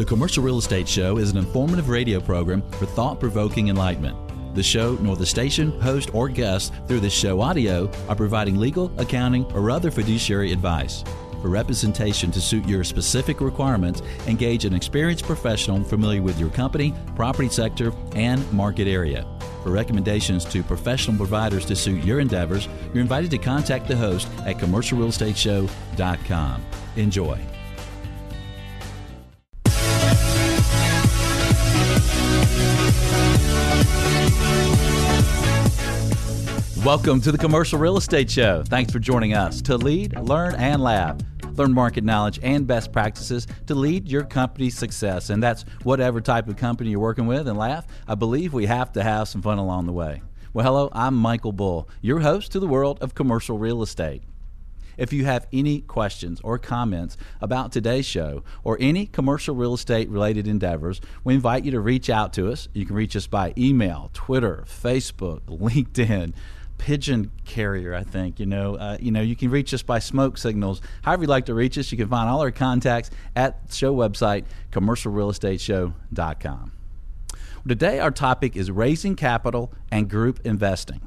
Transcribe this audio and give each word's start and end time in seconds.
The 0.00 0.06
Commercial 0.06 0.42
Real 0.42 0.56
Estate 0.56 0.88
Show 0.88 1.18
is 1.18 1.30
an 1.30 1.36
informative 1.36 1.90
radio 1.90 2.20
program 2.20 2.62
for 2.78 2.86
thought 2.86 3.20
provoking 3.20 3.68
enlightenment. 3.68 4.16
The 4.54 4.62
show, 4.62 4.94
nor 4.94 5.14
the 5.14 5.26
station, 5.26 5.78
host, 5.78 6.14
or 6.14 6.30
guests 6.30 6.72
through 6.88 7.00
this 7.00 7.12
show 7.12 7.42
audio 7.42 7.90
are 8.08 8.16
providing 8.16 8.56
legal, 8.56 8.90
accounting, 8.96 9.44
or 9.52 9.70
other 9.70 9.90
fiduciary 9.90 10.52
advice. 10.52 11.04
For 11.42 11.50
representation 11.50 12.30
to 12.30 12.40
suit 12.40 12.66
your 12.66 12.82
specific 12.82 13.42
requirements, 13.42 14.00
engage 14.26 14.64
an 14.64 14.72
experienced 14.72 15.26
professional 15.26 15.84
familiar 15.84 16.22
with 16.22 16.40
your 16.40 16.48
company, 16.48 16.94
property 17.14 17.50
sector, 17.50 17.92
and 18.14 18.50
market 18.54 18.88
area. 18.88 19.26
For 19.62 19.70
recommendations 19.70 20.46
to 20.46 20.62
professional 20.62 21.18
providers 21.18 21.66
to 21.66 21.76
suit 21.76 22.02
your 22.04 22.20
endeavors, 22.20 22.70
you're 22.94 23.02
invited 23.02 23.30
to 23.32 23.38
contact 23.38 23.86
the 23.86 23.98
host 23.98 24.28
at 24.46 24.56
commercialrealestateshow.com. 24.56 26.64
Enjoy. 26.96 27.38
Welcome 36.90 37.20
to 37.20 37.30
the 37.30 37.38
Commercial 37.38 37.78
Real 37.78 37.96
Estate 37.98 38.28
Show. 38.28 38.64
Thanks 38.64 38.92
for 38.92 38.98
joining 38.98 39.32
us 39.32 39.62
to 39.62 39.76
lead, 39.76 40.18
learn, 40.18 40.56
and 40.56 40.82
laugh. 40.82 41.18
Learn 41.52 41.72
market 41.72 42.02
knowledge 42.02 42.40
and 42.42 42.66
best 42.66 42.90
practices 42.90 43.46
to 43.68 43.76
lead 43.76 44.08
your 44.08 44.24
company's 44.24 44.76
success. 44.76 45.30
And 45.30 45.40
that's 45.40 45.62
whatever 45.84 46.20
type 46.20 46.48
of 46.48 46.56
company 46.56 46.90
you're 46.90 46.98
working 46.98 47.28
with. 47.28 47.46
And 47.46 47.56
laugh, 47.56 47.86
I 48.08 48.16
believe 48.16 48.52
we 48.52 48.66
have 48.66 48.90
to 48.94 49.04
have 49.04 49.28
some 49.28 49.40
fun 49.40 49.58
along 49.58 49.86
the 49.86 49.92
way. 49.92 50.20
Well, 50.52 50.66
hello, 50.66 50.88
I'm 50.90 51.14
Michael 51.14 51.52
Bull, 51.52 51.88
your 52.02 52.18
host 52.18 52.50
to 52.52 52.58
the 52.58 52.66
world 52.66 52.98
of 53.00 53.14
commercial 53.14 53.56
real 53.56 53.84
estate. 53.84 54.24
If 54.96 55.12
you 55.12 55.24
have 55.26 55.46
any 55.52 55.82
questions 55.82 56.40
or 56.42 56.58
comments 56.58 57.16
about 57.40 57.70
today's 57.70 58.04
show 58.04 58.42
or 58.64 58.76
any 58.80 59.06
commercial 59.06 59.54
real 59.54 59.74
estate 59.74 60.08
related 60.08 60.48
endeavors, 60.48 61.00
we 61.22 61.34
invite 61.34 61.64
you 61.64 61.70
to 61.70 61.80
reach 61.80 62.10
out 62.10 62.32
to 62.32 62.50
us. 62.50 62.68
You 62.74 62.84
can 62.84 62.96
reach 62.96 63.14
us 63.14 63.28
by 63.28 63.54
email, 63.56 64.10
Twitter, 64.12 64.64
Facebook, 64.66 65.42
LinkedIn 65.46 66.34
pigeon 66.80 67.30
carrier. 67.44 67.94
I 67.94 68.02
think 68.02 68.40
you 68.40 68.46
know. 68.46 68.76
Uh, 68.76 68.96
you 68.98 69.12
know, 69.12 69.20
you 69.20 69.36
can 69.36 69.50
reach 69.50 69.74
us 69.74 69.82
by 69.82 69.98
smoke 69.98 70.38
signals. 70.38 70.80
However, 71.02 71.24
you'd 71.24 71.30
like 71.30 71.44
to 71.46 71.54
reach 71.54 71.76
us, 71.76 71.92
you 71.92 71.98
can 71.98 72.08
find 72.08 72.28
all 72.28 72.40
our 72.40 72.50
contacts 72.50 73.10
at 73.36 73.60
show 73.70 73.94
website 73.94 74.44
commercialrealestateshow.com. 74.72 76.72
Today, 77.68 78.00
our 78.00 78.10
topic 78.10 78.56
is 78.56 78.70
raising 78.70 79.14
capital 79.14 79.70
and 79.92 80.08
group 80.08 80.40
investing. 80.44 81.02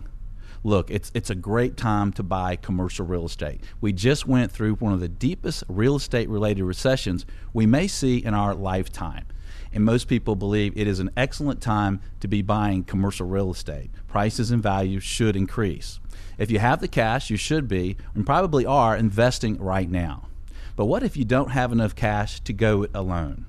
Look, 0.64 0.92
it's 0.92 1.12
it's 1.16 1.32
a 1.32 1.36
great 1.36 1.76
time 1.76 2.14
to 2.14 2.24
buy 2.24 2.56
commercial 2.56 3.08
real 3.08 3.26
estate. 3.26 3.62
We 3.82 3.92
just 3.92 4.28
went 4.28 4.52
through 4.52 4.76
one 4.76 4.94
of 4.94 5.00
the 5.00 5.10
deepest 5.10 5.64
real 5.68 5.96
estate 5.96 6.30
related 6.30 6.64
recessions 6.64 7.26
we 7.52 7.66
may 7.66 7.88
see 7.88 8.24
in 8.24 8.36
our 8.36 8.54
lifetime 8.54 9.26
and 9.74 9.84
most 9.84 10.08
people 10.08 10.36
believe 10.36 10.78
it 10.78 10.88
is 10.88 11.00
an 11.00 11.10
excellent 11.18 11.62
time 11.62 12.00
to 12.20 12.28
be 12.28 12.42
buying 12.42 12.84
commercial 12.84 13.28
real 13.28 13.52
estate. 13.52 13.90
Prices 14.08 14.52
and 14.52 14.62
values 14.62 15.04
should 15.04 15.36
increase. 15.36 16.00
If 16.38 16.52
you 16.52 16.60
have 16.60 16.80
the 16.80 16.88
cash, 16.88 17.30
you 17.30 17.38
should 17.38 17.68
be, 17.68 17.98
and 18.14 18.26
probably 18.26 18.66
are, 18.66 18.96
investing 18.96 19.58
right 19.58 19.90
now. 19.90 20.28
But 20.76 20.86
what 20.86 21.04
if 21.04 21.18
you 21.18 21.26
don't 21.26 21.52
have 21.52 21.72
enough 21.72 21.96
cash 21.96 22.40
to 22.42 22.54
go 22.54 22.84
it 22.84 22.92
alone? 22.94 23.46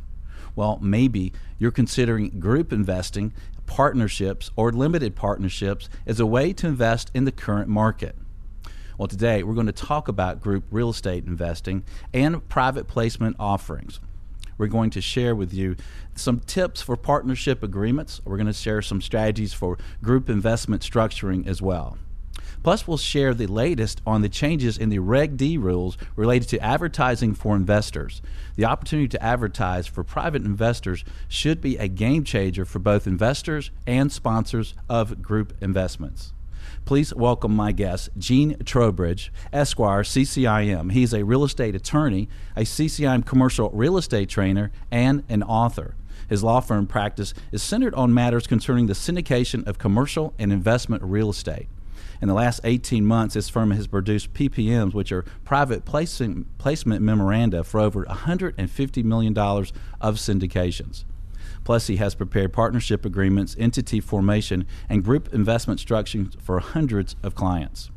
Well, 0.57 0.79
maybe 0.81 1.33
you're 1.59 1.71
considering 1.71 2.41
group 2.41 2.73
investing, 2.73 3.33
partnerships, 3.67 4.51
or 4.57 4.73
limited 4.73 5.17
partnerships 5.17 5.89
as 6.07 6.21
a 6.21 6.27
way 6.27 6.53
to 6.55 6.67
invest 6.67 7.11
in 7.15 7.25
the 7.25 7.33
current 7.33 7.69
market. 7.69 8.17
Well, 8.97 9.09
today 9.09 9.43
we're 9.43 9.55
going 9.55 9.67
to 9.67 9.73
talk 9.73 10.07
about 10.07 10.41
group 10.41 10.65
real 10.71 10.91
estate 10.91 11.25
investing 11.25 11.83
and 12.13 12.49
private 12.49 12.87
placement 12.87 13.37
offerings 13.41 13.99
we're 14.59 14.67
going 14.67 14.91
to 14.91 15.01
share 15.01 15.35
with 15.35 15.53
you 15.53 15.77
some 16.15 16.41
tips 16.41 16.83
for 16.83 16.97
partnership 16.97 17.63
agreements. 17.63 18.21
We're 18.25 18.37
going 18.37 18.47
to 18.47 18.53
share 18.53 18.83
some 18.83 19.01
strategies 19.01 19.53
for 19.53 19.79
group 20.03 20.29
investment 20.29 20.83
structuring 20.83 21.47
as 21.47 21.63
well. 21.63 21.99
Plus, 22.63 22.87
we'll 22.89 22.97
share 22.97 23.35
the 23.35 23.47
latest 23.47 24.01
on 24.07 24.23
the 24.23 24.29
changes 24.29 24.79
in 24.79 24.89
the 24.89 24.99
Reg 24.99 25.37
D 25.37 25.59
rules 25.59 25.99
related 26.17 26.49
to 26.51 26.61
advertising 26.61 27.35
for 27.35 27.57
investors. 27.57 28.23
The 28.57 28.65
opportunity 28.65 29.09
to 29.09 29.23
advertise 29.23 29.87
for 29.87 30.05
private 30.05 30.45
investors 30.45 31.05
should 31.29 31.61
be 31.61 31.77
a 31.77 31.89
game 31.89 32.25
changer 32.25 32.65
for 32.65 32.79
both 32.79 33.07
investors 33.07 33.71
and 33.87 34.11
sponsors 34.11 34.75
of 34.89 35.21
group 35.21 35.53
investments. 35.61 36.34
Please 36.85 37.15
welcome 37.15 37.57
my 37.57 37.73
guest, 37.73 38.11
Gene 38.19 38.57
Trowbridge, 38.59 39.33
Esquire, 39.55 40.03
CCIM. 40.03 40.93
He's 40.93 41.15
a 41.15 41.25
real 41.25 41.43
estate 41.43 41.75
attorney, 41.75 42.29
a 42.57 42.61
CCIM 42.61 43.25
commercial 43.25 43.71
real 43.71 43.97
estate 43.97 44.29
trainer, 44.29 44.71
and 44.91 45.25
an 45.31 45.43
author. 45.43 45.95
His 46.29 46.45
law 46.45 46.61
firm 46.61 46.87
practice 46.87 47.33
is 47.53 47.63
centered 47.63 47.95
on 47.95 48.13
matters 48.13 48.47
concerning 48.47 48.87
the 48.87 48.93
syndication 48.93 49.67
of 49.67 49.79
commercial 49.79 50.35
and 50.39 50.53
investment 50.53 51.03
real 51.03 51.31
estate. 51.31 51.69
In 52.21 52.29
the 52.29 52.35
last 52.35 52.61
18 52.65 53.07
months, 53.07 53.33
his 53.33 53.49
firm 53.49 53.71
has 53.71 53.87
produced 53.87 54.35
PPMs, 54.35 54.93
which 54.93 55.11
are 55.11 55.25
private 55.43 55.87
placing, 55.87 56.45
placement 56.59 57.01
memoranda, 57.01 57.65
for 57.65 57.81
over 57.81 58.05
$150 58.05 59.05
million 59.05 59.37
of 59.39 60.17
syndications. 60.17 61.05
Plus, 61.65 61.87
he 61.87 61.97
has 61.97 62.15
prepared 62.15 62.53
partnership 62.53 63.05
agreements, 63.05 63.57
entity 63.59 64.01
formation, 64.01 64.67
and 64.89 65.03
group 65.03 65.33
investment 65.33 65.81
structures 65.81 66.37
for 66.41 66.61
hundreds 66.61 67.17
of 67.23 67.35
clients. 67.35 67.91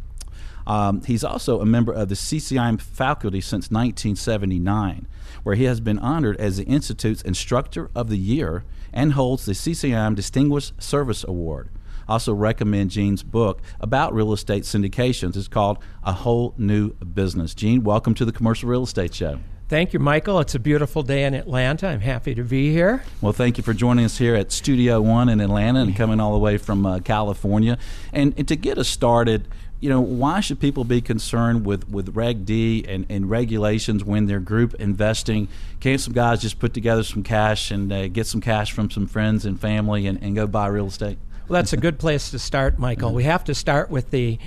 Um, 0.65 1.01
he's 1.03 1.23
also 1.23 1.61
a 1.61 1.65
member 1.65 1.93
of 1.93 2.09
the 2.09 2.15
CCIM 2.15 2.81
faculty 2.81 3.39
since 3.39 3.71
1979, 3.71 5.07
where 5.43 5.55
he 5.55 5.63
has 5.63 5.79
been 5.79 5.99
honored 5.99 6.35
as 6.37 6.57
the 6.57 6.65
Institute's 6.65 7.21
Instructor 7.21 7.89
of 7.95 8.09
the 8.09 8.17
Year 8.17 8.65
and 8.91 9.13
holds 9.13 9.45
the 9.45 9.53
CCIM 9.53 10.15
Distinguished 10.15 10.81
Service 10.81 11.23
Award. 11.23 11.69
Also, 12.09 12.33
recommend 12.33 12.91
Gene's 12.91 13.23
book 13.23 13.61
about 13.79 14.13
real 14.13 14.31
estate 14.31 14.63
syndications. 14.63 15.35
It's 15.35 15.47
called 15.49 15.77
A 16.03 16.13
Whole 16.13 16.53
New 16.57 16.93
Business. 16.93 17.53
Gene, 17.53 17.83
welcome 17.83 18.13
to 18.13 18.25
the 18.25 18.31
Commercial 18.31 18.69
Real 18.69 18.83
Estate 18.83 19.13
Show. 19.13 19.39
Thank 19.69 19.91
you, 19.91 19.99
Michael. 19.99 20.39
It's 20.39 20.55
a 20.55 20.59
beautiful 20.59 21.03
day 21.03 21.25
in 21.25 21.33
Atlanta. 21.33 21.87
I'm 21.89 21.99
happy 21.99 22.33
to 22.35 22.43
be 22.43 22.71
here. 22.71 23.03
Well, 23.19 23.33
thank 23.33 23.57
you 23.57 23.65
for 23.65 23.73
joining 23.73 24.05
us 24.05 24.17
here 24.17 24.33
at 24.33 24.53
Studio 24.53 25.01
One 25.01 25.27
in 25.27 25.41
Atlanta 25.41 25.81
and 25.81 25.93
coming 25.93 26.21
all 26.21 26.31
the 26.31 26.39
way 26.39 26.57
from 26.57 26.85
uh, 26.85 26.99
California. 26.99 27.77
And, 28.13 28.33
and, 28.37 28.47
to 28.47 28.55
get 28.55 28.77
us 28.77 28.87
started, 28.87 29.45
you 29.81 29.89
know, 29.89 29.99
why 29.99 30.39
should 30.39 30.61
people 30.61 30.85
be 30.85 31.01
concerned 31.01 31.65
with, 31.65 31.89
with 31.89 32.15
Reg 32.15 32.45
D 32.45 32.85
and, 32.87 33.05
and 33.09 33.29
regulations 33.29 34.05
when 34.05 34.25
they're 34.25 34.39
group 34.39 34.73
investing? 34.75 35.49
Can't 35.81 35.99
some 35.99 36.13
guys 36.13 36.41
just 36.41 36.59
put 36.59 36.73
together 36.73 37.03
some 37.03 37.21
cash 37.21 37.69
and 37.69 37.91
uh, 37.91 38.07
get 38.07 38.25
some 38.25 38.39
cash 38.39 38.71
from 38.71 38.89
some 38.89 39.05
friends 39.05 39.45
and 39.45 39.59
family 39.59 40.07
and, 40.07 40.17
and 40.23 40.33
go 40.33 40.47
buy 40.47 40.67
real 40.67 40.87
estate? 40.87 41.17
Well, 41.49 41.61
that's 41.61 41.73
a 41.73 41.77
good 41.77 41.99
place 41.99 42.31
to 42.31 42.39
start, 42.39 42.79
Michael. 42.79 43.13
We 43.13 43.23
have 43.23 43.43
to 43.45 43.53
start 43.53 43.89
with 43.89 44.11
the 44.11 44.39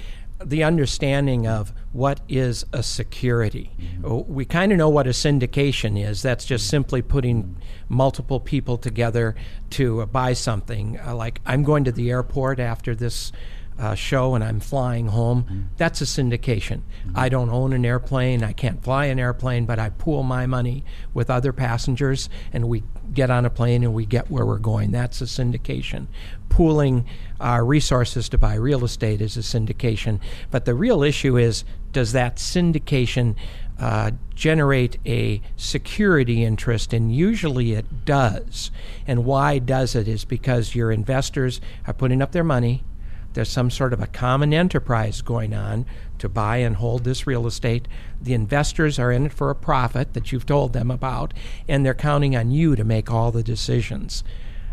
the 0.45 0.65
understanding 0.65 1.47
of 1.47 1.73
what 1.93 2.21
is 2.29 2.65
a 2.73 2.83
security. 2.83 3.71
Mm-hmm. 3.79 4.33
We 4.33 4.45
kind 4.45 4.73
of 4.73 4.79
know 4.79 4.89
what 4.89 5.07
a 5.07 5.11
syndication 5.11 6.03
is. 6.03 6.23
That's 6.23 6.45
just 6.45 6.69
simply 6.69 7.03
putting 7.03 7.57
multiple 7.89 8.41
people 8.41 8.79
together 8.79 9.35
to 9.71 10.07
buy 10.07 10.33
something. 10.33 10.99
Uh, 10.99 11.15
like 11.15 11.41
I'm 11.45 11.63
going 11.63 11.85
to 11.85 11.93
the 11.93 12.11
airport 12.11 12.61
after 12.61 12.95
this 12.95 13.33
uh, 13.81 13.95
show 13.95 14.35
and 14.35 14.45
I'm 14.45 14.61
flying 14.61 15.09
home. 15.09 15.45
Mm-hmm. 15.45 15.61
That's 15.77 16.01
a 16.01 16.05
syndication. 16.05 16.83
Mm-hmm. 16.83 17.13
I 17.17 17.29
don't 17.29 17.51
own 17.51 17.73
an 17.73 17.85
airplane. 17.85 18.45
I 18.45 18.53
can't 18.53 18.83
fly 18.83 19.07
an 19.07 19.19
airplane, 19.19 19.65
but 19.65 19.79
I 19.79 19.89
pool 19.91 20.23
my 20.23 20.47
money 20.47 20.85
with 21.15 21.31
other 21.31 21.53
passengers 21.53 22.29
and 22.53 22.69
we 22.69 22.83
get 23.13 23.31
on 23.31 23.45
a 23.45 23.51
plane 23.51 23.83
and 23.83 23.95
we 23.95 24.07
get 24.07 24.31
where 24.31 24.45
we're 24.45 24.59
going. 24.59 24.91
That's 24.91 25.21
a 25.21 25.25
syndication 25.25 26.07
pooling 26.51 27.07
our 27.41 27.65
resources 27.65 28.29
to 28.29 28.37
buy 28.37 28.55
real 28.55 28.85
estate 28.85 29.23
is 29.23 29.39
a 29.39 29.41
syndication. 29.41 30.21
But 30.51 30.67
the 30.67 30.75
real 30.75 31.03
issue 31.03 31.39
is 31.39 31.65
does 31.93 32.13
that 32.13 32.37
syndication 32.37 33.35
uh, 33.79 34.11
generate 34.35 34.99
a 35.07 35.41
security 35.57 36.45
interest? 36.45 36.93
And 36.93 37.15
usually 37.15 37.73
it 37.73 38.05
does. 38.05 38.71
And 39.07 39.25
why 39.25 39.59
does 39.59 39.95
it? 39.95 40.07
Is 40.07 40.27
because 40.27 40.75
your 40.75 40.93
investors 40.93 41.63
are 41.87 41.95
putting 41.95 42.21
up 42.21 42.33
their 42.33 42.45
money. 42.45 42.85
There's 43.33 43.49
some 43.49 43.71
sort 43.71 43.93
of 43.93 44.01
a 44.01 44.07
common 44.07 44.53
enterprise 44.53 45.23
going 45.23 45.55
on 45.55 45.87
to 46.19 46.29
buy 46.29 46.59
and 46.59 46.77
hold 46.77 47.05
this 47.05 47.27
real 47.27 47.47
estate. 47.47 47.87
The 48.21 48.35
investors 48.35 48.99
are 48.99 49.13
in 49.13 49.27
it 49.27 49.33
for 49.33 49.51
a 49.51 49.55
profit 49.55 50.15
that 50.15 50.33
you've 50.33 50.47
told 50.47 50.73
them 50.73 50.91
about, 50.91 51.33
and 51.69 51.85
they're 51.85 51.95
counting 51.95 52.37
on 52.37 52.51
you 52.51 52.77
to 52.77 52.85
make 52.85 53.11
all 53.11 53.31
the 53.31 53.43
decisions 53.43 54.25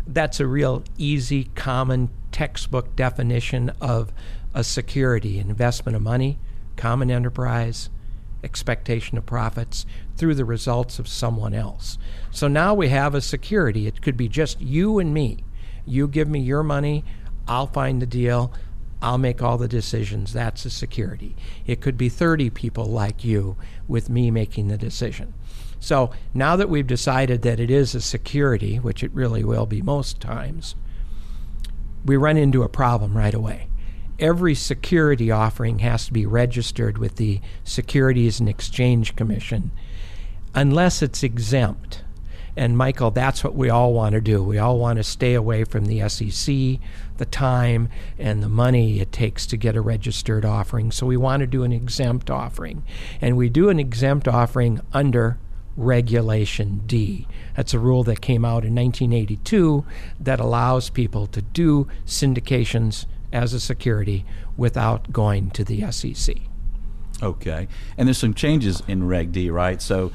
that's 0.08 0.40
a 0.40 0.46
real 0.46 0.82
easy, 0.96 1.44
common 1.54 2.08
textbook 2.32 2.96
definition 2.96 3.70
of 3.80 4.10
a 4.54 4.64
security 4.64 5.38
investment 5.38 5.94
of 5.94 6.02
money, 6.02 6.38
common 6.76 7.10
enterprise, 7.10 7.90
expectation 8.42 9.18
of 9.18 9.26
profits 9.26 9.84
through 10.16 10.34
the 10.34 10.44
results 10.44 10.98
of 10.98 11.06
someone 11.06 11.52
else. 11.52 11.98
So 12.30 12.48
now 12.48 12.72
we 12.72 12.88
have 12.88 13.14
a 13.14 13.20
security. 13.20 13.86
It 13.86 14.00
could 14.00 14.16
be 14.16 14.28
just 14.28 14.60
you 14.60 14.98
and 14.98 15.12
me. 15.12 15.44
You 15.84 16.08
give 16.08 16.28
me 16.28 16.40
your 16.40 16.62
money, 16.62 17.04
I'll 17.48 17.66
find 17.66 18.02
the 18.02 18.06
deal, 18.06 18.52
I'll 19.00 19.18
make 19.18 19.42
all 19.42 19.58
the 19.58 19.68
decisions. 19.68 20.32
That's 20.32 20.64
a 20.64 20.70
security. 20.70 21.36
It 21.66 21.80
could 21.80 21.96
be 21.96 22.08
30 22.08 22.50
people 22.50 22.86
like 22.86 23.24
you 23.24 23.56
with 23.86 24.10
me 24.10 24.30
making 24.30 24.68
the 24.68 24.76
decision. 24.76 25.34
So 25.80 26.10
now 26.34 26.56
that 26.56 26.68
we've 26.68 26.86
decided 26.86 27.42
that 27.42 27.60
it 27.60 27.70
is 27.70 27.94
a 27.94 28.00
security, 28.00 28.76
which 28.76 29.04
it 29.04 29.12
really 29.12 29.44
will 29.44 29.66
be 29.66 29.80
most 29.80 30.20
times, 30.20 30.74
we 32.04 32.16
run 32.16 32.36
into 32.36 32.62
a 32.62 32.68
problem 32.68 33.16
right 33.16 33.34
away. 33.34 33.68
Every 34.18 34.56
security 34.56 35.30
offering 35.30 35.78
has 35.78 36.06
to 36.06 36.12
be 36.12 36.26
registered 36.26 36.98
with 36.98 37.16
the 37.16 37.40
Securities 37.62 38.40
and 38.40 38.48
Exchange 38.48 39.14
Commission 39.14 39.70
unless 40.54 41.02
it's 41.02 41.22
exempt. 41.22 42.02
And 42.58 42.76
Michael, 42.76 43.12
that's 43.12 43.44
what 43.44 43.54
we 43.54 43.70
all 43.70 43.92
want 43.92 44.14
to 44.14 44.20
do. 44.20 44.42
We 44.42 44.58
all 44.58 44.80
want 44.80 44.96
to 44.96 45.04
stay 45.04 45.34
away 45.34 45.62
from 45.62 45.86
the 45.86 46.08
SEC, 46.08 46.80
the 47.16 47.24
time, 47.24 47.88
and 48.18 48.42
the 48.42 48.48
money 48.48 48.98
it 48.98 49.12
takes 49.12 49.46
to 49.46 49.56
get 49.56 49.76
a 49.76 49.80
registered 49.80 50.44
offering. 50.44 50.90
So 50.90 51.06
we 51.06 51.16
want 51.16 51.40
to 51.42 51.46
do 51.46 51.62
an 51.62 51.70
exempt 51.70 52.30
offering. 52.30 52.82
And 53.20 53.36
we 53.36 53.48
do 53.48 53.68
an 53.68 53.78
exempt 53.78 54.26
offering 54.26 54.80
under 54.92 55.38
Regulation 55.76 56.82
D. 56.84 57.28
That's 57.54 57.74
a 57.74 57.78
rule 57.78 58.02
that 58.02 58.20
came 58.20 58.44
out 58.44 58.64
in 58.64 58.74
1982 58.74 59.84
that 60.18 60.40
allows 60.40 60.90
people 60.90 61.28
to 61.28 61.40
do 61.40 61.86
syndications 62.06 63.06
as 63.32 63.52
a 63.52 63.60
security 63.60 64.24
without 64.56 65.12
going 65.12 65.52
to 65.52 65.62
the 65.62 65.92
SEC. 65.92 66.47
Okay. 67.22 67.68
And 67.96 68.06
there's 68.06 68.18
some 68.18 68.34
changes 68.34 68.82
in 68.86 69.06
Reg 69.06 69.32
D, 69.32 69.50
right? 69.50 69.82
So 69.82 70.12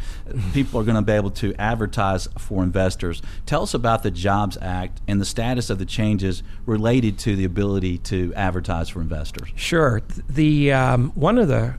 people 0.53 0.79
are 0.79 0.83
going 0.83 0.95
to 0.95 1.01
be 1.01 1.11
able 1.11 1.31
to 1.31 1.53
advertise 1.55 2.27
for 2.37 2.63
investors. 2.63 3.21
Tell 3.45 3.63
us 3.63 3.73
about 3.73 4.03
the 4.03 4.11
Jobs 4.11 4.57
Act 4.61 5.01
and 5.07 5.19
the 5.19 5.25
status 5.25 5.69
of 5.69 5.79
the 5.79 5.85
changes 5.85 6.43
related 6.65 7.19
to 7.19 7.35
the 7.35 7.43
ability 7.43 7.97
to 7.99 8.33
advertise 8.35 8.89
for 8.89 9.01
investors. 9.01 9.49
Sure. 9.55 10.01
The 10.29 10.71
um, 10.71 11.11
one 11.15 11.37
of 11.37 11.47
the 11.47 11.75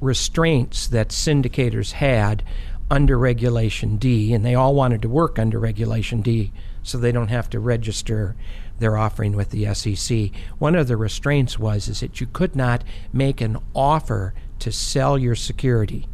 restraints 0.00 0.86
that 0.88 1.08
syndicators 1.08 1.92
had 1.92 2.44
under 2.90 3.18
Regulation 3.18 3.96
D, 3.96 4.32
and 4.32 4.44
they 4.44 4.54
all 4.54 4.74
wanted 4.74 5.02
to 5.02 5.08
work 5.08 5.38
under 5.38 5.58
Regulation 5.58 6.20
D 6.20 6.52
so 6.82 6.98
they 6.98 7.10
don't 7.10 7.28
have 7.28 7.50
to 7.50 7.58
register 7.58 8.36
their 8.78 8.96
offering 8.96 9.36
with 9.36 9.50
the 9.50 9.72
SEC. 9.74 10.30
One 10.58 10.74
of 10.74 10.88
the 10.88 10.96
restraints 10.96 11.58
was 11.58 11.88
is 11.88 12.00
that 12.00 12.20
you 12.20 12.26
could 12.26 12.54
not 12.54 12.84
make 13.12 13.40
an 13.40 13.58
offer 13.74 14.34
to 14.58 14.72
sell 14.72 15.18
your 15.18 15.34
security 15.34 16.06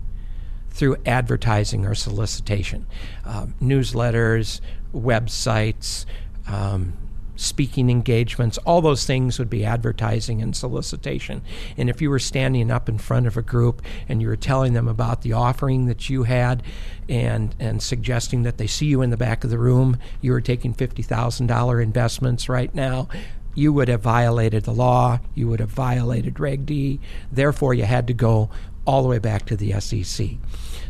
through 0.71 0.97
advertising 1.05 1.85
or 1.85 1.95
solicitation, 1.95 2.87
um, 3.25 3.55
newsletters, 3.61 4.61
websites, 4.95 6.07
um, 6.47 6.95
speaking 7.43 7.91
engagements, 7.91 8.57
all 8.59 8.81
those 8.81 9.05
things 9.05 9.39
would 9.39 9.51
be 9.51 9.65
advertising 9.65 10.41
and 10.41 10.55
solicitation. 10.55 11.43
And 11.77 11.91
if 11.91 12.01
you 12.01 12.09
were 12.09 12.19
standing 12.19 12.71
up 12.71 12.89
in 12.89 12.99
front 12.99 13.27
of 13.27 13.37
a 13.37 13.43
group 13.43 13.83
and 14.09 14.23
you 14.23 14.29
were 14.29 14.37
telling 14.37 14.73
them 14.75 14.87
about 14.87 15.23
the 15.23 15.33
offering 15.33 15.87
that 15.87 16.09
you 16.09 16.23
had 16.23 16.63
and, 17.09 17.55
and 17.59 17.83
suggesting 17.83 18.45
that 18.45 18.59
they 18.59 18.69
see 18.69 18.87
you 18.87 19.03
in 19.03 19.11
the 19.11 19.17
back 19.17 19.43
of 19.43 19.51
the 19.51 19.59
room, 19.59 19.99
you 20.21 20.33
were 20.33 20.41
taking 20.41 20.73
$50,000 20.73 21.83
investments 21.83 22.49
right 22.49 22.73
now, 22.75 23.09
you 23.55 23.73
would 23.73 23.89
have 23.89 24.01
violated 24.01 24.65
the 24.65 24.73
law, 24.73 25.19
you 25.35 25.49
would 25.49 25.61
have 25.61 25.71
violated 25.71 26.39
Reg 26.39 26.65
D, 26.65 27.01
therefore, 27.31 27.75
you 27.75 27.85
had 27.85 28.07
to 28.07 28.15
go 28.15 28.51
all 28.85 29.03
the 29.03 29.09
way 29.09 29.19
back 29.19 29.47
to 29.47 29.57
the 29.57 29.79
SEC. 29.81 30.29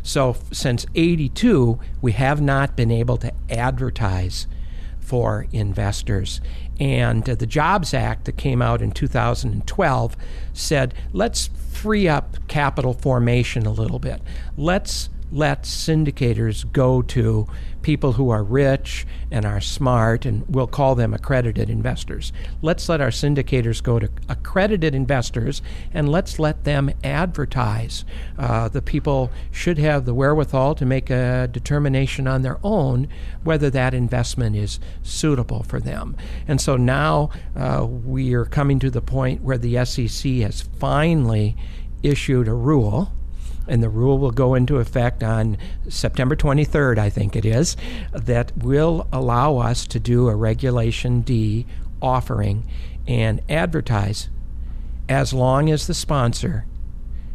So, 0.01 0.37
since 0.51 0.85
82, 0.95 1.79
we 2.01 2.11
have 2.13 2.41
not 2.41 2.75
been 2.75 2.91
able 2.91 3.17
to 3.17 3.33
advertise 3.49 4.47
for 5.13 5.45
investors. 5.51 6.41
And 6.79 7.29
uh, 7.29 7.35
the 7.35 7.45
Jobs 7.45 7.93
Act 7.93 8.25
that 8.25 8.35
came 8.35 8.63
out 8.63 8.81
in 8.81 8.89
2012 8.89 10.17
said, 10.53 10.95
let's 11.11 11.51
free 11.71 12.07
up 12.07 12.47
capital 12.47 12.95
formation 12.95 13.67
a 13.67 13.71
little 13.71 13.99
bit. 13.99 14.23
Let's 14.57 15.09
let 15.33 15.63
syndicators 15.63 16.71
go 16.71 17.01
to 17.01 17.47
people 17.81 18.13
who 18.13 18.29
are 18.29 18.43
rich 18.43 19.05
and 19.31 19.45
are 19.45 19.59
smart, 19.59 20.25
and 20.25 20.47
we'll 20.47 20.67
call 20.67 20.95
them 20.95 21.13
accredited 21.13 21.69
investors. 21.69 22.31
Let's 22.61 22.87
let 22.87 23.01
our 23.01 23.09
syndicators 23.09 23.81
go 23.81 23.99
to 23.99 24.09
accredited 24.29 24.95
investors 24.95 25.61
and 25.93 26.07
let's 26.07 26.39
let 26.39 26.63
them 26.63 26.91
advertise. 27.03 28.05
Uh, 28.37 28.69
the 28.69 28.81
people 28.81 29.31
should 29.51 29.79
have 29.79 30.05
the 30.05 30.13
wherewithal 30.13 30.75
to 30.75 30.85
make 30.85 31.09
a 31.09 31.49
determination 31.51 32.27
on 32.27 32.43
their 32.43 32.59
own 32.63 33.07
whether 33.43 33.69
that 33.71 33.93
investment 33.93 34.55
is 34.55 34.79
suitable 35.01 35.63
for 35.63 35.79
them. 35.79 36.15
And 36.47 36.61
so 36.61 36.77
now 36.77 37.31
uh, 37.55 37.85
we 37.85 38.33
are 38.33 38.45
coming 38.45 38.79
to 38.79 38.89
the 38.89 39.01
point 39.01 39.41
where 39.41 39.57
the 39.57 39.83
SEC 39.83 40.31
has 40.35 40.61
finally 40.61 41.57
issued 42.03 42.47
a 42.47 42.53
rule 42.53 43.11
and 43.67 43.81
the 43.81 43.89
rule 43.89 44.17
will 44.17 44.31
go 44.31 44.55
into 44.55 44.77
effect 44.77 45.23
on 45.23 45.57
September 45.87 46.35
23rd, 46.35 46.97
I 46.97 47.09
think 47.09 47.35
it 47.35 47.45
is, 47.45 47.75
that 48.11 48.51
will 48.57 49.07
allow 49.11 49.57
us 49.57 49.85
to 49.87 49.99
do 49.99 50.27
a 50.27 50.35
Regulation 50.35 51.21
D 51.21 51.65
offering 52.01 52.67
and 53.07 53.41
advertise 53.49 54.29
as 55.09 55.33
long 55.33 55.69
as 55.69 55.87
the 55.87 55.93
sponsor 55.93 56.65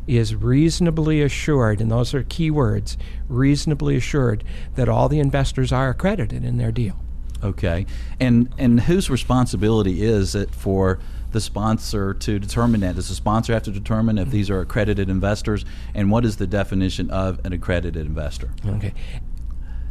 is 0.06 0.34
reasonably 0.34 1.20
assured, 1.20 1.80
and 1.80 1.90
those 1.90 2.14
are 2.14 2.22
key 2.22 2.50
words, 2.50 2.96
reasonably 3.28 3.96
assured 3.96 4.42
that 4.74 4.88
all 4.88 5.08
the 5.08 5.20
investors 5.20 5.70
are 5.70 5.90
accredited 5.90 6.44
in 6.44 6.56
their 6.56 6.72
deal. 6.72 6.98
Okay. 7.44 7.86
And 8.18 8.52
and 8.58 8.80
whose 8.80 9.10
responsibility 9.10 10.02
is 10.02 10.34
it 10.34 10.54
for 10.54 10.98
the 11.32 11.40
sponsor 11.40 12.14
to 12.14 12.38
determine 12.38 12.80
that? 12.80 12.94
Does 12.94 13.08
the 13.08 13.14
sponsor 13.14 13.52
have 13.52 13.62
to 13.64 13.70
determine 13.70 14.18
if 14.18 14.30
these 14.30 14.50
are 14.50 14.60
accredited 14.60 15.08
investors? 15.08 15.64
And 15.94 16.10
what 16.10 16.24
is 16.24 16.36
the 16.36 16.46
definition 16.46 17.10
of 17.10 17.44
an 17.44 17.52
accredited 17.52 18.06
investor? 18.06 18.50
Okay. 18.66 18.94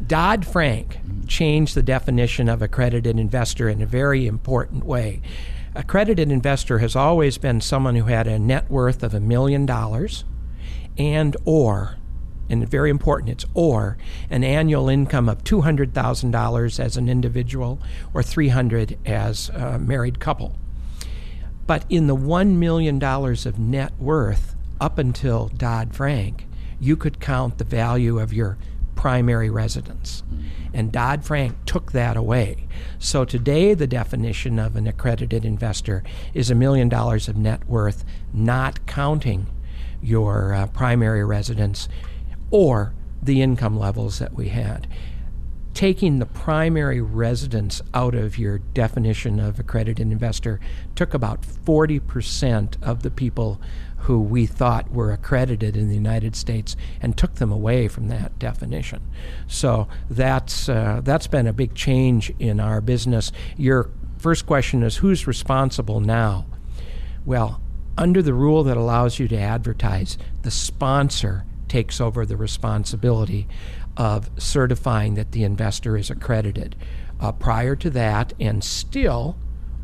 Dodd 0.05 0.45
Frank 0.45 0.99
changed 1.27 1.75
the 1.75 1.81
definition 1.81 2.49
of 2.49 2.61
accredited 2.61 3.17
investor 3.17 3.67
in 3.67 3.81
a 3.81 3.85
very 3.85 4.27
important 4.27 4.85
way. 4.85 5.21
Accredited 5.75 6.31
investor 6.31 6.79
has 6.79 6.95
always 6.95 7.37
been 7.37 7.61
someone 7.61 7.95
who 7.95 8.05
had 8.05 8.27
a 8.27 8.39
net 8.39 8.69
worth 8.69 9.03
of 9.03 9.13
a 9.13 9.19
million 9.19 9.65
dollars 9.65 10.23
and 10.97 11.35
or 11.45 11.97
and 12.49 12.67
very 12.67 12.89
important 12.89 13.29
it's 13.29 13.45
or 13.53 13.97
an 14.29 14.43
annual 14.43 14.87
income 14.87 15.27
of 15.27 15.43
$200,000 15.43 16.79
as 16.79 16.97
an 16.97 17.09
individual 17.09 17.79
or 18.13 18.23
300 18.23 18.97
as 19.05 19.49
a 19.49 19.77
married 19.77 20.19
couple. 20.19 20.55
But 21.67 21.85
in 21.89 22.07
the 22.07 22.15
$1 22.15 22.53
million 22.55 23.03
of 23.03 23.59
net 23.59 23.91
worth 23.99 24.55
up 24.79 24.97
until 24.97 25.49
Dodd 25.49 25.93
Frank, 25.93 26.47
you 26.79 26.95
could 26.95 27.19
count 27.19 27.57
the 27.57 27.63
value 27.65 28.19
of 28.19 28.33
your 28.33 28.57
primary 28.95 29.49
residence. 29.49 30.23
And 30.73 30.91
Dodd 30.91 31.23
Frank 31.23 31.55
took 31.65 31.91
that 31.91 32.17
away. 32.17 32.67
So 32.99 33.25
today, 33.25 33.73
the 33.73 33.87
definition 33.87 34.59
of 34.59 34.75
an 34.75 34.87
accredited 34.87 35.45
investor 35.45 36.03
is 36.33 36.49
a 36.49 36.55
million 36.55 36.89
dollars 36.89 37.27
of 37.27 37.35
net 37.37 37.67
worth, 37.67 38.03
not 38.33 38.85
counting 38.87 39.47
your 40.01 40.53
uh, 40.53 40.67
primary 40.67 41.23
residence 41.23 41.87
or 42.49 42.93
the 43.21 43.41
income 43.41 43.77
levels 43.77 44.19
that 44.19 44.33
we 44.33 44.49
had 44.49 44.87
taking 45.77 46.17
the 46.17 46.25
primary 46.25 46.99
residence 46.99 47.83
out 47.93 48.15
of 48.15 48.35
your 48.35 48.57
definition 48.57 49.39
of 49.39 49.59
accredited 49.59 50.11
investor 50.11 50.59
took 50.95 51.13
about 51.13 51.43
40% 51.43 52.81
of 52.81 53.03
the 53.03 53.11
people 53.11 53.61
who 53.97 54.19
we 54.19 54.47
thought 54.47 54.89
were 54.91 55.11
accredited 55.11 55.77
in 55.77 55.87
the 55.87 55.93
United 55.93 56.35
States 56.35 56.75
and 56.99 57.15
took 57.15 57.35
them 57.35 57.51
away 57.51 57.87
from 57.87 58.07
that 58.07 58.39
definition. 58.39 59.03
So 59.45 59.87
that's 60.09 60.67
uh, 60.67 61.01
that's 61.03 61.27
been 61.27 61.45
a 61.45 61.53
big 61.53 61.75
change 61.75 62.33
in 62.39 62.59
our 62.59 62.81
business. 62.81 63.31
Your 63.55 63.91
first 64.17 64.47
question 64.47 64.81
is 64.81 64.97
who's 64.97 65.27
responsible 65.27 65.99
now? 65.99 66.47
Well, 67.23 67.61
under 67.95 68.23
the 68.23 68.33
rule 68.33 68.63
that 68.63 68.77
allows 68.77 69.19
you 69.19 69.27
to 69.27 69.37
advertise, 69.37 70.17
the 70.41 70.49
sponsor 70.49 71.45
takes 71.67 72.01
over 72.01 72.25
the 72.25 72.37
responsibility 72.37 73.47
of 73.97 74.29
certifying 74.37 75.15
that 75.15 75.31
the 75.31 75.43
investor 75.43 75.97
is 75.97 76.09
accredited. 76.09 76.75
Uh, 77.19 77.31
prior 77.31 77.75
to 77.75 77.89
that, 77.89 78.31
and 78.39 78.63
still 78.63 79.37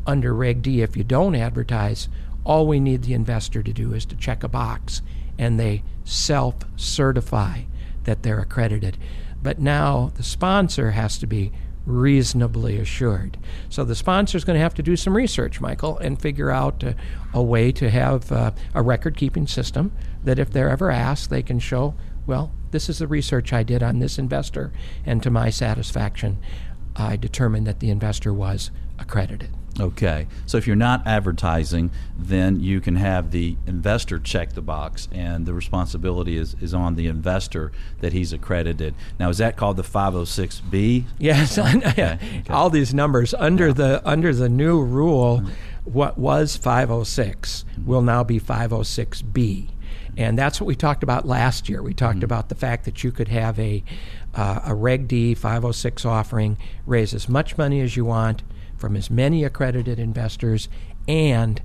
under 0.06 0.32
Reg 0.32 0.62
D, 0.62 0.82
if 0.82 0.96
you 0.96 1.04
don't 1.04 1.34
advertise, 1.34 2.08
all 2.44 2.66
we 2.66 2.78
need 2.78 3.02
the 3.02 3.14
investor 3.14 3.62
to 3.62 3.72
do 3.72 3.92
is 3.92 4.06
to 4.06 4.16
check 4.16 4.44
a 4.44 4.48
box 4.48 5.02
and 5.38 5.58
they 5.58 5.82
self 6.04 6.56
certify 6.76 7.62
that 8.04 8.22
they're 8.22 8.40
accredited. 8.40 8.96
But 9.42 9.58
now 9.58 10.12
the 10.14 10.22
sponsor 10.22 10.92
has 10.92 11.18
to 11.18 11.26
be 11.26 11.52
reasonably 11.86 12.78
assured. 12.78 13.36
So 13.68 13.84
the 13.84 13.94
sponsor 13.94 14.38
is 14.38 14.44
going 14.44 14.56
to 14.56 14.62
have 14.62 14.74
to 14.74 14.82
do 14.82 14.96
some 14.96 15.16
research, 15.16 15.60
Michael, 15.60 15.98
and 15.98 16.20
figure 16.20 16.50
out 16.50 16.82
uh, 16.82 16.94
a 17.32 17.42
way 17.42 17.72
to 17.72 17.90
have 17.90 18.30
uh, 18.32 18.52
a 18.74 18.82
record 18.82 19.16
keeping 19.16 19.46
system 19.46 19.92
that 20.22 20.38
if 20.38 20.50
they're 20.50 20.70
ever 20.70 20.90
asked, 20.90 21.28
they 21.28 21.42
can 21.42 21.58
show, 21.58 21.94
well, 22.26 22.52
this 22.70 22.88
is 22.88 22.98
the 22.98 23.06
research 23.06 23.52
I 23.52 23.62
did 23.62 23.82
on 23.82 23.98
this 23.98 24.18
investor, 24.18 24.72
and 25.04 25.22
to 25.22 25.30
my 25.30 25.50
satisfaction, 25.50 26.38
I 26.96 27.16
determined 27.16 27.66
that 27.66 27.80
the 27.80 27.90
investor 27.90 28.32
was 28.32 28.70
accredited. 28.98 29.50
Okay. 29.80 30.28
So 30.46 30.56
if 30.56 30.66
you're 30.66 30.76
not 30.76 31.06
advertising, 31.06 31.90
then 32.16 32.60
you 32.60 32.80
can 32.80 32.96
have 32.96 33.32
the 33.32 33.56
investor 33.66 34.18
check 34.18 34.52
the 34.52 34.62
box, 34.62 35.08
and 35.10 35.46
the 35.46 35.54
responsibility 35.54 36.36
is, 36.36 36.54
is 36.60 36.72
on 36.72 36.94
the 36.94 37.08
investor 37.08 37.72
that 38.00 38.12
he's 38.12 38.32
accredited. 38.32 38.94
Now, 39.18 39.30
is 39.30 39.38
that 39.38 39.56
called 39.56 39.76
the 39.76 39.82
506B? 39.82 41.04
Yes. 41.18 41.58
Okay. 41.84 42.18
All 42.48 42.70
these 42.70 42.94
numbers 42.94 43.34
under 43.34 43.72
the 43.72 44.00
under 44.04 44.32
the 44.34 44.48
new 44.48 44.82
rule, 44.82 45.40
mm-hmm. 45.40 45.50
what 45.84 46.18
was 46.18 46.56
506 46.56 47.64
will 47.84 48.02
now 48.02 48.22
be 48.24 48.40
506B. 48.40 49.68
And 50.16 50.38
that's 50.38 50.60
what 50.60 50.66
we 50.66 50.76
talked 50.76 51.02
about 51.02 51.26
last 51.26 51.68
year. 51.68 51.82
We 51.82 51.94
talked 51.94 52.22
about 52.22 52.48
the 52.48 52.54
fact 52.54 52.84
that 52.84 53.02
you 53.02 53.10
could 53.10 53.28
have 53.28 53.58
a, 53.58 53.82
uh, 54.34 54.60
a 54.66 54.74
Reg 54.74 55.08
D 55.08 55.34
506 55.34 56.04
offering, 56.04 56.56
raise 56.86 57.14
as 57.14 57.28
much 57.28 57.58
money 57.58 57.80
as 57.80 57.96
you 57.96 58.04
want 58.04 58.42
from 58.76 58.96
as 58.96 59.10
many 59.10 59.44
accredited 59.44 59.98
investors, 59.98 60.68
and 61.08 61.60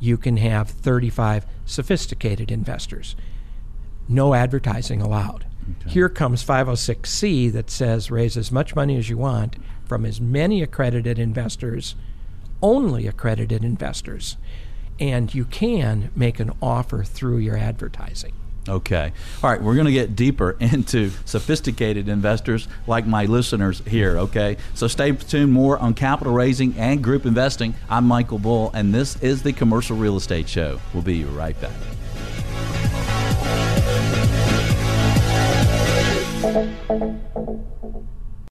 you 0.00 0.16
can 0.16 0.36
have 0.36 0.70
35 0.70 1.46
sophisticated 1.64 2.50
investors. 2.50 3.16
No 4.08 4.34
advertising 4.34 5.00
allowed. 5.02 5.44
Here 5.86 6.08
comes 6.08 6.44
506C 6.44 7.52
that 7.52 7.70
says 7.70 8.10
raise 8.10 8.36
as 8.36 8.50
much 8.50 8.74
money 8.74 8.96
as 8.96 9.10
you 9.10 9.18
want 9.18 9.56
from 9.84 10.06
as 10.06 10.20
many 10.20 10.62
accredited 10.62 11.18
investors, 11.18 11.94
only 12.62 13.06
accredited 13.06 13.64
investors, 13.64 14.36
and 14.98 15.34
you 15.34 15.44
can 15.44 16.10
make 16.14 16.40
an 16.40 16.52
offer 16.60 17.04
through 17.04 17.38
your 17.38 17.56
advertising. 17.56 18.32
Okay. 18.68 19.12
All 19.42 19.50
right, 19.50 19.62
we're 19.62 19.74
going 19.74 19.86
to 19.86 19.92
get 19.92 20.14
deeper 20.14 20.50
into 20.60 21.10
sophisticated 21.24 22.08
investors 22.08 22.68
like 22.86 23.06
my 23.06 23.24
listeners 23.24 23.82
here, 23.86 24.18
okay? 24.18 24.58
So 24.74 24.88
stay 24.88 25.12
tuned 25.12 25.52
more 25.52 25.78
on 25.78 25.94
capital 25.94 26.32
raising 26.32 26.76
and 26.76 27.02
group 27.02 27.24
investing. 27.24 27.74
I'm 27.88 28.04
Michael 28.04 28.38
Bull, 28.38 28.70
and 28.74 28.94
this 28.94 29.16
is 29.22 29.42
the 29.42 29.52
Commercial 29.52 29.96
Real 29.96 30.16
Estate 30.16 30.48
Show. 30.48 30.80
We'll 30.92 31.02
be 31.02 31.24
right 31.24 31.58
back. 31.60 31.72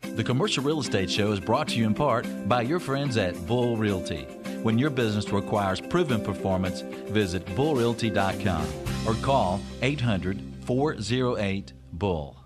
The 0.02 0.24
Commercial 0.24 0.64
Real 0.64 0.80
Estate 0.80 1.12
Show 1.12 1.32
is 1.32 1.40
brought 1.40 1.68
to 1.70 1.78
you 1.78 1.86
in 1.86 1.94
part 1.94 2.26
by 2.50 2.64
your 2.64 2.80
friends 2.80 3.18
at 3.18 3.36
Bull 3.46 3.78
Realty. 3.78 4.26
When 4.64 4.78
your 4.80 4.90
business 4.90 5.32
requires 5.32 5.80
proven 5.80 6.22
performance, 6.22 6.82
visit 7.12 7.46
bullrealty.com 7.46 8.68
or 9.06 9.14
call 9.24 9.60
800 9.82 10.42
408 10.66 11.74
Bull. 11.94 12.38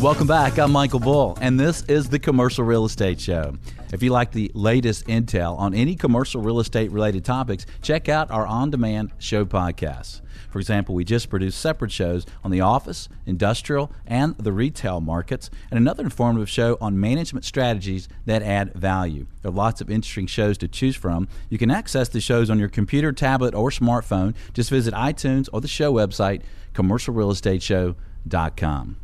Welcome 0.00 0.26
back. 0.26 0.58
I'm 0.58 0.72
Michael 0.72 1.00
Bull, 1.00 1.38
and 1.40 1.58
this 1.58 1.82
is 1.84 2.10
the 2.10 2.18
Commercial 2.18 2.64
Real 2.64 2.84
Estate 2.84 3.18
Show. 3.18 3.56
If 3.92 4.02
you 4.02 4.10
like 4.10 4.32
the 4.32 4.50
latest 4.54 5.06
intel 5.06 5.56
on 5.58 5.74
any 5.74 5.94
commercial 5.94 6.40
real 6.42 6.58
estate 6.60 6.90
related 6.90 7.24
topics, 7.24 7.66
check 7.82 8.08
out 8.08 8.30
our 8.30 8.46
on 8.46 8.70
demand 8.70 9.12
show 9.18 9.44
podcasts. 9.44 10.22
For 10.50 10.58
example, 10.58 10.94
we 10.94 11.04
just 11.04 11.28
produced 11.30 11.60
separate 11.60 11.92
shows 11.92 12.26
on 12.42 12.50
the 12.50 12.62
office, 12.62 13.08
industrial, 13.26 13.92
and 14.06 14.36
the 14.38 14.52
retail 14.52 15.00
markets, 15.00 15.50
and 15.70 15.78
another 15.78 16.02
informative 16.02 16.48
show 16.48 16.78
on 16.80 16.98
management 16.98 17.44
strategies 17.44 18.08
that 18.24 18.42
add 18.42 18.72
value. 18.74 19.26
There 19.42 19.50
are 19.50 19.54
lots 19.54 19.80
of 19.80 19.88
interesting 19.90 20.26
shows 20.26 20.58
to 20.58 20.68
choose 20.68 20.96
from. 20.96 21.28
You 21.48 21.58
can 21.58 21.70
access 21.70 22.08
the 22.08 22.20
shows 22.20 22.50
on 22.50 22.58
your 22.58 22.68
computer, 22.68 23.12
tablet, 23.12 23.54
or 23.54 23.70
smartphone. 23.70 24.34
Just 24.52 24.70
visit 24.70 24.94
iTunes 24.94 25.48
or 25.52 25.60
the 25.60 25.68
show 25.68 25.92
website, 25.92 26.42
commercialrealestateshow.com. 26.74 28.96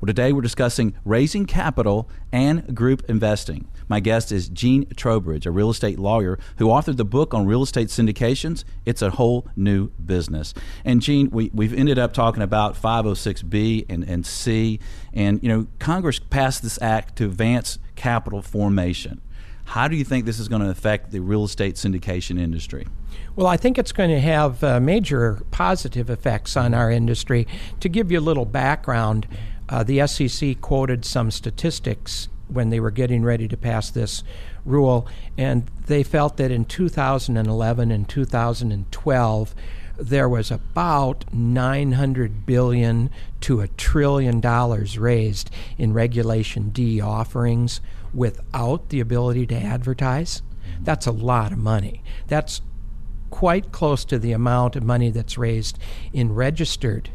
Well, 0.00 0.06
today 0.06 0.32
we're 0.32 0.40
discussing 0.40 0.94
raising 1.04 1.46
capital 1.46 2.08
and 2.32 2.74
group 2.74 3.02
investing. 3.08 3.66
My 3.88 4.00
guest 4.00 4.30
is 4.30 4.48
Gene 4.48 4.86
Trowbridge, 4.96 5.46
a 5.46 5.50
real 5.50 5.70
estate 5.70 5.98
lawyer 5.98 6.38
who 6.58 6.66
authored 6.66 6.96
the 6.96 7.04
book 7.04 7.34
on 7.34 7.46
real 7.46 7.62
estate 7.62 7.88
syndications. 7.88 8.64
It's 8.84 9.02
a 9.02 9.10
whole 9.10 9.48
new 9.56 9.88
business. 9.90 10.54
And 10.84 11.02
Gene, 11.02 11.30
we, 11.30 11.50
we've 11.52 11.74
ended 11.74 11.98
up 11.98 12.12
talking 12.12 12.42
about 12.42 12.80
506B 12.80 13.86
and, 13.88 14.04
and 14.04 14.24
C. 14.24 14.78
And, 15.12 15.42
you 15.42 15.48
know, 15.48 15.66
Congress 15.78 16.18
passed 16.18 16.62
this 16.62 16.80
act 16.80 17.16
to 17.16 17.24
advance 17.24 17.78
capital 17.96 18.42
formation. 18.42 19.20
How 19.64 19.86
do 19.86 19.94
you 19.94 20.04
think 20.04 20.24
this 20.24 20.40
is 20.40 20.48
going 20.48 20.62
to 20.62 20.68
affect 20.68 21.12
the 21.12 21.20
real 21.20 21.44
estate 21.44 21.76
syndication 21.76 22.40
industry? 22.40 22.86
Well, 23.36 23.46
I 23.46 23.56
think 23.56 23.78
it's 23.78 23.92
going 23.92 24.10
to 24.10 24.20
have 24.20 24.64
uh, 24.64 24.80
major 24.80 25.42
positive 25.52 26.10
effects 26.10 26.56
on 26.56 26.74
our 26.74 26.90
industry. 26.90 27.46
To 27.78 27.88
give 27.88 28.10
you 28.10 28.18
a 28.18 28.20
little 28.20 28.44
background, 28.44 29.28
uh, 29.70 29.84
the 29.84 30.06
SEC 30.06 30.60
quoted 30.60 31.04
some 31.04 31.30
statistics 31.30 32.28
when 32.48 32.70
they 32.70 32.80
were 32.80 32.90
getting 32.90 33.22
ready 33.22 33.46
to 33.46 33.56
pass 33.56 33.90
this 33.90 34.24
rule, 34.64 35.06
and 35.38 35.66
they 35.86 36.02
felt 36.02 36.36
that 36.36 36.50
in 36.50 36.64
2011 36.64 37.90
and 37.92 38.08
2012, 38.08 39.54
there 39.96 40.28
was 40.28 40.50
about 40.50 41.32
900 41.32 42.44
billion 42.44 43.10
to 43.40 43.60
a 43.60 43.68
trillion 43.68 44.40
dollars 44.40 44.98
raised 44.98 45.50
in 45.78 45.92
regulation 45.92 46.70
D 46.70 47.00
offerings 47.00 47.80
without 48.12 48.88
the 48.88 48.98
ability 48.98 49.46
to 49.46 49.54
advertise. 49.54 50.42
That's 50.80 51.06
a 51.06 51.12
lot 51.12 51.52
of 51.52 51.58
money. 51.58 52.02
That's 52.26 52.62
quite 53.30 53.70
close 53.70 54.04
to 54.06 54.18
the 54.18 54.32
amount 54.32 54.74
of 54.74 54.82
money 54.82 55.10
that's 55.10 55.38
raised 55.38 55.78
in 56.12 56.34
registered 56.34 57.10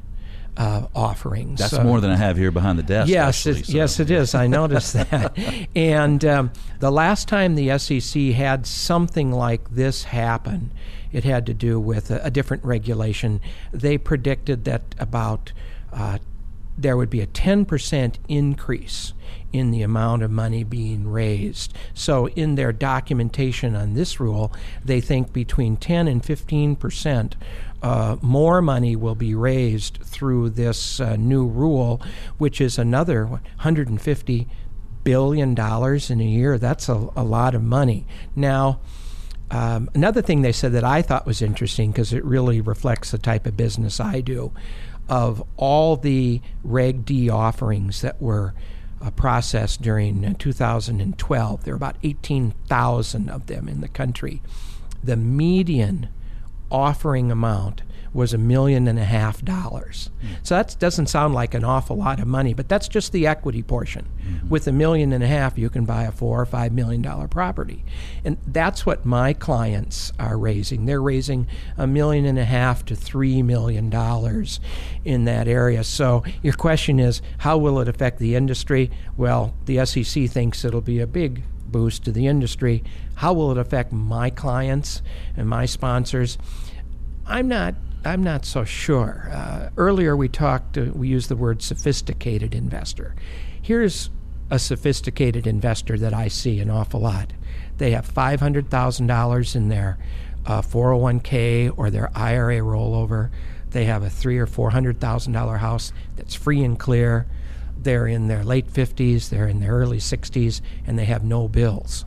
uh, 0.58 0.88
offerings. 0.96 1.60
That's 1.60 1.80
more 1.84 2.00
than 2.02 2.12
I 2.12 2.16
have 2.16 2.38
here 2.38 2.52
behind 2.52 2.80
the 2.80 2.84
desk. 2.84 3.10
Yes, 3.10 3.46
actually, 3.46 3.62
it, 3.62 3.66
so. 3.66 3.74
yes, 3.74 4.00
it 4.00 4.12
is. 4.12 4.36
I 4.36 4.48
noticed 4.48 4.94
that. 5.12 5.38
and 5.76 6.24
um, 6.24 6.52
the 6.80 6.92
last 6.92 7.28
time 7.28 7.56
the 7.56 7.78
SEC 7.78 8.22
had 8.34 8.66
something 8.66 9.32
like 9.32 9.70
this 9.70 10.04
happen, 10.04 10.72
it 11.12 11.24
had 11.24 11.46
to 11.48 11.54
do 11.54 11.80
with 11.80 12.12
a, 12.12 12.24
a 12.24 12.32
different 12.32 12.64
regulation. 12.64 13.42
They 13.72 13.98
predicted 13.98 14.66
that 14.66 14.96
about 15.00 15.52
uh, 15.92 16.20
there 16.78 16.98
would 16.98 17.10
be 17.10 17.22
a 17.22 17.28
10% 17.28 18.16
increase 18.28 19.14
in 19.54 19.72
the 19.72 19.82
amount 19.82 20.22
of 20.22 20.30
money 20.30 20.64
being 20.64 21.08
raised. 21.10 21.74
So, 21.94 22.28
in 22.30 22.56
their 22.56 22.74
documentation 22.74 23.76
on 23.76 23.94
this 23.94 24.20
rule, 24.20 24.52
they 24.84 25.00
think 25.00 25.32
between 25.32 25.78
10 25.78 26.10
and 26.10 26.24
15 26.24 26.76
percent 26.76 27.36
uh, 27.86 28.18
more 28.24 28.64
money 28.64 28.96
will 28.96 29.14
be 29.14 29.36
raised 29.36 30.00
through 30.02 30.50
this 30.50 31.00
uh, 31.00 31.16
new 31.18 31.46
rule, 31.46 32.02
which 32.40 32.60
is 32.60 32.80
another 32.80 33.28
150 33.28 34.48
billion 35.04 35.54
dollars 35.54 36.10
in 36.10 36.20
a 36.20 36.24
year. 36.24 36.58
That's 36.58 36.90
a, 36.90 37.10
a 37.16 37.24
lot 37.24 37.54
of 37.56 37.62
money. 37.62 38.08
Now. 38.36 38.80
Um, 39.52 39.92
another 39.94 40.24
thing 40.24 40.42
they 40.42 40.52
said 40.52 40.72
that 40.72 40.84
I 40.84 41.04
thought 41.04 41.28
was 41.28 41.40
interesting 41.40 41.92
because 41.92 42.12
it 42.12 42.26
really 42.26 42.62
reflects 42.62 43.12
the 43.12 43.20
type 43.20 43.46
of 43.46 43.56
business 43.56 44.00
I 44.00 44.20
do. 44.22 44.52
Of 45.08 45.44
all 45.56 45.98
the 45.98 46.42
Reg 46.64 47.06
D 47.06 47.30
offerings 47.30 48.02
that 48.02 48.20
were 48.20 48.56
uh, 49.00 49.12
processed 49.12 49.84
during 49.84 50.26
uh, 50.26 50.34
2012. 50.40 51.64
There 51.64 51.76
are 51.76 51.78
about 51.78 51.98
18,000 52.02 53.30
of 53.30 53.46
them 53.46 53.70
in 53.70 53.82
the 53.82 53.88
country. 53.88 54.42
The 55.04 55.16
median 55.16 56.10
offering 56.76 57.32
amount 57.32 57.82
was 58.16 58.34
a 58.34 58.38
million 58.38 58.88
and 58.88 58.98
a 58.98 59.04
half 59.04 59.44
dollars. 59.44 60.10
So 60.42 60.56
that 60.56 60.78
doesn't 60.80 61.08
sound 61.08 61.34
like 61.34 61.54
an 61.54 61.66
awful 61.66 61.98
lot 61.98 62.22
of 62.22 62.28
money, 62.28 62.54
but 62.54 62.70
that's 62.70 62.88
just 62.88 63.12
the 63.12 63.28
equity 63.28 63.62
portion. 63.62 64.08
Mm-hmm. 64.22 64.48
With 64.48 64.68
a 64.68 64.72
million 64.72 65.12
and 65.12 65.22
a 65.22 65.28
half, 65.28 65.58
you 65.58 65.70
can 65.70 65.84
buy 65.84 66.04
a 66.04 66.14
four 66.14 66.40
or 66.40 66.46
five 66.46 66.72
million 66.72 67.02
dollar 67.02 67.28
property. 67.28 67.84
And 68.24 68.38
that's 68.48 68.86
what 68.86 69.06
my 69.06 69.34
clients 69.34 70.14
are 70.18 70.38
raising. 70.38 70.86
They're 70.86 71.02
raising 71.02 71.48
a 71.78 71.86
million 71.86 72.26
and 72.26 72.40
a 72.40 72.46
half 72.46 72.86
to 72.86 72.96
three 72.96 73.44
million 73.44 73.90
dollars 73.90 74.62
in 75.04 75.26
that 75.26 75.50
area. 75.50 75.84
So 75.84 76.24
your 76.42 76.54
question 76.54 77.02
is, 77.02 77.22
how 77.40 77.58
will 77.58 77.82
it 77.82 77.90
affect 77.90 78.20
the 78.20 78.36
industry? 78.36 78.92
Well, 79.18 79.54
the 79.66 79.86
SEC 79.86 80.30
thinks 80.30 80.64
it'll 80.64 80.80
be 80.80 81.02
a 81.02 81.08
big 81.08 81.44
boost 81.68 82.06
to 82.06 82.14
the 82.14 82.28
industry. 82.28 82.82
How 83.16 83.34
will 83.34 83.52
it 83.52 83.58
affect 83.58 83.92
my 83.92 84.30
clients 84.30 85.02
and 85.36 85.50
my 85.50 85.66
sponsors? 85.66 86.38
I'm 87.28 87.48
not. 87.48 87.76
I'm 88.04 88.22
not 88.22 88.46
so 88.46 88.64
sure. 88.64 89.30
Uh, 89.32 89.70
earlier, 89.78 90.16
we 90.16 90.28
talked. 90.28 90.78
Uh, 90.78 90.86
we 90.94 91.08
used 91.08 91.30
the 91.30 91.36
word 91.36 91.62
sophisticated 91.62 92.54
investor. 92.54 93.16
Here's 93.62 94.12
a 94.52 94.60
sophisticated 94.60 95.48
investor 95.48 95.98
that 95.98 96.14
I 96.14 96.28
see 96.28 96.60
an 96.60 96.70
awful 96.70 97.00
lot. 97.00 97.34
They 97.78 97.92
have 97.92 98.06
five 98.06 98.40
hundred 98.40 98.70
thousand 98.70 99.08
dollars 99.08 99.56
in 99.56 99.70
their 99.70 99.98
uh, 100.46 100.62
401k 100.62 101.74
or 101.76 101.90
their 101.90 102.12
IRA 102.16 102.60
rollover. 102.60 103.32
They 103.72 103.86
have 103.86 104.04
a 104.04 104.10
three 104.10 104.38
or 104.38 104.46
four 104.46 104.70
hundred 104.70 105.00
thousand 105.00 105.34
dollar 105.34 105.58
house 105.58 105.92
that's 106.16 106.36
free 106.36 106.64
and 106.64 106.78
clear. 106.78 107.26
They're 107.78 108.08
in 108.08 108.28
their 108.28 108.44
late 108.44 108.68
50s, 108.68 109.30
they're 109.30 109.48
in 109.48 109.60
their 109.60 109.74
early 109.74 110.00
60s, 110.00 110.62
and 110.88 110.98
they 110.98 111.06
have 111.06 111.24
no 111.24 111.48
bills. 111.48 112.06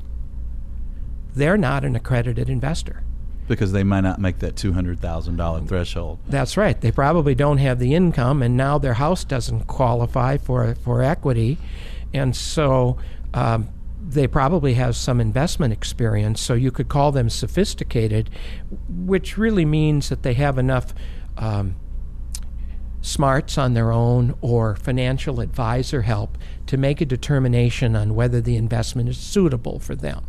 They're 1.35 1.57
not 1.57 1.85
an 1.85 1.95
accredited 1.95 2.49
investor. 2.49 3.05
Because 3.49 3.73
they 3.73 3.83
might 3.83 4.03
not 4.03 4.21
make 4.21 4.39
that 4.39 4.57
two 4.57 4.73
hundred 4.73 5.01
thousand 5.01 5.37
dollar 5.37 5.61
threshold. 5.63 6.19
That's 6.29 6.57
right. 6.57 6.81
They 6.81 6.93
probably 6.93 7.35
don't 7.35 7.59
have 7.59 7.79
the 7.79 7.95
income, 7.95 8.43
and 8.43 8.57
now 8.57 8.79
their 8.79 8.95
house 8.95 9.25
doesn't 9.25 9.65
qualify 9.67 10.37
for 10.37 10.75
for 10.77 11.03
equity, 11.03 11.59
and 12.15 12.37
so. 12.37 12.99
Um, 13.35 13.69
they 14.01 14.27
probably 14.27 14.73
have 14.75 14.97
some 14.97 15.21
investment 15.21 15.73
experience, 15.73 16.41
so 16.41 16.55
you 16.55 16.71
could 16.71 16.89
call 16.89 17.13
them 17.13 17.29
sophisticated, 17.29 18.31
which 18.89 19.37
really 19.37 19.67
means 19.67 20.09
that 20.09 20.23
they 20.23 20.33
have 20.33 20.57
enough 20.57 20.95
um, 21.37 21.77
smarts 23.03 23.59
on 23.59 23.75
their 23.75 23.93
own 23.93 24.35
or 24.41 24.77
financial 24.77 25.41
advisor 25.41 26.03
help 26.03 26.39
to 26.67 26.77
make 26.77 27.01
a 27.01 27.05
determination 27.05 27.95
on 27.95 28.15
whether 28.15 28.41
the 28.41 28.57
investment 28.57 29.09
is 29.09 29.19
suitable 29.19 29.79
for 29.79 29.95
them. 29.95 30.25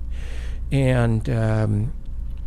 And 0.71 1.29
um, 1.29 1.93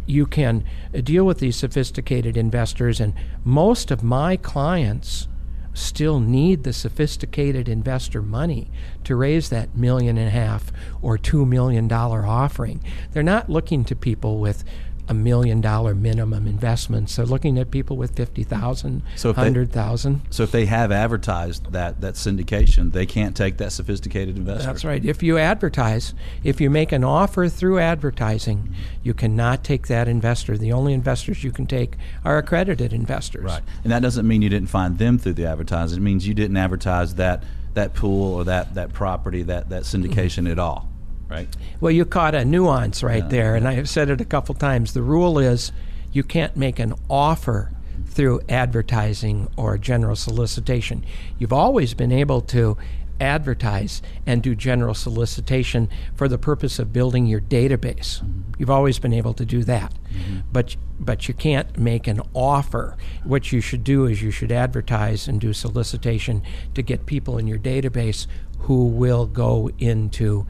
you 0.07 0.27
can 0.27 0.65
deal 1.03 1.25
with 1.25 1.39
these 1.39 1.57
sophisticated 1.57 2.37
investors, 2.37 3.01
and 3.01 3.15
most 3.45 3.91
of 3.91 4.03
my 4.03 4.37
clients 4.37 5.29
still 5.75 6.21
need 6.21 6.65
the 6.65 6.73
sophisticated 6.73 7.69
investor 7.69 8.21
money 8.21 8.71
to 9.05 9.17
raise 9.17 9.49
that 9.49 9.75
million 9.77 10.19
and 10.19 10.29
a 10.29 10.31
half 10.31 10.71
or 11.01 11.17
two 11.17 11.47
million 11.47 11.89
dollar 11.89 12.27
offering. 12.27 12.83
They're 13.13 13.23
not 13.23 13.49
looking 13.49 13.85
to 13.87 13.97
people 13.97 14.39
with 14.39 14.65
a 15.09 15.15
million 15.15 15.61
dollar 15.61 15.95
minimum 15.95 16.47
investment. 16.47 17.09
They're 17.09 17.27
looking 17.27 17.59
at 17.59 17.71
people 17.71 17.97
with 17.97 18.15
50,000, 18.15 19.03
So 19.17 19.31
if 19.31 19.37
they- 19.37 19.43
100,000. 19.43 20.23
So 20.31 20.45
if 20.45 20.53
they 20.53 20.67
have 20.67 20.93
advertised 20.93 21.73
that 21.73 22.01
that 22.01 22.15
syndication, 22.15 22.93
they 22.93 23.05
can't 23.05 23.37
take 23.37 23.57
that 23.59 23.73
sophisticated 23.73 24.37
investor. 24.37 24.67
That's 24.67 24.85
right. 24.85 25.05
If 25.05 25.23
you 25.23 25.39
advertise, 25.39 26.15
if 26.45 26.61
you 26.61 26.71
make 26.71 26.93
an 26.93 27.05
offer 27.05 27.49
through 27.49 27.81
advertising, 27.81 28.71
you 29.03 29.13
cannot 29.15 29.65
take 29.65 29.89
that 29.89 30.09
investor. 30.09 30.57
The 30.57 30.73
only 30.73 30.93
investors 30.93 31.43
you 31.43 31.51
can 31.51 31.67
take 31.67 31.97
are 32.25 32.39
accredited 32.39 32.93
investors. 32.93 33.45
Right, 33.45 33.63
and 33.83 33.93
that 33.93 34.03
doesn't 34.03 34.27
mean 34.27 34.43
you 34.43 34.49
didn't 34.49 34.69
find 34.71 34.99
them 34.99 35.19
through 35.19 35.35
the 35.35 35.47
advertising. 35.47 35.99
It 35.99 36.03
means 36.03 36.27
you 36.29 36.35
didn't 36.35 36.57
advertise 36.57 37.15
that 37.17 37.43
that 37.75 37.95
pool 37.95 38.35
or 38.35 38.45
that 38.45 38.75
that 38.75 38.93
property 38.93 39.43
that 39.43 39.71
that 39.71 39.83
syndication 39.83 40.51
at 40.51 40.59
all. 40.59 40.89
Right. 41.33 41.49
Well, 41.81 41.91
you 41.93 42.05
caught 42.05 42.35
a 42.35 42.45
nuance 42.45 43.03
right 43.03 43.23
Yeah. 43.25 43.29
there, 43.29 43.57
and 43.57 43.67
I've 43.67 43.89
said 43.89 44.11
it 44.11 44.21
a 44.21 44.25
couple 44.27 44.55
times. 44.55 44.93
The 44.93 45.03
rule 45.03 45.39
is 45.39 45.73
you 46.13 46.23
can't 46.23 46.57
make 46.57 46.79
an 46.79 46.93
offer 47.09 47.71
through 48.07 48.43
advertising 48.51 49.49
or 49.57 49.79
general 49.79 50.15
solicitation. 50.15 51.05
You've 51.39 51.53
always 51.53 51.95
been 51.95 52.13
able 52.13 52.43
to 52.43 52.77
advertise 53.19 54.03
and 54.27 54.43
do 54.43 54.55
general 54.55 54.95
solicitation 54.95 55.89
for 56.15 56.29
the 56.29 56.37
purpose 56.39 56.79
of 56.79 56.93
building 56.93 57.27
your 57.27 57.41
database. 57.41 58.21
Mm-hmm. 58.21 58.41
You've 58.59 58.71
always 58.71 58.99
been 58.99 59.13
able 59.15 59.33
to 59.35 59.45
do 59.45 59.63
that. 59.65 59.95
Mm-hmm. 60.13 60.41
But 60.53 60.77
but 61.01 61.29
you 61.29 61.35
can't 61.35 61.79
make 61.79 62.07
an 62.07 62.21
offer. 62.35 62.97
What 63.25 63.53
you 63.53 63.61
should 63.61 63.85
do 63.85 64.07
is 64.07 64.23
you 64.23 64.31
should 64.31 64.53
advertise 64.53 65.27
and 65.29 65.41
do 65.41 65.53
solicitation 65.53 66.43
to 66.75 66.83
get 66.83 67.07
people 67.07 67.39
in 67.39 67.47
your 67.47 67.59
database 67.59 68.27
who 68.61 68.87
will 68.87 69.27
go 69.27 69.71
into 69.79 70.47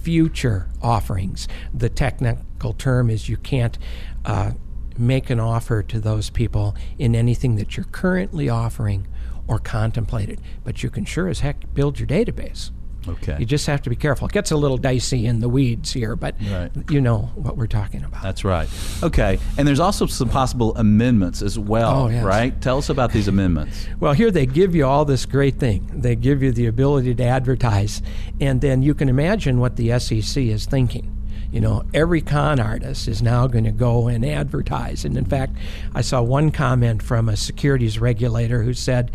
future 0.00 0.68
offerings. 0.82 1.48
The 1.74 1.88
technical 1.88 2.72
term 2.72 3.10
is 3.10 3.28
you 3.28 3.36
can't 3.36 3.78
uh, 4.24 4.52
make 4.98 5.30
an 5.30 5.40
offer 5.40 5.82
to 5.82 6.00
those 6.00 6.30
people 6.30 6.74
in 6.98 7.14
anything 7.14 7.56
that 7.56 7.76
you're 7.76 7.86
currently 7.86 8.48
offering 8.48 9.06
or 9.46 9.58
contemplated, 9.58 10.40
but 10.64 10.82
you 10.82 10.90
can 10.90 11.04
sure 11.04 11.28
as 11.28 11.40
heck 11.40 11.72
build 11.74 11.98
your 11.98 12.06
database. 12.06 12.70
Okay. 13.08 13.36
You 13.38 13.46
just 13.46 13.66
have 13.66 13.82
to 13.82 13.90
be 13.90 13.96
careful. 13.96 14.26
It 14.28 14.32
gets 14.32 14.50
a 14.50 14.56
little 14.56 14.76
dicey 14.76 15.26
in 15.26 15.40
the 15.40 15.48
weeds 15.48 15.92
here, 15.92 16.16
but 16.16 16.34
Right. 16.50 16.70
you 16.90 17.00
know 17.00 17.30
what 17.34 17.56
we're 17.56 17.66
talking 17.66 18.04
about. 18.04 18.22
That's 18.22 18.44
right. 18.44 18.68
Okay, 19.02 19.38
and 19.56 19.66
there's 19.66 19.80
also 19.80 20.06
some 20.06 20.28
possible 20.28 20.76
amendments 20.76 21.40
as 21.42 21.58
well, 21.58 22.04
Oh, 22.04 22.08
yes. 22.08 22.22
right? 22.24 22.60
Tell 22.60 22.78
us 22.78 22.88
about 22.90 23.12
these 23.12 23.26
amendments. 23.28 23.86
Well, 24.00 24.12
here 24.12 24.30
they 24.30 24.46
give 24.46 24.74
you 24.74 24.86
all 24.86 25.04
this 25.04 25.26
great 25.26 25.58
thing. 25.58 25.90
They 25.94 26.14
give 26.16 26.42
you 26.42 26.52
the 26.52 26.66
ability 26.66 27.14
to 27.16 27.24
advertise, 27.24 28.00
and 28.40 28.60
then 28.60 28.82
you 28.82 28.94
can 28.94 29.08
imagine 29.08 29.60
what 29.60 29.76
the 29.76 29.98
SEC 29.98 30.48
is 30.48 30.64
thinking. 30.66 31.16
You 31.52 31.60
know, 31.60 31.84
every 31.92 32.20
con 32.20 32.60
artist 32.60 33.08
is 33.08 33.22
now 33.22 33.46
going 33.48 33.64
to 33.64 33.72
go 33.72 34.06
and 34.08 34.24
advertise. 34.24 35.04
And 35.04 35.16
in 35.16 35.24
fact, 35.24 35.56
I 35.94 36.00
saw 36.00 36.22
one 36.22 36.50
comment 36.52 37.02
from 37.02 37.28
a 37.28 37.36
securities 37.36 37.98
regulator 37.98 38.62
who 38.62 38.72
said 38.72 39.10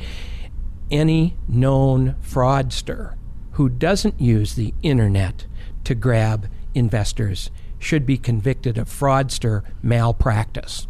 any 0.91 1.35
known 1.47 2.15
fraudster 2.21 3.13
who 3.55 3.69
doesn't 3.69 4.19
use 4.19 4.55
the 4.55 4.73
internet 4.83 5.45
to 5.85 5.95
grab 5.95 6.49
investors 6.73 7.49
should 7.79 8.05
be 8.05 8.17
convicted 8.17 8.77
of 8.77 8.89
fraudster 8.89 9.63
malpractice. 9.81 10.87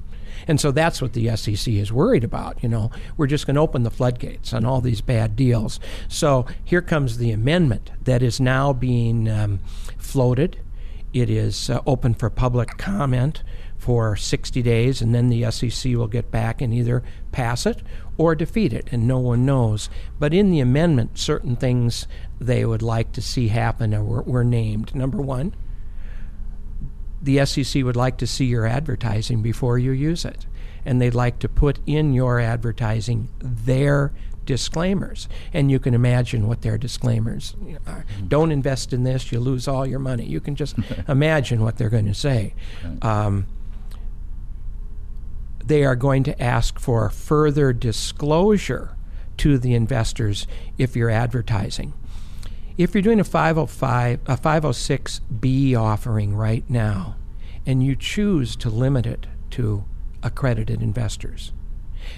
And 0.47 0.59
so 0.59 0.71
that's 0.71 1.01
what 1.01 1.13
the 1.13 1.35
SEC 1.35 1.73
is 1.73 1.91
worried 1.91 2.23
about. 2.23 2.61
You 2.63 2.69
know, 2.69 2.91
we're 3.17 3.27
just 3.27 3.45
going 3.45 3.55
to 3.55 3.61
open 3.61 3.83
the 3.83 3.91
floodgates 3.91 4.51
on 4.51 4.65
all 4.65 4.81
these 4.81 5.01
bad 5.01 5.35
deals. 5.35 5.79
So 6.07 6.45
here 6.63 6.81
comes 6.81 7.17
the 7.17 7.31
amendment 7.31 7.91
that 8.03 8.23
is 8.23 8.39
now 8.39 8.73
being 8.73 9.29
um, 9.29 9.59
floated. 9.97 10.59
It 11.13 11.29
is 11.29 11.69
uh, 11.69 11.81
open 11.85 12.13
for 12.15 12.29
public 12.29 12.77
comment 12.77 13.43
for 13.85 14.15
60 14.15 14.63
days, 14.63 14.99
and 14.99 15.13
then 15.13 15.29
the 15.29 15.51
SEC 15.51 15.93
will 15.93 16.07
get 16.07 16.31
back 16.31 16.59
and 16.59 16.73
either 16.73 17.03
pass 17.31 17.67
it 17.67 17.83
or 18.17 18.33
defeat 18.33 18.73
it, 18.73 18.87
and 18.91 19.07
no 19.07 19.19
one 19.19 19.45
knows. 19.45 19.91
But 20.17 20.33
in 20.33 20.49
the 20.49 20.59
amendment, 20.59 21.19
certain 21.19 21.55
things 21.55 22.07
they 22.39 22.65
would 22.65 22.81
like 22.81 23.11
to 23.11 23.21
see 23.21 23.49
happen 23.49 23.91
were, 24.07 24.23
were 24.23 24.43
named. 24.43 24.95
Number 24.95 25.21
one, 25.21 25.53
the 27.21 27.45
SEC 27.45 27.83
would 27.83 27.95
like 27.95 28.17
to 28.17 28.25
see 28.25 28.45
your 28.45 28.65
advertising 28.65 29.43
before 29.43 29.77
you 29.77 29.91
use 29.91 30.25
it. 30.25 30.47
And 30.83 30.99
they'd 30.99 31.13
like 31.13 31.37
to 31.39 31.47
put 31.47 31.77
in 31.85 32.11
your 32.11 32.39
advertising 32.39 33.29
their 33.37 34.13
disclaimers. 34.45 35.29
And 35.53 35.69
you 35.69 35.77
can 35.77 35.93
imagine 35.93 36.47
what 36.47 36.63
their 36.63 36.79
disclaimers 36.79 37.55
are. 37.85 38.03
Don't 38.27 38.51
invest 38.51 38.93
in 38.93 39.03
this, 39.03 39.31
you 39.31 39.39
lose 39.39 39.67
all 39.67 39.85
your 39.85 39.99
money. 39.99 40.25
You 40.25 40.39
can 40.39 40.55
just 40.55 40.75
imagine 41.07 41.61
what 41.61 41.77
they're 41.77 41.91
going 41.91 42.07
to 42.07 42.15
say. 42.15 42.55
Um, 43.03 43.45
they 45.65 45.83
are 45.83 45.95
going 45.95 46.23
to 46.23 46.41
ask 46.41 46.79
for 46.79 47.09
further 47.09 47.73
disclosure 47.73 48.95
to 49.37 49.57
the 49.57 49.73
investors 49.73 50.47
if 50.77 50.95
you're 50.95 51.09
advertising. 51.09 51.93
If 52.77 52.93
you're 52.93 53.01
doing 53.01 53.19
a 53.19 53.23
505 53.23 54.19
a 54.25 54.37
506b 54.37 55.77
offering 55.77 56.35
right 56.35 56.69
now 56.69 57.15
and 57.65 57.81
you 57.81 57.95
choose 57.95 58.55
to 58.57 58.69
limit 58.69 59.05
it 59.05 59.27
to 59.51 59.85
accredited 60.21 60.81
investors, 60.81 61.53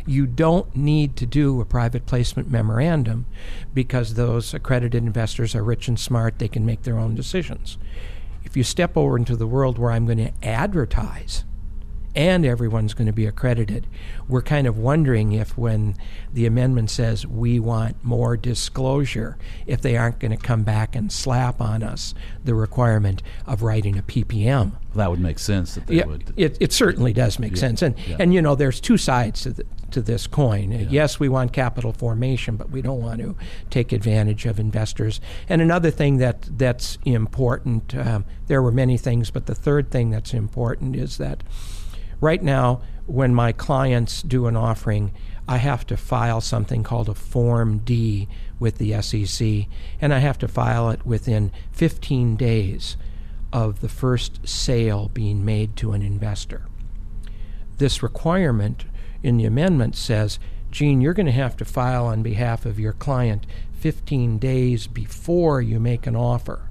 you 0.05 0.25
don't 0.25 0.75
need 0.75 1.15
to 1.17 1.25
do 1.25 1.61
a 1.61 1.65
private 1.65 2.05
placement 2.05 2.49
memorandum 2.49 3.25
because 3.73 4.13
those 4.13 4.53
accredited 4.53 5.03
investors 5.03 5.55
are 5.55 5.63
rich 5.63 5.87
and 5.87 5.99
smart, 5.99 6.39
they 6.39 6.47
can 6.47 6.65
make 6.65 6.83
their 6.83 6.97
own 6.97 7.15
decisions. 7.15 7.77
If 8.43 8.57
you 8.57 8.63
step 8.63 8.97
over 8.97 9.17
into 9.17 9.35
the 9.35 9.47
world 9.47 9.77
where 9.77 9.91
I'm 9.91 10.05
going 10.05 10.17
to 10.17 10.33
advertise 10.43 11.45
and 12.17 12.43
everyone's 12.47 12.95
going 12.95 13.05
to 13.05 13.13
be 13.13 13.27
accredited. 13.27 13.85
We're 14.27 14.41
kind 14.41 14.65
of 14.65 14.75
wondering 14.75 15.33
if, 15.33 15.55
when 15.55 15.95
the 16.33 16.47
amendment 16.47 16.89
says 16.89 17.27
we 17.27 17.59
want 17.59 18.03
more 18.03 18.35
disclosure, 18.35 19.37
if 19.67 19.81
they 19.83 19.95
aren't 19.95 20.17
going 20.17 20.31
to 20.31 20.37
come 20.37 20.63
back 20.63 20.95
and 20.95 21.11
slap 21.11 21.61
on 21.61 21.83
us 21.83 22.15
the 22.43 22.55
requirement 22.55 23.21
of 23.45 23.61
writing 23.61 23.99
a 23.99 24.01
PPM. 24.01 24.71
That 24.95 25.11
would 25.11 25.19
make 25.19 25.37
sense 25.37 25.75
that 25.75 25.85
they 25.85 25.97
Yeah, 25.97 26.05
would. 26.07 26.33
it, 26.35 26.57
it 26.59 26.73
certainly 26.73 27.13
does 27.13 27.37
make 27.37 27.55
sense. 27.55 27.83
And, 27.83 27.95
yeah. 28.07 28.17
and, 28.19 28.33
you 28.33 28.41
know, 28.41 28.55
there's 28.55 28.81
two 28.81 28.97
sides 28.97 29.41
to, 29.43 29.51
the, 29.51 29.63
to 29.91 30.01
this 30.01 30.25
coin. 30.25 30.73
Uh, 30.73 30.87
Yes, 30.89 31.19
we 31.19 31.29
want 31.29 31.53
capital 31.53 31.93
formation, 31.93 32.55
but 32.55 32.71
we 32.71 32.81
don't 32.81 32.99
want 32.99 33.19
to 33.21 33.35
take 33.69 33.91
advantage 33.91 34.47
of 34.47 34.59
investors. 34.59 35.21
And 35.47 35.61
another 35.61 35.91
thing 35.91 36.17
that, 36.17 36.47
that's 36.57 36.97
important, 37.05 37.93
um, 37.93 38.25
there 38.47 38.63
were 38.63 38.71
many 38.71 38.97
things, 38.97 39.29
but 39.29 39.45
the 39.45 39.53
third 39.53 39.91
thing 39.91 40.09
that's 40.09 40.33
important 40.33 40.95
is 40.95 41.17
that 41.19 41.43
right 42.21 42.41
now, 42.41 42.81
when 43.05 43.33
my 43.33 43.51
clients 43.51 44.21
do 44.21 44.47
an 44.47 44.55
offering, 44.55 45.13
I 45.47 45.57
have 45.57 45.87
to 45.87 45.97
file 45.97 46.41
something 46.41 46.83
called 46.83 47.07
a 47.07 47.13
Form 47.13 47.79
D 47.79 48.27
with 48.59 48.77
the 48.77 49.01
SEC, 49.01 49.65
and 50.01 50.13
I 50.13 50.19
have 50.19 50.37
to 50.39 50.47
file 50.47 50.89
it 50.89 51.05
within 51.05 51.51
15 51.71 52.35
days 52.35 52.97
of 53.53 53.79
the 53.79 53.89
first 53.89 54.47
sale 54.47 55.09
being 55.13 55.45
made 55.45 55.77
to 55.77 55.93
an 55.93 56.01
investor. 56.01 56.65
This 57.77 58.03
requirement 58.03 58.85
in 59.23 59.37
the 59.37 59.45
amendment 59.45 59.95
says, 59.95 60.37
Gene, 60.69 60.99
you're 60.99 61.13
going 61.13 61.27
to 61.27 61.31
have 61.31 61.55
to 61.57 61.65
file 61.65 62.07
on 62.07 62.23
behalf 62.23 62.65
of 62.65 62.79
your 62.79 62.93
client 62.93 63.45
15 63.79 64.37
days 64.37 64.87
before 64.87 65.61
you 65.61 65.79
make 65.79 66.05
an 66.05 66.15
offer, 66.15 66.69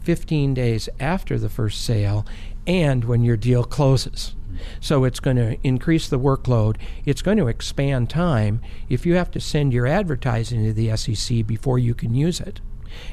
15 0.00 0.54
days 0.54 0.88
after 0.98 1.38
the 1.38 1.50
first 1.50 1.84
sale, 1.84 2.24
and 2.66 3.04
when 3.04 3.22
your 3.22 3.36
deal 3.36 3.64
closes. 3.64 4.34
So 4.80 5.04
it's 5.04 5.20
going 5.20 5.36
to 5.36 5.58
increase 5.62 6.08
the 6.08 6.18
workload. 6.18 6.76
It's 7.04 7.22
going 7.22 7.38
to 7.38 7.48
expand 7.48 8.10
time. 8.10 8.60
If 8.88 9.06
you 9.06 9.14
have 9.14 9.30
to 9.32 9.40
send 9.40 9.72
your 9.72 9.86
advertising 9.86 10.64
to 10.64 10.72
the 10.72 10.96
SEC 10.96 11.46
before 11.46 11.78
you 11.78 11.94
can 11.94 12.14
use 12.14 12.40
it, 12.40 12.60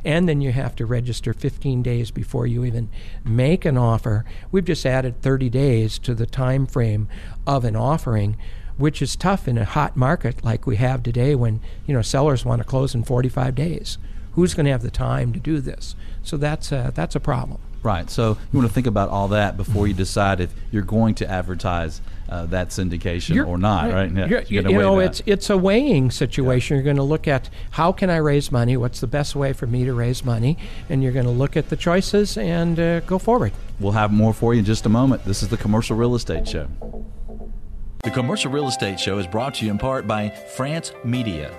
And 0.04 0.28
then 0.28 0.41
you 0.41 0.52
have 0.52 0.75
to 0.75 0.86
register 0.86 1.34
15 1.34 1.82
days 1.82 2.12
before 2.12 2.45
you 2.45 2.65
even 2.65 2.89
make 3.23 3.65
an 3.65 3.78
offer. 3.78 4.25
We've 4.52 4.65
just 4.65 4.86
added 4.86 5.21
30 5.21 5.49
days 5.49 5.99
to 5.99 6.13
the 6.13 6.25
time 6.25 6.65
frame 6.65 7.08
of 7.47 7.63
an 7.65 7.75
offering 7.75 8.38
which 8.78 9.02
is 9.02 9.17
tough 9.17 9.45
in 9.45 9.58
a 9.58 9.65
hot 9.65 9.97
market 9.97 10.43
like 10.43 10.65
we 10.65 10.78
have 10.78 11.04
today 11.04 11.36
when 11.36 11.60
you 11.86 11.93
know 11.93 12.02
sellers 12.02 12.45
want 12.45 12.62
to 12.62 12.67
close 12.67 12.95
in 12.95 13.04
45 13.04 13.54
days 13.54 13.97
who's 14.34 14.54
going 14.54 14.65
to 14.65 14.71
have 14.71 14.82
the 14.82 14.89
time 14.89 15.34
to 15.34 15.39
do 15.39 15.60
this 15.60 15.95
so 16.23 16.38
that's 16.38 16.71
a, 16.71 16.91
that's 16.95 17.15
a 17.15 17.19
problem 17.19 17.60
Right. 17.81 18.09
So 18.09 18.37
you 18.51 18.59
want 18.59 18.67
to 18.67 18.73
think 18.73 18.87
about 18.87 19.09
all 19.09 19.29
that 19.29 19.55
before 19.55 19.87
you 19.87 19.93
decide 19.93 20.41
if 20.41 20.53
you're 20.71 20.83
going 20.83 21.15
to 21.15 21.29
advertise 21.29 22.01
uh, 22.27 22.45
that 22.47 22.69
syndication 22.69 23.35
You're- 23.35 23.49
or 23.49 23.57
not, 23.57 23.91
right? 23.91 24.11
Yeah, 24.11 24.27
you're- 24.27 24.45
you 24.47 24.61
you 24.61 24.77
know, 24.77 24.99
that. 24.99 25.05
it's 25.05 25.21
it's 25.25 25.49
a 25.49 25.57
weighing 25.57 26.11
situation. 26.11 26.75
You're 26.75 26.83
going 26.83 26.97
to 26.97 27.03
look 27.03 27.27
at 27.27 27.49
how 27.71 27.91
can 27.91 28.09
I 28.09 28.17
raise 28.17 28.51
money? 28.51 28.77
What's 28.77 28.99
the 28.99 29.07
best 29.07 29.35
way 29.35 29.53
for 29.53 29.65
me 29.65 29.85
to 29.85 29.93
raise 29.93 30.23
money? 30.23 30.57
And 30.89 31.01
you're 31.01 31.11
going 31.13 31.25
to 31.25 31.31
look 31.31 31.57
at 31.57 31.69
the 31.69 31.75
choices 31.75 32.37
and 32.37 32.79
uh, 32.79 32.99
go 33.01 33.17
forward. 33.17 33.53
We'll 33.79 33.93
have 33.93 34.11
more 34.11 34.33
for 34.33 34.53
you 34.53 34.59
in 34.59 34.65
just 34.65 34.85
a 34.85 34.89
moment. 34.89 35.25
This 35.25 35.41
is 35.41 35.49
the 35.49 35.57
Commercial 35.57 35.95
Real 35.95 36.15
Estate 36.15 36.47
Show. 36.47 36.67
The 38.03 38.11
Commercial 38.11 38.51
Real 38.51 38.67
Estate 38.67 38.99
Show 38.99 39.17
is 39.17 39.27
brought 39.27 39.55
to 39.55 39.65
you 39.65 39.71
in 39.71 39.77
part 39.77 40.05
by 40.07 40.29
France 40.29 40.91
Media. 41.03 41.51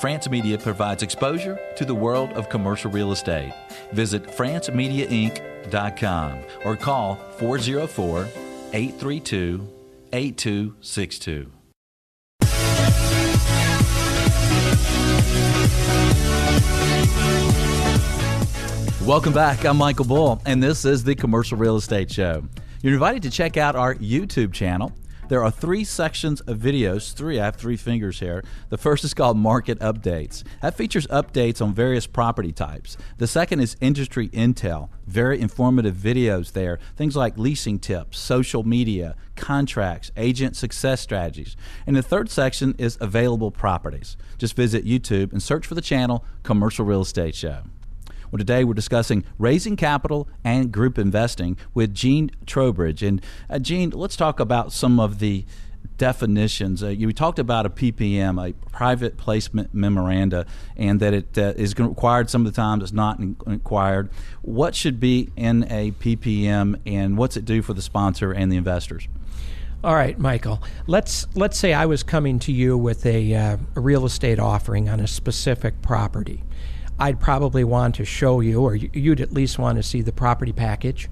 France 0.00 0.28
Media 0.30 0.56
provides 0.56 1.02
exposure 1.02 1.60
to 1.76 1.84
the 1.84 1.94
world 1.94 2.32
of 2.32 2.48
commercial 2.48 2.90
real 2.90 3.12
estate. 3.12 3.52
Visit 3.92 4.22
francemediainc.com 4.22 6.38
or 6.64 6.74
call 6.74 7.16
404 7.36 8.26
832 8.72 9.68
8262. 10.14 11.52
Welcome 19.04 19.34
back. 19.34 19.66
I'm 19.66 19.76
Michael 19.76 20.06
Bull, 20.06 20.40
and 20.46 20.62
this 20.62 20.86
is 20.86 21.04
the 21.04 21.14
Commercial 21.14 21.58
Real 21.58 21.76
Estate 21.76 22.10
Show. 22.10 22.42
You're 22.80 22.94
invited 22.94 23.22
to 23.24 23.30
check 23.30 23.58
out 23.58 23.76
our 23.76 23.96
YouTube 23.96 24.54
channel. 24.54 24.92
There 25.30 25.44
are 25.44 25.50
three 25.52 25.84
sections 25.84 26.40
of 26.40 26.58
videos. 26.58 27.14
Three, 27.14 27.38
I 27.38 27.44
have 27.44 27.54
three 27.54 27.76
fingers 27.76 28.18
here. 28.18 28.42
The 28.68 28.76
first 28.76 29.04
is 29.04 29.14
called 29.14 29.36
Market 29.36 29.78
Updates. 29.78 30.42
That 30.60 30.76
features 30.76 31.06
updates 31.06 31.62
on 31.62 31.72
various 31.72 32.08
property 32.08 32.50
types. 32.50 32.96
The 33.18 33.28
second 33.28 33.60
is 33.60 33.76
Industry 33.80 34.28
Intel. 34.30 34.88
Very 35.06 35.40
informative 35.40 35.94
videos 35.94 36.50
there. 36.50 36.80
Things 36.96 37.14
like 37.14 37.38
leasing 37.38 37.78
tips, 37.78 38.18
social 38.18 38.64
media, 38.64 39.14
contracts, 39.36 40.10
agent 40.16 40.56
success 40.56 41.00
strategies. 41.00 41.56
And 41.86 41.94
the 41.94 42.02
third 42.02 42.28
section 42.28 42.74
is 42.76 42.98
Available 43.00 43.52
Properties. 43.52 44.16
Just 44.36 44.56
visit 44.56 44.84
YouTube 44.84 45.30
and 45.30 45.40
search 45.40 45.64
for 45.64 45.76
the 45.76 45.80
channel 45.80 46.24
Commercial 46.42 46.84
Real 46.84 47.02
Estate 47.02 47.36
Show. 47.36 47.62
Well, 48.30 48.38
today 48.38 48.62
we're 48.62 48.74
discussing 48.74 49.24
raising 49.38 49.76
capital 49.76 50.28
and 50.44 50.70
group 50.70 50.98
investing 50.98 51.56
with 51.74 51.92
Gene 51.92 52.30
Trowbridge. 52.46 53.02
And 53.02 53.20
uh, 53.48 53.58
Gene, 53.58 53.90
let's 53.90 54.14
talk 54.14 54.38
about 54.38 54.72
some 54.72 55.00
of 55.00 55.18
the 55.18 55.44
definitions. 55.96 56.82
Uh, 56.82 56.88
you 56.88 57.12
talked 57.12 57.40
about 57.40 57.66
a 57.66 57.70
PPM, 57.70 58.40
a 58.40 58.52
private 58.70 59.16
placement 59.16 59.74
memoranda, 59.74 60.46
and 60.76 61.00
that 61.00 61.12
it 61.12 61.36
uh, 61.36 61.54
is 61.56 61.76
required 61.76 62.30
some 62.30 62.46
of 62.46 62.52
the 62.52 62.56
times, 62.56 62.84
it's 62.84 62.92
not 62.92 63.18
required. 63.46 64.10
What 64.42 64.76
should 64.76 65.00
be 65.00 65.30
in 65.36 65.64
a 65.64 65.90
PPM, 65.92 66.80
and 66.86 67.18
what's 67.18 67.36
it 67.36 67.44
do 67.44 67.62
for 67.62 67.74
the 67.74 67.82
sponsor 67.82 68.30
and 68.30 68.50
the 68.50 68.56
investors? 68.56 69.08
All 69.82 69.94
right, 69.94 70.18
Michael. 70.18 70.62
Let's 70.86 71.26
let's 71.34 71.58
say 71.58 71.72
I 71.72 71.86
was 71.86 72.02
coming 72.02 72.38
to 72.40 72.52
you 72.52 72.78
with 72.78 73.04
a, 73.06 73.34
uh, 73.34 73.56
a 73.74 73.80
real 73.80 74.04
estate 74.04 74.38
offering 74.38 74.88
on 74.88 75.00
a 75.00 75.06
specific 75.06 75.82
property. 75.82 76.44
I'd 77.00 77.18
probably 77.18 77.64
want 77.64 77.94
to 77.96 78.04
show 78.04 78.40
you, 78.40 78.60
or 78.60 78.76
you- 78.76 78.90
you'd 78.92 79.20
at 79.20 79.32
least 79.32 79.58
want 79.58 79.76
to 79.76 79.82
see 79.82 80.02
the 80.02 80.12
property 80.12 80.52
package, 80.52 81.08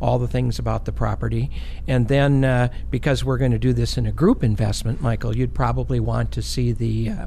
all 0.00 0.18
the 0.18 0.26
things 0.26 0.58
about 0.58 0.86
the 0.86 0.92
property, 0.92 1.50
and 1.86 2.08
then 2.08 2.44
uh, 2.44 2.68
because 2.90 3.24
we're 3.24 3.38
going 3.38 3.52
to 3.52 3.58
do 3.58 3.72
this 3.72 3.98
in 3.98 4.06
a 4.06 4.12
group 4.12 4.42
investment, 4.42 5.00
Michael, 5.02 5.36
you'd 5.36 5.54
probably 5.54 6.00
want 6.00 6.32
to 6.32 6.42
see 6.42 6.72
the 6.72 7.10
uh, 7.10 7.26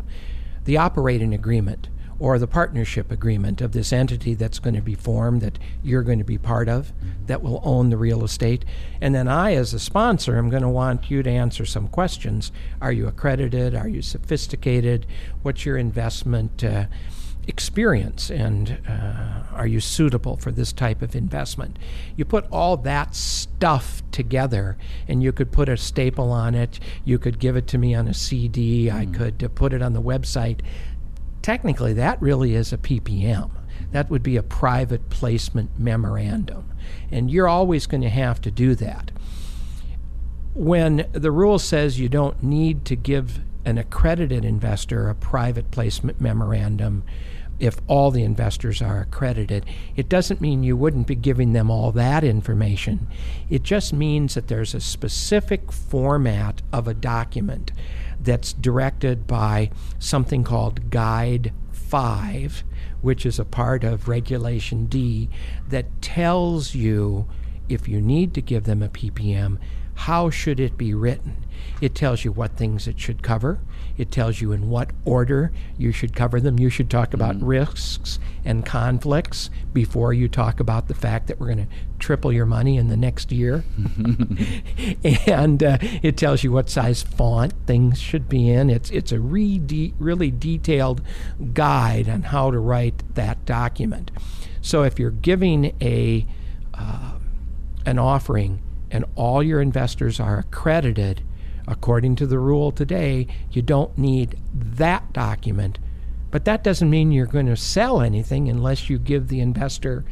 the 0.66 0.78
operating 0.78 1.32
agreement 1.32 1.90
or 2.18 2.40
the 2.40 2.48
partnership 2.48 3.12
agreement 3.12 3.62
of 3.62 3.74
this 3.74 3.92
entity 3.94 4.34
that's 4.34 4.58
going 4.58 4.74
to 4.74 4.82
be 4.82 4.96
formed 4.96 5.42
that 5.42 5.60
you're 5.84 6.02
going 6.02 6.18
to 6.18 6.26
be 6.26 6.38
part 6.38 6.68
of 6.70 6.92
that 7.28 7.44
will 7.44 7.62
own 7.64 7.90
the 7.90 7.98
real 7.98 8.24
estate. 8.24 8.64
And 9.02 9.14
then 9.14 9.28
I, 9.28 9.54
as 9.54 9.74
a 9.74 9.80
sponsor, 9.80 10.38
am 10.38 10.50
going 10.50 10.64
to 10.64 10.70
want 10.70 11.12
you 11.12 11.22
to 11.22 11.30
answer 11.30 11.66
some 11.66 11.88
questions. 11.90 12.52
Are 12.82 12.92
you 12.92 13.08
accredited? 13.08 13.76
Are 13.76 13.90
you 13.90 14.02
sophisticated? 14.02 15.06
What's 15.44 15.66
your 15.66 15.78
investment? 15.78 16.64
Uh, 16.64 16.86
experience 17.48 18.30
and 18.30 18.80
uh, 18.88 19.44
are 19.54 19.68
you 19.68 19.80
suitable 19.80 20.38
for 20.38 20.52
this 20.52 20.74
type 20.74 21.02
of 21.02 21.16
investment? 21.16 21.78
You 22.16 22.26
put 22.26 22.46
all 22.52 22.78
that 22.78 23.16
stuff 23.16 24.02
together 24.12 24.78
and 25.08 25.22
you 25.24 25.32
could 25.32 25.52
put 25.52 25.70
a 25.70 25.78
staple 25.78 26.32
on 26.32 26.56
it. 26.56 26.80
You 27.04 27.20
could 27.20 27.40
give 27.40 27.56
it 27.56 27.68
to 27.68 27.78
me 27.78 27.94
on 27.96 28.08
a 28.08 28.14
cd 28.14 28.92
i 28.92 29.06
could 29.06 29.44
uh, 29.44 29.48
put 29.50 29.74
it 29.74 29.82
on 29.82 29.94
the 29.94 30.02
website. 30.02 30.62
Technically 31.42 31.94
that 31.94 32.22
really 32.22 32.56
is 32.56 32.74
a 32.74 32.78
ppm 32.78 33.52
that 33.92 34.10
would 34.10 34.24
be 34.24 34.38
a 34.38 34.44
private 34.44 35.10
placement 35.10 35.80
memorandum. 35.80 36.70
And 37.12 37.32
you're 37.32 37.48
always 37.48 37.88
going 37.88 38.02
to 38.02 38.10
have 38.10 38.42
to 38.42 38.52
do 38.52 38.76
that. 38.76 39.12
When 40.54 41.08
the 41.12 41.32
rule 41.32 41.60
says 41.60 42.00
you 42.00 42.10
don't 42.10 42.42
need 42.44 42.86
to 42.86 42.96
give 42.96 43.40
an 43.66 43.78
accredited 43.78 44.46
investor 44.46 45.10
a 45.10 45.16
private 45.16 45.72
placement 45.72 46.22
memorandum 46.22 47.04
if 47.60 47.78
all 47.88 48.12
the 48.12 48.24
investors 48.24 48.82
are 48.82 49.00
accredited, 49.00 49.66
it 49.96 50.10
doesn't 50.10 50.42
mean 50.42 50.64
you 50.64 50.76
wouldn't 50.76 51.08
be 51.08 51.16
giving 51.16 51.54
them 51.54 51.72
all 51.72 51.92
that 51.92 52.24
information. 52.24 53.08
It 53.50 53.64
just 53.64 53.94
means 53.94 54.36
that 54.36 54.48
there's 54.48 54.74
a 54.74 54.82
specific 54.82 55.72
format 55.72 56.62
of 56.74 56.88
a 56.88 56.94
document 56.94 57.72
that's 58.20 58.54
directed 58.54 59.28
by 59.28 59.72
something 60.00 60.44
called 60.44 60.90
Guide 60.90 61.54
5, 61.72 62.64
which 63.02 63.26
is 63.26 63.40
a 63.40 63.46
part 63.46 63.84
of 63.84 64.08
Regulation 64.08 64.86
D, 64.86 65.30
that 65.70 66.02
tells 66.02 66.76
you 66.76 67.28
if 67.70 67.88
you 67.88 68.02
need 68.02 68.34
to 68.34 68.42
give 68.42 68.66
them 68.66 68.84
a 68.84 68.90
PPM, 68.90 69.58
how 69.96 70.30
should 70.30 70.60
it 70.60 70.78
be 70.78 70.94
written? 70.94 71.45
It 71.82 71.96
tells 71.96 72.24
you 72.24 72.32
what 72.32 72.58
things 72.58 72.88
it 72.88 73.00
should 73.00 73.22
cover. 73.22 73.60
It 73.98 74.12
tells 74.12 74.42
you 74.42 74.52
in 74.52 74.70
what 74.70 74.92
order 75.06 75.52
you 75.78 75.92
should 75.92 76.16
cover 76.16 76.42
them. 76.42 76.60
You 76.60 76.70
should 76.70 76.90
talk 76.90 77.14
about 77.14 77.42
risks 77.42 78.20
and 78.44 78.66
conflicts 78.66 79.50
before 79.74 80.14
you 80.14 80.28
talk 80.28 80.60
about 80.60 80.88
the 80.88 80.94
fact 80.94 81.28
that 81.28 81.40
we're 81.40 81.54
going 81.54 81.68
to 81.68 81.74
triple 81.98 82.32
your 82.32 82.46
money 82.46 82.78
in 82.78 82.90
the 82.90 82.98
next 82.98 83.32
year. 83.32 83.64
and 85.28 85.64
uh, 85.64 85.78
it 86.02 86.18
tells 86.18 86.44
you 86.44 86.52
what 86.52 86.70
size 86.70 87.04
font 87.04 87.54
things 87.66 88.00
should 88.00 88.28
be 88.28 88.50
in. 88.50 88.70
It's 88.70 88.90
it's 88.90 89.12
a 89.12 89.20
re- 89.20 89.60
de- 89.60 89.94
really 89.98 90.32
detailed 90.32 91.02
guide 91.54 92.10
on 92.10 92.24
how 92.24 92.52
to 92.52 92.60
write 92.60 93.04
that 93.16 93.46
document. 93.46 94.12
So 94.62 94.84
if 94.84 95.00
you're 95.00 95.12
giving 95.12 95.76
a 95.82 96.26
uh, 96.74 97.14
an 97.86 98.00
offering 98.00 98.62
and 98.92 99.06
all 99.16 99.42
your 99.42 99.62
investors 99.62 100.20
are 100.20 100.40
accredited, 100.40 101.24
according 101.68 102.16
to 102.18 102.28
the 102.28 102.40
rule 102.40 102.72
today, 102.72 103.28
you 103.52 103.62
don't 103.62 103.98
need 103.98 104.38
that 104.54 105.14
document. 105.14 105.80
But 106.32 106.46
that 106.46 106.64
doesn't 106.64 106.90
mean 106.90 107.12
you're 107.12 107.26
going 107.26 107.46
to 107.46 107.56
sell 107.56 108.02
anything 108.02 108.50
unless 108.50 108.90
you 108.90 108.98
give 108.98 109.28
the 109.28 109.40
investor 109.40 110.04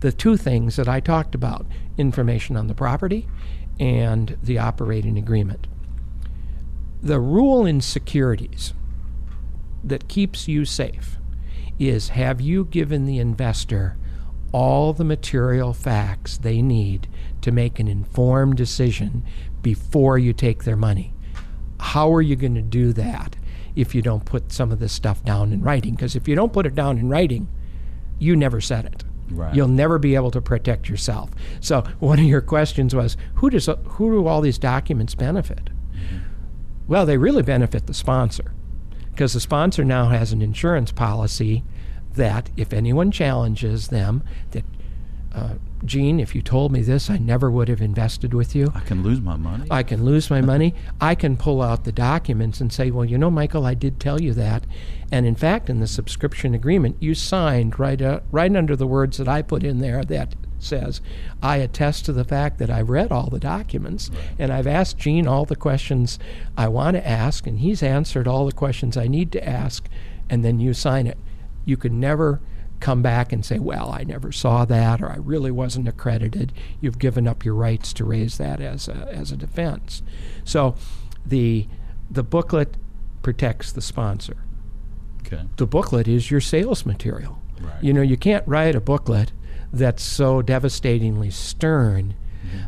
the 0.00 0.12
two 0.12 0.36
things 0.36 0.76
that 0.76 0.88
I 0.88 1.00
talked 1.00 1.34
about 1.34 1.66
information 1.96 2.56
on 2.56 2.66
the 2.66 2.74
property 2.74 3.28
and 3.78 4.36
the 4.42 4.58
operating 4.58 5.16
agreement. 5.16 5.66
The 7.02 7.20
rule 7.20 7.66
in 7.66 7.80
securities 7.80 8.74
that 9.82 10.08
keeps 10.08 10.46
you 10.46 10.64
safe 10.64 11.18
is 11.78 12.10
have 12.10 12.40
you 12.40 12.64
given 12.64 13.06
the 13.06 13.18
investor 13.18 13.96
all 14.52 14.92
the 14.92 15.04
material 15.04 15.72
facts 15.72 16.36
they 16.38 16.60
need 16.62 17.08
to 17.40 17.50
make 17.50 17.78
an 17.80 17.88
informed 17.88 18.56
decision 18.56 19.24
before 19.62 20.18
you 20.18 20.32
take 20.32 20.64
their 20.64 20.76
money. 20.76 21.14
How 21.80 22.12
are 22.12 22.22
you 22.22 22.36
going 22.36 22.54
to 22.54 22.62
do 22.62 22.92
that 22.92 23.36
if 23.74 23.94
you 23.94 24.02
don't 24.02 24.24
put 24.24 24.52
some 24.52 24.70
of 24.70 24.78
this 24.78 24.92
stuff 24.92 25.24
down 25.24 25.52
in 25.52 25.62
writing? 25.62 25.94
Because 25.94 26.14
if 26.14 26.28
you 26.28 26.34
don't 26.34 26.52
put 26.52 26.66
it 26.66 26.74
down 26.74 26.98
in 26.98 27.08
writing, 27.08 27.48
you 28.18 28.36
never 28.36 28.60
said 28.60 28.84
it. 28.84 29.04
Right. 29.30 29.54
You'll 29.54 29.68
never 29.68 29.98
be 29.98 30.14
able 30.14 30.30
to 30.32 30.40
protect 30.40 30.88
yourself. 30.88 31.30
So 31.60 31.82
one 31.98 32.18
of 32.18 32.24
your 32.24 32.42
questions 32.42 32.94
was, 32.94 33.16
who 33.36 33.50
does 33.50 33.66
who 33.66 34.10
do 34.10 34.26
all 34.26 34.40
these 34.40 34.58
documents 34.58 35.14
benefit? 35.14 35.70
Mm-hmm. 35.94 36.18
Well, 36.86 37.06
they 37.06 37.16
really 37.16 37.42
benefit 37.42 37.86
the 37.86 37.94
sponsor 37.94 38.52
because 39.10 39.32
the 39.32 39.40
sponsor 39.40 39.84
now 39.84 40.08
has 40.08 40.32
an 40.32 40.42
insurance 40.42 40.92
policy 40.92 41.64
that 42.14 42.50
if 42.56 42.72
anyone 42.72 43.10
challenges 43.10 43.88
them, 43.88 44.22
that 44.50 44.64
uh, 45.34 45.54
Gene, 45.84 46.20
if 46.20 46.34
you 46.34 46.42
told 46.42 46.70
me 46.70 46.82
this, 46.82 47.10
I 47.10 47.16
never 47.16 47.50
would 47.50 47.68
have 47.68 47.80
invested 47.80 48.34
with 48.34 48.54
you. 48.54 48.70
I 48.74 48.80
can 48.80 49.02
lose 49.02 49.20
my 49.20 49.36
money. 49.36 49.66
I 49.70 49.82
can 49.82 50.04
lose 50.04 50.30
my 50.30 50.40
money. 50.40 50.74
I 51.00 51.14
can 51.14 51.36
pull 51.36 51.60
out 51.60 51.84
the 51.84 51.92
documents 51.92 52.60
and 52.60 52.72
say, 52.72 52.90
well, 52.90 53.04
you 53.04 53.18
know, 53.18 53.30
Michael, 53.30 53.66
I 53.66 53.74
did 53.74 53.98
tell 53.98 54.20
you 54.20 54.32
that. 54.34 54.64
And 55.10 55.26
in 55.26 55.34
fact, 55.34 55.68
in 55.68 55.80
the 55.80 55.86
subscription 55.86 56.54
agreement, 56.54 56.96
you 57.00 57.14
signed 57.14 57.78
right, 57.78 58.00
uh, 58.00 58.20
right 58.30 58.54
under 58.54 58.76
the 58.76 58.86
words 58.86 59.16
that 59.18 59.28
I 59.28 59.42
put 59.42 59.64
in 59.64 59.78
there 59.78 60.04
that 60.04 60.34
says, 60.58 61.00
I 61.42 61.56
attest 61.56 62.04
to 62.04 62.12
the 62.12 62.24
fact 62.24 62.58
that 62.58 62.70
I've 62.70 62.90
read 62.90 63.10
all 63.10 63.28
the 63.28 63.40
documents 63.40 64.10
and 64.38 64.52
I've 64.52 64.68
asked 64.68 64.98
Gene 64.98 65.26
all 65.26 65.44
the 65.44 65.56
questions 65.56 66.18
I 66.56 66.68
want 66.68 66.96
to 66.96 67.06
ask, 67.06 67.46
and 67.46 67.58
he's 67.58 67.82
answered 67.82 68.28
all 68.28 68.46
the 68.46 68.52
questions 68.52 68.96
I 68.96 69.08
need 69.08 69.32
to 69.32 69.46
ask, 69.46 69.88
and 70.30 70.44
then 70.44 70.60
you 70.60 70.72
sign 70.72 71.06
it. 71.08 71.18
You 71.64 71.76
can 71.76 71.98
never 71.98 72.40
come 72.82 73.00
back 73.00 73.32
and 73.32 73.44
say, 73.44 73.58
well, 73.58 73.90
I 73.90 74.02
never 74.04 74.32
saw 74.32 74.64
that 74.66 75.00
or 75.00 75.08
I 75.08 75.16
really 75.16 75.50
wasn't 75.50 75.88
accredited. 75.88 76.52
You've 76.80 76.98
given 76.98 77.26
up 77.26 77.44
your 77.44 77.54
rights 77.54 77.92
to 77.94 78.04
raise 78.04 78.36
that 78.38 78.60
as 78.60 78.88
a, 78.88 79.08
as 79.10 79.32
a 79.32 79.36
defense. 79.36 80.02
So 80.44 80.74
the, 81.24 81.68
the 82.10 82.22
booklet 82.24 82.76
protects 83.22 83.72
the 83.72 83.80
sponsor. 83.80 84.44
Okay. 85.24 85.44
The 85.56 85.66
booklet 85.66 86.08
is 86.08 86.30
your 86.30 86.40
sales 86.40 86.84
material. 86.84 87.38
Right. 87.60 87.82
You 87.82 87.92
know, 87.92 88.02
you 88.02 88.16
can't 88.16 88.46
write 88.46 88.74
a 88.74 88.80
booklet 88.80 89.32
that's 89.72 90.02
so 90.02 90.42
devastatingly 90.42 91.30
stern 91.30 92.14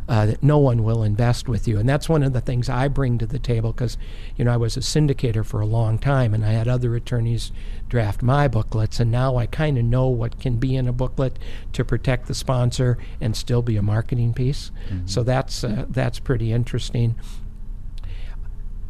uh, 0.07 0.25
that 0.25 0.43
no 0.43 0.57
one 0.57 0.83
will 0.83 1.03
invest 1.03 1.47
with 1.47 1.67
you. 1.67 1.77
And 1.77 1.87
that's 1.87 2.07
one 2.07 2.23
of 2.23 2.33
the 2.33 2.41
things 2.41 2.69
I 2.69 2.87
bring 2.87 3.17
to 3.17 3.27
the 3.27 3.39
table 3.39 3.71
because, 3.71 3.97
you 4.35 4.45
know, 4.45 4.53
I 4.53 4.57
was 4.57 4.77
a 4.77 4.81
syndicator 4.81 5.45
for 5.45 5.59
a 5.59 5.65
long 5.65 5.99
time 5.99 6.33
and 6.33 6.45
I 6.45 6.51
had 6.51 6.67
other 6.67 6.95
attorneys 6.95 7.51
draft 7.89 8.21
my 8.21 8.47
booklets. 8.47 8.99
And 8.99 9.11
now 9.11 9.37
I 9.37 9.45
kind 9.45 9.77
of 9.77 9.83
know 9.85 10.07
what 10.07 10.39
can 10.39 10.57
be 10.57 10.75
in 10.75 10.87
a 10.87 10.93
booklet 10.93 11.37
to 11.73 11.85
protect 11.85 12.27
the 12.27 12.33
sponsor 12.33 12.97
and 13.21 13.35
still 13.35 13.61
be 13.61 13.77
a 13.77 13.81
marketing 13.81 14.33
piece. 14.33 14.71
So 15.05 15.23
that's, 15.23 15.63
uh, 15.63 15.85
that's 15.89 16.19
pretty 16.19 16.51
interesting. 16.51 17.15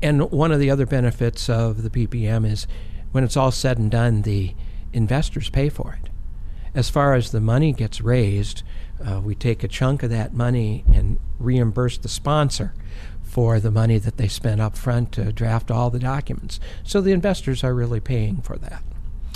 And 0.01 0.31
one 0.31 0.51
of 0.51 0.59
the 0.59 0.69
other 0.69 0.85
benefits 0.85 1.49
of 1.49 1.83
the 1.83 1.89
PPM 1.89 2.49
is 2.49 2.67
when 3.11 3.23
it's 3.23 3.37
all 3.37 3.51
said 3.51 3.77
and 3.77 3.89
done, 3.89 4.21
the 4.23 4.53
investors 4.93 5.49
pay 5.49 5.69
for 5.69 5.97
it. 6.01 6.09
As 6.73 6.89
far 6.89 7.13
as 7.13 7.31
the 7.31 7.39
money 7.41 7.71
gets 7.71 8.01
raised, 8.01 8.61
uh, 9.05 9.21
we 9.23 9.35
take 9.35 9.63
a 9.63 9.67
chunk 9.67 10.03
of 10.03 10.09
that 10.09 10.33
money 10.33 10.83
and 10.93 11.19
reimburse 11.39 11.97
the 11.97 12.09
sponsor 12.09 12.73
for 13.25 13.59
the 13.59 13.71
money 13.71 13.97
that 13.97 14.17
they 14.17 14.27
spent 14.27 14.61
up 14.61 14.77
front 14.77 15.11
to 15.11 15.33
draft 15.33 15.69
all 15.69 15.89
the 15.89 15.99
documents. 15.99 16.59
So 16.83 17.01
the 17.01 17.11
investors 17.11 17.63
are 17.63 17.73
really 17.73 17.99
paying 17.99 18.37
for 18.37 18.57
that. 18.57 18.81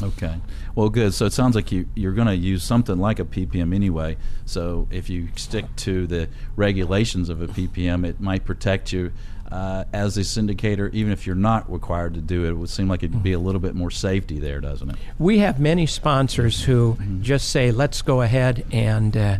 Okay. 0.02 0.36
Well, 0.76 0.90
good. 0.90 1.14
So 1.14 1.26
it 1.26 1.34
sounds 1.34 1.56
like 1.56 1.72
you, 1.72 1.88
you're 1.96 2.14
going 2.14 2.28
to 2.28 2.36
use 2.36 2.64
something 2.64 2.98
like 2.98 3.20
a 3.20 3.26
PPM 3.26 3.76
anyway. 3.76 4.16
So 4.46 4.88
if 4.92 5.10
you 5.10 5.28
stick 5.36 5.66
to 5.78 6.08
the 6.08 6.30
regulations 6.56 7.28
of 7.30 7.42
a 7.42 7.48
PPM, 7.48 8.06
it 8.06 8.22
might 8.22 8.46
protect 8.46 8.94
you 8.94 9.12
uh, 9.52 9.84
as 9.92 10.18
a 10.18 10.22
syndicator, 10.22 10.94
even 10.94 11.12
if 11.12 11.26
you're 11.26 11.36
not 11.36 11.70
required 11.70 12.14
to 12.14 12.22
do 12.22 12.46
it. 12.46 12.50
It 12.50 12.54
would 12.54 12.70
seem 12.70 12.88
like 12.88 13.04
it'd 13.04 13.24
be 13.24 13.34
a 13.34 13.40
little 13.40 13.60
bit 13.60 13.76
more 13.76 13.92
safety 13.92 14.40
there, 14.40 14.62
doesn't 14.62 14.92
it? 14.92 14.96
We 15.18 15.40
have 15.40 15.60
many 15.60 15.86
sponsors 15.86 16.64
who 16.64 16.98
just 17.22 17.50
say, 17.50 17.72
let's 17.72 18.02
go 18.02 18.22
ahead 18.22 18.66
and 18.72 19.18
uh, 19.18 19.38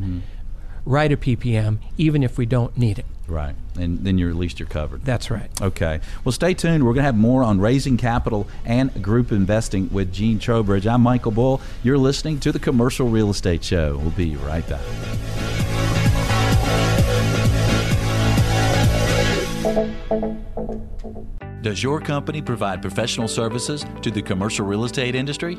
write 0.86 1.12
a 1.12 1.18
PPM, 1.18 1.80
even 1.98 2.24
if 2.24 2.38
we 2.38 2.46
don't 2.46 2.78
need 2.78 3.00
it. 3.00 3.06
Right. 3.28 3.56
And 3.78 4.00
then 4.00 4.18
you're 4.18 4.30
at 4.30 4.36
least 4.36 4.60
you're 4.60 4.68
covered. 4.68 5.06
That's 5.06 5.30
right. 5.30 5.50
Okay. 5.62 6.00
Well, 6.24 6.32
stay 6.32 6.54
tuned. 6.54 6.84
We're 6.84 6.94
going 6.94 7.04
to 7.04 7.08
have 7.08 7.16
more 7.16 7.44
on 7.44 7.60
raising 7.60 7.96
capital 7.96 8.48
and 8.66 9.04
group 9.04 9.32
investing 9.32 9.90
with 9.92 10.12
Gene 10.12 10.40
Trowbridge. 10.40 10.88
I'm 10.88 11.02
Michael 11.02 11.32
Bull. 11.32 11.62
You're 11.84 11.98
listening 11.98 12.40
to 12.42 12.52
the 12.52 12.60
Commercial 12.60 13.08
Real 13.08 13.30
Estate 13.30 13.64
Show. 13.64 13.98
We'll 13.98 14.10
be 14.12 14.36
right 14.38 14.68
back. 14.68 14.82
Does 21.62 21.84
your 21.84 22.00
company 22.00 22.42
provide 22.42 22.82
professional 22.82 23.28
services 23.28 23.86
to 24.02 24.10
the 24.10 24.22
commercial 24.22 24.66
real 24.66 24.86
estate 24.86 25.14
industry? 25.14 25.56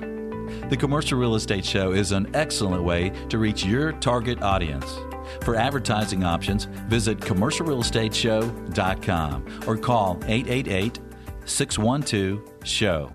The 0.69 0.77
Commercial 0.77 1.19
Real 1.19 1.35
Estate 1.35 1.65
Show 1.65 1.93
is 1.93 2.13
an 2.13 2.31
excellent 2.35 2.83
way 2.83 3.11
to 3.29 3.39
reach 3.39 3.65
your 3.65 3.93
target 3.93 4.43
audience. 4.43 4.99
For 5.43 5.55
advertising 5.57 6.25
options, 6.25 6.65
visit 6.89 7.19
commercialrealestateshow.com 7.19 9.63
or 9.67 9.77
call 9.77 10.19
888 10.27 10.99
612 11.45 12.41
SHOW. 12.65 13.13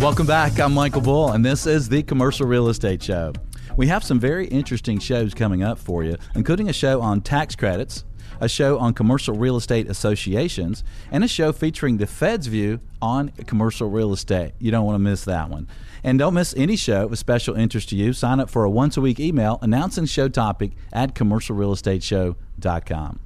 Welcome 0.00 0.26
back. 0.26 0.58
I'm 0.58 0.72
Michael 0.72 1.02
Bull, 1.02 1.32
and 1.32 1.44
this 1.44 1.66
is 1.66 1.86
the 1.88 2.02
Commercial 2.02 2.46
Real 2.46 2.70
Estate 2.70 3.02
Show. 3.02 3.34
We 3.76 3.86
have 3.88 4.02
some 4.02 4.18
very 4.18 4.46
interesting 4.46 4.98
shows 4.98 5.34
coming 5.34 5.62
up 5.62 5.78
for 5.78 6.04
you, 6.04 6.16
including 6.34 6.70
a 6.70 6.72
show 6.72 7.02
on 7.02 7.20
tax 7.20 7.54
credits, 7.54 8.06
a 8.40 8.48
show 8.48 8.78
on 8.78 8.94
commercial 8.94 9.36
real 9.36 9.56
estate 9.56 9.88
associations, 9.88 10.82
and 11.12 11.22
a 11.22 11.28
show 11.28 11.52
featuring 11.52 11.98
the 11.98 12.06
Fed's 12.06 12.46
view 12.46 12.80
on 13.00 13.28
commercial 13.46 13.88
real 13.88 14.12
estate. 14.12 14.52
You 14.58 14.70
don't 14.70 14.84
want 14.84 14.96
to 14.96 15.00
miss 15.00 15.24
that 15.24 15.50
one. 15.50 15.68
And 16.02 16.18
don't 16.18 16.34
miss 16.34 16.54
any 16.56 16.76
show 16.76 17.06
of 17.06 17.18
special 17.18 17.54
interest 17.54 17.90
to 17.90 17.96
you. 17.96 18.12
Sign 18.12 18.40
up 18.40 18.50
for 18.50 18.64
a 18.64 18.70
once 18.70 18.96
a 18.96 19.00
week 19.00 19.20
email 19.20 19.58
announcing 19.60 20.06
show 20.06 20.28
topic 20.28 20.72
at 20.92 21.14
commercialrealestateshow.com. 21.14 23.20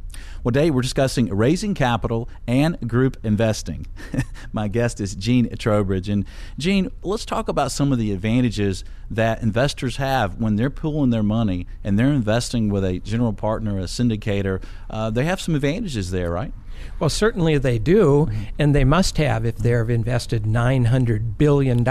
Well, 0.45 0.53
today 0.53 0.71
we're 0.71 0.83
discussing 0.83 1.35
raising 1.35 1.73
capital 1.73 2.29
and 2.47 2.79
group 2.87 3.17
investing. 3.25 3.87
My 4.53 4.69
guest 4.69 5.01
is 5.01 5.15
Gene 5.15 5.49
Trowbridge. 5.57 6.11
And 6.11 6.27
Gene, 6.59 6.91
let's 7.03 7.25
talk 7.25 7.49
about 7.49 7.73
some 7.73 7.93
of 7.93 7.99
the 7.99 8.13
advantages 8.13 8.85
that 9.11 9.41
investors 9.43 9.97
have 9.97 10.39
when 10.39 10.57
they're 10.57 10.69
pooling 10.69 11.09
their 11.09 11.23
money 11.23 11.67
and 11.83 11.99
they're 11.99 12.13
investing 12.13 12.69
with 12.69 12.85
a 12.85 12.99
general 12.99 13.33
partner, 13.33 13.79
a 13.79 13.85
syndicator. 13.85 14.63
Uh, 14.91 15.09
they 15.09 15.25
have 15.25 15.41
some 15.41 15.55
advantages 15.55 16.11
there, 16.11 16.31
right? 16.31 16.53
Well, 16.99 17.09
certainly 17.09 17.57
they 17.57 17.79
do, 17.79 18.29
and 18.59 18.75
they 18.75 18.85
must 18.85 19.17
have 19.17 19.47
if 19.47 19.57
they've 19.57 19.89
invested 19.89 20.43
$900 20.43 21.39
billion 21.39 21.89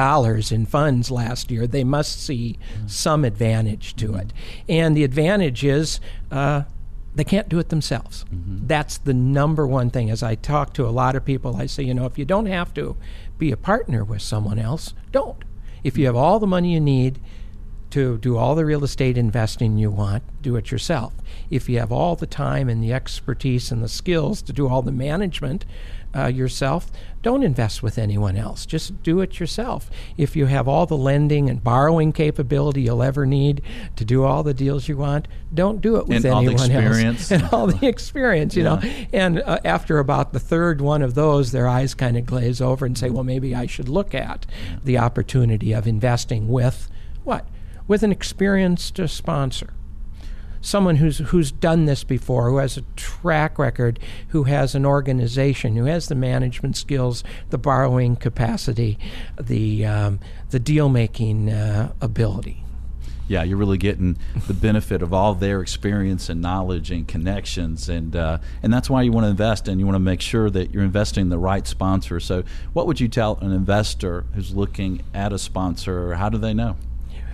in 0.52 0.66
funds 0.68 1.10
last 1.10 1.50
year. 1.50 1.66
They 1.66 1.84
must 1.84 2.24
see 2.24 2.60
some 2.86 3.26
advantage 3.26 3.96
to 3.96 4.14
it. 4.14 4.32
And 4.70 4.96
the 4.96 5.04
advantage 5.04 5.64
is 5.64 6.00
uh, 6.32 6.64
they 7.16 7.24
can't 7.24 7.50
do 7.50 7.60
it 7.60 7.70
themselves. 7.70 8.26
Mm-hmm. 8.26 8.68
That's 8.68 8.98
the 8.98 9.14
number 9.14 9.68
one 9.68 9.90
thing. 9.90 10.10
As 10.10 10.24
I 10.24 10.36
talk 10.36 10.74
to 10.74 10.88
a 10.88 10.90
lot 10.90 11.16
of 11.16 11.26
people, 11.26 11.56
I 11.56 11.68
say, 11.68 11.84
you 11.84 11.94
know, 11.94 12.06
if 12.06 12.18
you 12.18 12.26
don't 12.26 12.48
have 12.48 12.74
to 12.76 12.96
be 13.38 13.52
a 13.52 13.58
partner 13.58 14.04
with 14.04 14.22
someone 14.22 14.60
else, 14.60 14.94
don't. 15.12 15.44
If 15.84 15.98
you 15.98 16.06
mm-hmm. 16.06 16.16
have 16.16 16.24
all 16.24 16.40
the 16.40 16.48
money 16.48 16.74
you 16.74 16.80
need, 16.80 17.20
to 17.94 18.18
do 18.18 18.38
all 18.38 18.56
the 18.56 18.66
real 18.66 18.84
estate 18.84 19.20
investing 19.20 19.78
you 19.78 19.92
want, 19.92 20.24
do 20.42 20.56
it 20.56 20.72
yourself. 20.72 21.14
If 21.52 21.70
you 21.70 21.78
have 21.78 21.92
all 21.92 22.16
the 22.16 22.26
time 22.26 22.68
and 22.68 22.84
the 22.84 22.92
expertise 22.92 23.72
and 23.72 23.84
the 23.84 23.88
skills 23.88 24.42
to 24.44 24.52
do 24.52 24.68
all 24.68 24.82
the 24.82 24.92
management 24.92 25.64
uh, 26.16 26.26
yourself, 26.26 26.92
don't 27.22 27.44
invest 27.44 27.84
with 27.84 28.00
anyone 28.00 28.36
else. 28.36 28.66
Just 28.66 29.04
do 29.04 29.22
it 29.22 29.40
yourself. 29.40 29.92
If 30.18 30.36
you 30.36 30.48
have 30.48 30.68
all 30.68 30.88
the 30.88 30.98
lending 30.98 31.52
and 31.52 31.64
borrowing 31.64 32.14
capability 32.14 32.82
you'll 32.82 33.04
ever 33.04 33.28
need 33.28 33.62
to 33.96 34.04
do 34.04 34.24
all 34.24 34.42
the 34.42 34.56
deals 34.56 34.88
you 34.88 34.98
want, 34.98 35.28
don't 35.54 35.80
do 35.80 35.98
it 35.98 36.08
with 36.08 36.26
And 36.26 36.34
all 36.34 36.42
the 36.42 36.48
anyone 36.52 36.72
experience. 36.72 37.32
else. 37.32 37.42
And 37.44 37.54
all 37.54 37.68
the 37.68 37.88
experience, 37.88 38.56
you 38.56 38.64
know. 38.64 38.82
And 39.14 39.40
uh, 39.40 39.60
after 39.64 40.00
about 40.00 40.34
the 40.34 40.40
third 40.40 40.82
one 40.82 41.04
of 41.04 41.14
those, 41.14 41.52
their 41.52 41.68
eyes 41.68 41.94
kind 41.94 42.18
of 42.18 42.26
glaze 42.26 42.60
over 42.60 42.88
and 42.88 42.98
say, 42.98 43.12
well, 43.12 43.24
maybe 43.24 43.54
I 43.54 43.68
should 43.68 43.88
look 43.88 44.16
at 44.16 44.48
the 44.84 44.98
opportunity 44.98 45.74
of 45.74 45.86
investing 45.86 46.48
with 46.48 46.90
what? 47.24 47.46
With 47.88 48.04
an 48.04 48.12
experienced 48.12 49.00
sponsor 49.08 49.74
someone 50.64 50.96
who's 50.96 51.20
who's 51.20 51.52
done 51.52 51.86
this 51.86 52.04
before, 52.04 52.50
who 52.50 52.58
has 52.58 52.78
a 52.78 52.82
track 52.96 53.60
record, 53.60 54.00
who 54.30 54.44
has 54.44 54.74
an 54.74 54.86
organization, 54.86 55.76
who 55.76 55.86
has 55.86 56.08
the 56.08 56.16
management 56.16 56.76
skills, 56.76 57.24
the 57.50 57.58
borrowing 57.58 58.16
capacity, 58.16 58.98
the 59.40 59.86
um, 59.86 60.20
the 60.50 60.60
deal 60.60 60.90
making 60.90 61.50
uh, 61.50 61.92
ability. 62.02 62.64
yeah, 63.28 63.44
you're 63.44 63.58
really 63.58 63.78
getting 63.78 64.18
the 64.48 64.54
benefit 64.54 65.02
of 65.02 65.14
all 65.14 65.34
their 65.34 65.62
experience 65.62 66.30
and 66.30 66.42
knowledge 66.42 66.92
and 66.92 67.08
connections, 67.08 67.90
and 67.90 68.16
uh, 68.16 68.38
and 68.64 68.74
that's 68.74 68.90
why 68.90 69.02
you 69.02 69.12
want 69.12 69.26
to 69.26 69.30
invest, 69.30 69.68
and 69.68 69.80
you 69.80 69.86
want 69.86 69.96
to 69.96 70.00
make 70.00 70.22
sure 70.22 70.50
that 70.50 70.74
you're 70.74 70.84
investing 70.84 71.24
in 71.24 71.30
the 71.30 71.38
right 71.38 71.68
sponsor. 71.68 72.20
So, 72.20 72.44
what 72.72 72.88
would 72.88 73.00
you 73.00 73.08
tell 73.10 73.38
an 73.42 73.52
investor 73.52 74.26
who's 74.34 74.56
looking 74.56 75.02
at 75.14 75.34
a 75.34 75.38
sponsor? 75.38 76.16
How 76.16 76.30
do 76.30 76.38
they 76.38 76.54
know? 76.54 76.78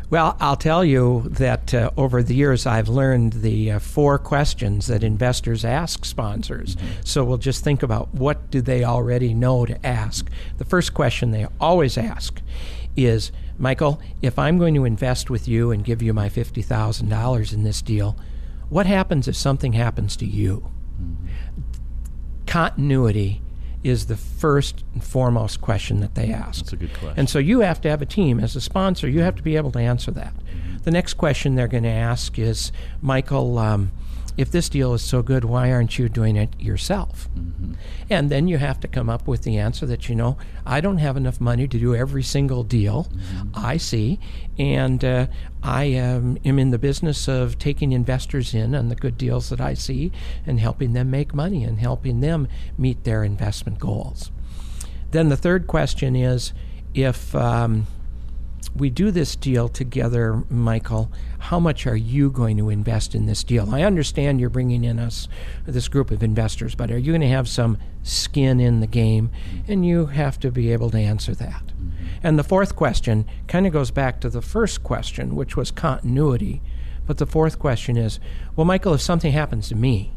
Well, 0.10 0.36
I'll 0.40 0.56
tell 0.56 0.84
you 0.84 1.26
that 1.30 1.72
uh, 1.72 1.92
over 1.96 2.24
the 2.24 2.34
years 2.34 2.66
I've 2.66 2.90
learned 2.90 3.34
the 3.34 3.74
uh, 3.74 3.80
four 3.80 4.18
questions 4.18 4.88
that 4.88 5.04
investors 5.04 5.64
ask 5.64 6.04
sponsors. 6.04 6.76
So 7.06 7.24
we'll 7.24 7.38
just 7.38 7.64
think 7.64 7.84
about 7.84 8.14
what 8.16 8.50
do 8.50 8.60
they 8.60 8.84
already 8.84 9.36
know 9.36 9.68
to 9.68 9.86
ask. 9.86 10.28
The 10.58 10.66
first 10.66 10.96
question 10.96 11.30
they 11.30 11.46
always 11.60 11.96
ask 11.96 12.42
is, 12.96 13.32
Michael, 13.60 14.02
if 14.22 14.40
I'm 14.40 14.58
going 14.58 14.74
to 14.74 14.86
invest 14.86 15.30
with 15.30 15.48
you 15.48 15.70
and 15.70 15.84
give 15.84 16.02
you 16.02 16.12
my 16.12 16.28
$50,000 16.28 17.54
in 17.54 17.64
this 17.64 17.82
deal, 17.84 18.18
what 18.70 18.88
happens 18.88 19.28
if 19.28 19.36
something 19.36 19.74
happens 19.74 20.16
to 20.18 20.26
you? 20.26 20.72
Continuity 22.48 23.42
is 23.84 24.08
the 24.08 24.18
first 24.18 24.84
and 24.94 25.04
foremost 25.04 25.62
question 25.62 26.02
that 26.02 26.16
they 26.16 26.32
ask. 26.32 26.60
That's 26.62 26.74
a 26.74 26.78
good 26.78 26.94
question. 26.94 27.14
And 27.18 27.30
so 27.30 27.40
you 27.40 27.62
have 27.62 27.80
to 27.82 27.90
have 27.90 28.02
a 28.02 28.06
team 28.06 28.40
as 28.40 28.56
a 28.56 28.62
sponsor. 28.62 29.08
You 29.08 29.22
have 29.22 29.36
to 29.36 29.44
be 29.44 29.56
able 29.56 29.72
to 29.72 29.80
answer 29.80 30.12
that. 30.12 30.34
The 30.84 30.92
next 30.92 31.16
question 31.16 31.56
they're 31.56 31.68
going 31.68 31.84
to 31.84 31.90
ask 31.90 32.38
is, 32.40 32.72
Michael. 33.02 33.58
Um, 33.58 33.92
if 34.40 34.50
this 34.52 34.70
deal 34.70 34.94
is 34.94 35.02
so 35.02 35.22
good, 35.22 35.44
why 35.44 35.70
aren't 35.70 36.00
you 36.00 36.08
doing 36.08 36.38
it 36.38 36.58
yourself? 36.58 37.28
Mm-hmm. 37.38 37.74
And 38.10 38.30
then 38.30 38.48
you 38.48 38.58
have 38.58 38.80
to 38.80 38.88
come 38.88 39.10
up 39.10 39.28
with 39.28 39.42
the 39.42 39.58
answer 39.58 39.86
that, 39.88 40.08
you 40.08 40.16
know, 40.16 40.38
I 40.66 40.80
don't 40.80 41.00
have 41.00 41.18
enough 41.18 41.42
money 41.42 41.68
to 41.68 41.78
do 41.78 41.94
every 41.94 42.24
single 42.24 42.64
deal 42.64 43.10
mm-hmm. 43.12 43.50
I 43.54 43.76
see, 43.76 44.18
and 44.58 45.04
uh, 45.04 45.28
I 45.62 45.94
um, 45.96 46.38
am 46.46 46.58
in 46.58 46.70
the 46.70 46.80
business 46.80 47.28
of 47.28 47.60
taking 47.60 47.92
investors 47.92 48.54
in 48.54 48.76
on 48.76 48.88
the 48.88 48.96
good 48.96 49.18
deals 49.18 49.50
that 49.50 49.60
I 49.60 49.74
see 49.74 50.14
and 50.48 50.58
helping 50.58 50.94
them 50.94 51.12
make 51.12 51.34
money 51.34 51.66
and 51.66 51.78
helping 51.78 52.22
them 52.22 52.48
meet 52.78 53.04
their 53.04 53.26
investment 53.26 53.78
goals. 53.78 54.32
Then 55.12 55.28
the 55.28 55.38
third 55.38 55.68
question 55.68 56.16
is 56.16 56.54
if. 56.94 57.36
Um, 57.36 57.88
we 58.76 58.90
do 58.90 59.12
this 59.12 59.36
deal 59.36 59.68
together, 59.68 60.44
Michael, 60.50 61.12
how 61.40 61.60
much 61.60 61.88
are 61.88 61.96
you 61.96 62.30
going 62.30 62.58
to 62.58 62.70
invest 62.70 63.16
in 63.16 63.26
this 63.26 63.44
deal? 63.44 63.74
I 63.74 63.84
understand 63.84 64.40
you're 64.40 64.50
bringing 64.50 64.84
in 64.84 65.00
us 65.00 65.28
this 65.66 65.88
group 65.88 66.12
of 66.12 66.24
investors, 66.24 66.76
but 66.76 66.92
are 66.92 66.98
you 66.98 67.12
going 67.12 67.22
to 67.22 67.28
have 67.28 67.48
some 67.48 67.78
skin 68.04 68.60
in 68.60 68.80
the 68.80 68.88
game? 68.88 69.32
And 69.68 69.86
you 69.86 70.08
have 70.08 70.40
to 70.42 70.52
be 70.52 70.72
able 70.72 70.90
to 70.92 70.98
answer 70.98 71.34
that. 71.36 71.64
Mm-hmm. 71.68 72.06
And 72.24 72.38
the 72.40 72.44
fourth 72.44 72.76
question 72.76 73.26
kind 73.48 73.66
of 73.66 73.74
goes 73.74 73.92
back 73.92 74.20
to 74.22 74.30
the 74.30 74.42
first 74.42 74.84
question, 74.84 75.36
which 75.36 75.56
was 75.56 75.72
continuity. 75.72 76.62
But 77.06 77.18
the 77.18 77.26
fourth 77.26 77.58
question 77.58 77.98
is, 77.98 78.20
well, 78.56 78.66
Michael, 78.66 78.94
if 78.94 79.02
something 79.02 79.32
happens 79.32 79.70
to 79.70 79.76
me, 79.76 80.14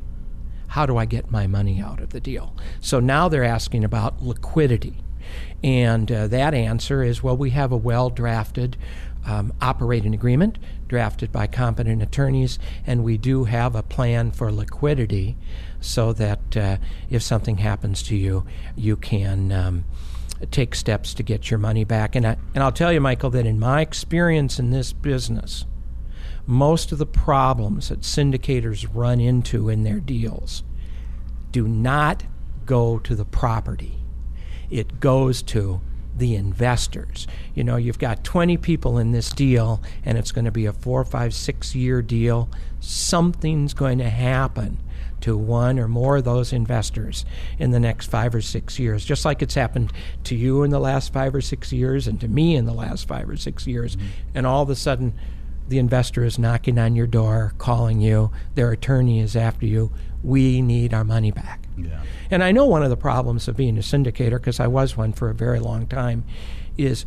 how 0.69 0.87
do 0.87 0.97
I 0.97 1.05
get 1.05 1.31
my 1.31 1.47
money 1.47 1.81
out 1.81 2.01
of 2.01 2.11
the 2.11 2.21
deal? 2.21 2.55
So 2.81 2.99
now 2.99 3.29
they're 3.29 3.45
asking 3.45 3.85
about 3.85 4.23
liquidity. 4.23 4.97
And 5.63 6.11
uh, 6.11 6.27
that 6.29 6.55
answer 6.55 7.03
is 7.03 7.23
well, 7.23 7.37
we 7.37 7.51
have 7.51 7.73
a 7.73 7.77
well 7.77 8.11
drafted 8.11 8.77
um, 9.25 9.53
operating 9.61 10.15
agreement 10.15 10.59
drafted 10.89 11.33
by 11.33 11.47
competent 11.47 12.03
attorneys, 12.03 12.59
and 12.87 13.03
we 13.03 13.17
do 13.17 13.45
have 13.45 13.75
a 13.75 13.83
plan 13.83 14.31
for 14.31 14.53
liquidity 14.53 15.37
so 15.81 16.13
that 16.13 16.57
uh, 16.57 16.77
if 17.09 17.23
something 17.23 17.59
happens 17.59 18.03
to 18.05 18.17
you, 18.17 18.45
you 18.77 18.97
can. 18.97 19.53
Um, 19.53 19.85
take 20.51 20.75
steps 20.75 21.15
to 21.15 21.23
get 21.23 21.53
your 21.53 21.59
money 21.59 21.85
back. 21.85 22.17
And, 22.17 22.27
I, 22.27 22.37
and 22.53 22.65
I'll 22.65 22.73
tell 22.73 22.93
you, 22.93 23.01
Michael, 23.01 23.31
that 23.31 23.47
in 23.47 23.61
my 23.61 23.81
experience 23.81 24.59
in 24.59 24.71
this 24.71 24.93
business, 24.93 25.67
most 26.47 26.91
of 26.91 26.99
the 26.99 27.07
problems 27.07 27.91
that 27.91 28.01
syndicators 28.01 28.89
run 28.93 29.21
into 29.21 29.69
in 29.69 29.85
their 29.85 30.01
deals 30.01 30.65
do 31.53 31.69
not 31.69 32.25
go 32.67 32.99
to 32.99 33.15
the 33.15 33.25
property 33.25 34.02
it 34.73 35.01
goes 35.01 35.43
to 35.43 35.81
the 36.17 36.35
investors. 36.35 37.27
You 37.55 37.65
know, 37.65 37.77
you've 37.77 37.99
got 37.99 38.25
20 38.25 38.57
people 38.59 38.99
in 38.99 39.13
this 39.13 39.31
deal, 39.31 39.83
and 40.05 40.19
it's 40.19 40.33
going 40.33 40.45
to 40.45 40.51
be 40.51 40.67
a 40.67 40.73
four, 40.73 41.05
five, 41.05 41.35
six 41.35 41.75
year 41.75 42.03
deal. 42.03 42.49
Something's 42.81 43.75
going 43.75 43.99
to 43.99 44.11
happen 44.11 44.79
to 45.21 45.37
one 45.37 45.79
or 45.79 45.87
more 45.87 46.17
of 46.17 46.25
those 46.25 46.53
investors 46.53 47.25
in 47.59 47.71
the 47.71 47.79
next 47.79 48.09
five 48.09 48.35
or 48.35 48.41
six 48.41 48.79
years, 48.79 49.05
just 49.05 49.25
like 49.25 49.41
it's 49.41 49.55
happened 49.55 49.93
to 50.25 50.35
you 50.35 50.65
in 50.65 50.71
the 50.71 50.81
last 50.81 51.13
five 51.13 51.35
or 51.35 51.41
six 51.41 51.73
years 51.73 52.09
and 52.09 52.21
to 52.21 52.29
me 52.29 52.57
in 52.57 52.65
the 52.65 52.75
last 52.75 53.07
five 53.07 53.29
or 53.29 53.37
six 53.37 53.67
years. 53.67 53.97
Mm-hmm. 53.97 54.07
And 54.35 54.47
all 54.47 54.63
of 54.63 54.71
a 54.71 54.75
sudden, 54.75 55.15
the 55.69 55.79
investor 55.79 56.25
is 56.25 56.39
knocking 56.39 56.79
on 56.79 56.97
your 56.97 57.07
door, 57.07 57.55
calling 57.59 58.01
you, 58.01 58.33
their 58.57 58.73
attorney 58.73 59.21
is 59.21 59.37
after 59.37 59.65
you. 59.65 59.93
We 60.23 60.61
need 60.61 60.93
our 60.93 61.05
money 61.05 61.31
back. 61.31 61.62
Yeah. 61.77 62.03
And 62.31 62.43
I 62.43 62.53
know 62.53 62.67
one 62.67 62.83
of 62.83 62.91
the 62.91 62.97
problems 62.97 63.49
of 63.49 63.57
being 63.57 63.77
a 63.79 63.81
syndicator, 63.81 64.33
because 64.33 64.61
I 64.61 64.67
was 64.67 64.97
one 64.97 65.13
for 65.13 65.31
a 65.31 65.35
very 65.35 65.61
long 65.61 65.87
time, 65.87 66.25
is 66.77 67.05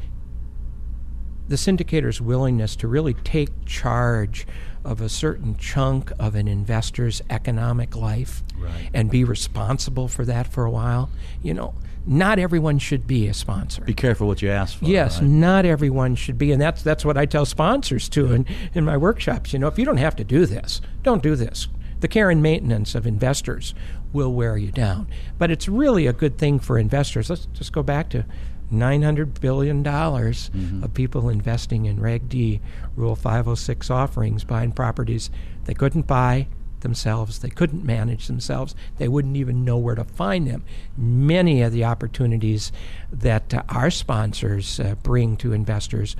the 1.48 1.58
syndicator's 1.58 2.20
willingness 2.20 2.76
to 2.78 2.88
really 2.88 3.14
take 3.14 3.50
charge 3.66 4.48
of 4.84 5.02
a 5.02 5.10
certain 5.10 5.56
chunk 5.58 6.12
of 6.20 6.36
an 6.36 6.48
investor's 6.48 7.22
economic 7.30 7.96
life 7.96 8.44
right. 8.58 8.90
and 8.94 9.10
be 9.10 9.24
responsible 9.24 10.08
for 10.08 10.26
that 10.26 10.48
for 10.48 10.66
a 10.66 10.72
while. 10.72 11.10
You 11.42 11.54
know, 11.54 11.74
not 12.06 12.38
everyone 12.38 12.78
should 12.78 13.08
be 13.08 13.28
a 13.28 13.34
sponsor. 13.34 13.82
Be 13.84 13.94
careful 13.94 14.28
what 14.28 14.42
you 14.42 14.50
ask 14.50 14.78
for. 14.78 14.86
Yes, 14.86 15.20
right? 15.20 15.28
not 15.28 15.66
everyone 15.66 16.16
should 16.16 16.38
be, 16.38 16.52
and 16.52 16.62
that's 16.62 16.84
that's 16.84 17.04
what 17.04 17.18
I 17.18 17.26
tell 17.26 17.46
sponsors 17.46 18.08
too 18.08 18.32
in, 18.32 18.46
in 18.74 18.86
my 18.86 18.98
workshops. 18.98 19.54
You 19.54 19.60
know, 19.60 19.68
if 19.68 19.80
you 19.80 19.86
don't 19.86 19.98
have 19.98 20.16
to 20.18 20.24
do 20.24 20.46
this, 20.46 20.82
don't 21.04 21.24
do 21.24 21.36
this. 21.36 21.68
The 22.06 22.10
care 22.10 22.30
and 22.30 22.40
maintenance 22.40 22.94
of 22.94 23.08
investors 23.08 23.74
will 24.14 24.32
wear 24.32 24.58
you 24.58 24.72
down. 24.72 25.08
But 25.40 25.50
it's 25.50 25.68
really 25.68 26.06
a 26.06 26.14
good 26.14 26.38
thing 26.38 26.60
for 26.60 26.78
investors. 26.78 27.32
Let's 27.32 27.48
just 27.48 27.74
go 27.74 27.82
back 27.82 28.12
to 28.12 28.26
$900 28.72 29.42
billion 29.42 29.84
mm-hmm. 29.84 30.84
of 30.84 30.94
people 30.94 31.30
investing 31.30 31.86
in 31.86 32.00
Reg 32.00 32.30
D, 32.30 32.62
Rule 32.96 33.16
506 33.16 33.90
offerings, 33.90 34.44
buying 34.44 34.72
properties 34.72 35.32
they 35.64 35.74
couldn't 35.74 36.06
buy 36.06 36.46
themselves, 36.82 37.40
they 37.40 37.50
couldn't 37.50 37.84
manage 37.84 38.28
themselves, 38.28 38.76
they 39.00 39.08
wouldn't 39.08 39.38
even 39.38 39.66
know 39.66 39.80
where 39.80 39.96
to 39.96 40.04
find 40.04 40.46
them. 40.46 40.64
Many 40.96 41.64
of 41.64 41.74
the 41.74 41.86
opportunities 41.86 42.72
that 43.12 43.52
uh, 43.52 43.64
our 43.70 43.90
sponsors 43.90 44.80
uh, 44.80 44.94
bring 45.02 45.38
to 45.38 45.54
investors 45.54 46.16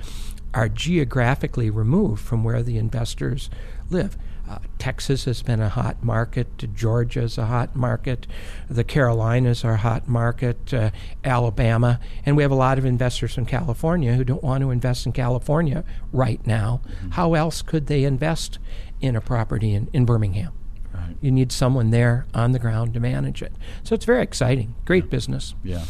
are 0.52 0.68
geographically 0.68 1.70
removed 1.70 2.22
from 2.24 2.42
where 2.42 2.64
the 2.64 2.76
investors 2.76 3.48
live. 3.88 4.18
Uh, 4.48 4.58
Texas 4.78 5.24
has 5.24 5.42
been 5.42 5.60
a 5.60 5.68
hot 5.68 6.02
market. 6.04 6.72
Georgia 6.74 7.22
is 7.22 7.36
a 7.36 7.46
hot 7.46 7.74
market. 7.74 8.26
The 8.70 8.84
Carolinas 8.84 9.64
are 9.64 9.74
a 9.74 9.78
hot 9.78 10.08
market. 10.08 10.72
Uh, 10.72 10.90
Alabama. 11.24 11.98
And 12.24 12.36
we 12.36 12.42
have 12.42 12.52
a 12.52 12.56
lot 12.56 12.78
of 12.78 12.84
investors 12.84 13.34
from 13.34 13.46
California 13.46 14.14
who 14.14 14.24
don't 14.24 14.42
want 14.42 14.62
to 14.62 14.70
invest 14.70 15.06
in 15.06 15.12
California 15.12 15.84
right 16.12 16.44
now. 16.46 16.80
Mm-hmm. 16.86 17.10
How 17.10 17.34
else 17.34 17.62
could 17.62 17.86
they 17.86 18.04
invest 18.04 18.58
in 19.00 19.16
a 19.16 19.20
property 19.20 19.72
in, 19.72 19.88
in 19.92 20.04
Birmingham? 20.04 20.52
Right. 20.94 21.16
You 21.20 21.30
need 21.32 21.52
someone 21.52 21.90
there 21.90 22.26
on 22.32 22.52
the 22.52 22.58
ground 22.58 22.94
to 22.94 23.00
manage 23.00 23.42
it. 23.42 23.52
So 23.82 23.94
it's 23.94 24.04
very 24.04 24.22
exciting. 24.22 24.74
Great 24.84 25.04
yeah. 25.04 25.10
business. 25.10 25.54
Yeah. 25.64 25.84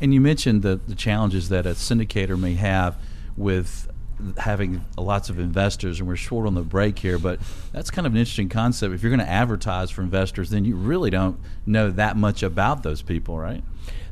And 0.00 0.12
you 0.12 0.20
mentioned 0.20 0.62
the, 0.62 0.80
the 0.88 0.96
challenges 0.96 1.48
that 1.50 1.64
a 1.64 1.70
syndicator 1.70 2.38
may 2.38 2.54
have 2.54 2.96
with 3.36 3.88
having 4.38 4.84
lots 4.96 5.28
of 5.28 5.38
investors, 5.38 5.98
and 5.98 6.08
we're 6.08 6.16
short 6.16 6.46
on 6.46 6.54
the 6.54 6.62
break 6.62 6.98
here, 6.98 7.18
but 7.18 7.40
that's 7.72 7.90
kind 7.90 8.06
of 8.06 8.12
an 8.12 8.18
interesting 8.18 8.48
concept. 8.48 8.94
If 8.94 9.02
you're 9.02 9.10
going 9.10 9.20
to 9.20 9.28
advertise 9.28 9.90
for 9.90 10.02
investors, 10.02 10.50
then 10.50 10.64
you 10.64 10.76
really 10.76 11.10
don't 11.10 11.38
know 11.66 11.90
that 11.90 12.16
much 12.16 12.42
about 12.42 12.82
those 12.82 13.02
people, 13.02 13.38
right? 13.38 13.62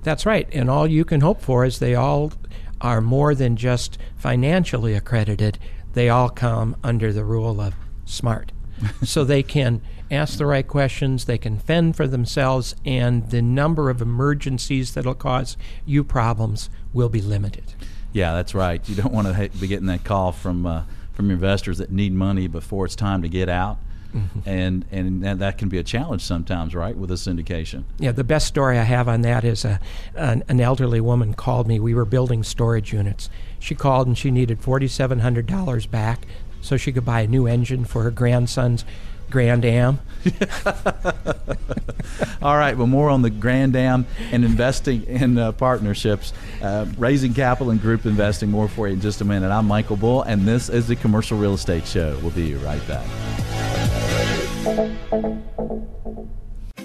That's 0.02 0.26
right. 0.26 0.48
And 0.52 0.70
all 0.70 0.86
you 0.86 1.04
can 1.04 1.20
hope 1.20 1.40
for 1.42 1.64
is 1.64 1.78
they 1.78 1.94
all 1.94 2.32
are 2.80 3.00
more 3.00 3.34
than 3.34 3.56
just 3.56 3.98
financially 4.16 4.94
accredited, 4.94 5.58
they 5.92 6.08
all 6.08 6.30
come 6.30 6.76
under 6.82 7.12
the 7.12 7.24
rule 7.24 7.60
of 7.60 7.74
smart. 8.04 8.52
so 9.02 9.24
they 9.24 9.42
can 9.42 9.82
ask 10.10 10.38
the 10.38 10.46
right 10.46 10.66
questions, 10.66 11.26
they 11.26 11.38
can 11.38 11.58
fend 11.58 11.96
for 11.96 12.06
themselves, 12.06 12.74
and 12.84 13.30
the 13.30 13.42
number 13.42 13.90
of 13.90 14.00
emergencies 14.00 14.94
that'll 14.94 15.14
cause 15.14 15.56
you 15.84 16.02
problems 16.02 16.70
will 16.92 17.08
be 17.08 17.20
limited. 17.20 17.74
Yeah, 18.12 18.34
that's 18.34 18.54
right. 18.54 18.86
You 18.88 18.96
don't 18.96 19.12
want 19.12 19.28
to 19.28 19.48
be 19.58 19.66
getting 19.66 19.86
that 19.86 20.04
call 20.04 20.32
from 20.32 20.66
uh, 20.66 20.82
from 21.12 21.30
investors 21.30 21.78
that 21.78 21.92
need 21.92 22.12
money 22.12 22.46
before 22.46 22.86
it's 22.86 22.96
time 22.96 23.22
to 23.22 23.28
get 23.28 23.48
out. 23.48 23.78
Mm-hmm. 24.14 24.40
And, 24.48 24.84
and 24.90 25.22
that 25.22 25.58
can 25.58 25.68
be 25.68 25.78
a 25.78 25.84
challenge 25.84 26.22
sometimes, 26.22 26.74
right, 26.74 26.96
with 26.96 27.10
a 27.10 27.14
syndication. 27.14 27.84
Yeah, 27.98 28.12
the 28.12 28.24
best 28.24 28.46
story 28.46 28.78
I 28.78 28.82
have 28.82 29.08
on 29.08 29.20
that 29.20 29.44
is 29.44 29.64
a, 29.64 29.78
an, 30.14 30.42
an 30.48 30.60
elderly 30.60 31.00
woman 31.00 31.34
called 31.34 31.68
me. 31.68 31.78
We 31.78 31.94
were 31.94 32.04
building 32.04 32.42
storage 32.42 32.92
units. 32.92 33.30
She 33.58 33.74
called 33.74 34.06
and 34.06 34.18
she 34.18 34.30
needed 34.30 34.60
$4,700 34.60 35.90
back 35.90 36.26
so 36.60 36.76
she 36.76 36.90
could 36.90 37.04
buy 37.04 37.20
a 37.20 37.26
new 37.26 37.46
engine 37.46 37.84
for 37.84 38.02
her 38.02 38.10
grandson's 38.10 38.84
Grand 39.30 39.64
Am. 39.64 40.00
All 42.42 42.56
right, 42.56 42.76
well, 42.76 42.86
more 42.86 43.10
on 43.10 43.22
the 43.22 43.30
Grand 43.30 43.76
Am 43.76 44.06
and 44.32 44.44
investing 44.44 45.04
in 45.04 45.38
uh, 45.38 45.52
partnerships, 45.52 46.32
uh, 46.62 46.86
raising 46.98 47.34
capital 47.34 47.70
and 47.70 47.80
group 47.80 48.06
investing. 48.06 48.50
More 48.50 48.68
for 48.68 48.88
you 48.88 48.94
in 48.94 49.00
just 49.00 49.20
a 49.20 49.24
minute. 49.24 49.50
I'm 49.50 49.66
Michael 49.66 49.96
Bull, 49.96 50.22
and 50.22 50.46
this 50.46 50.68
is 50.68 50.88
the 50.88 50.96
Commercial 50.96 51.38
Real 51.38 51.54
Estate 51.54 51.86
Show. 51.86 52.18
We'll 52.22 52.30
be 52.30 52.54
right 52.54 52.86
back. 52.88 53.06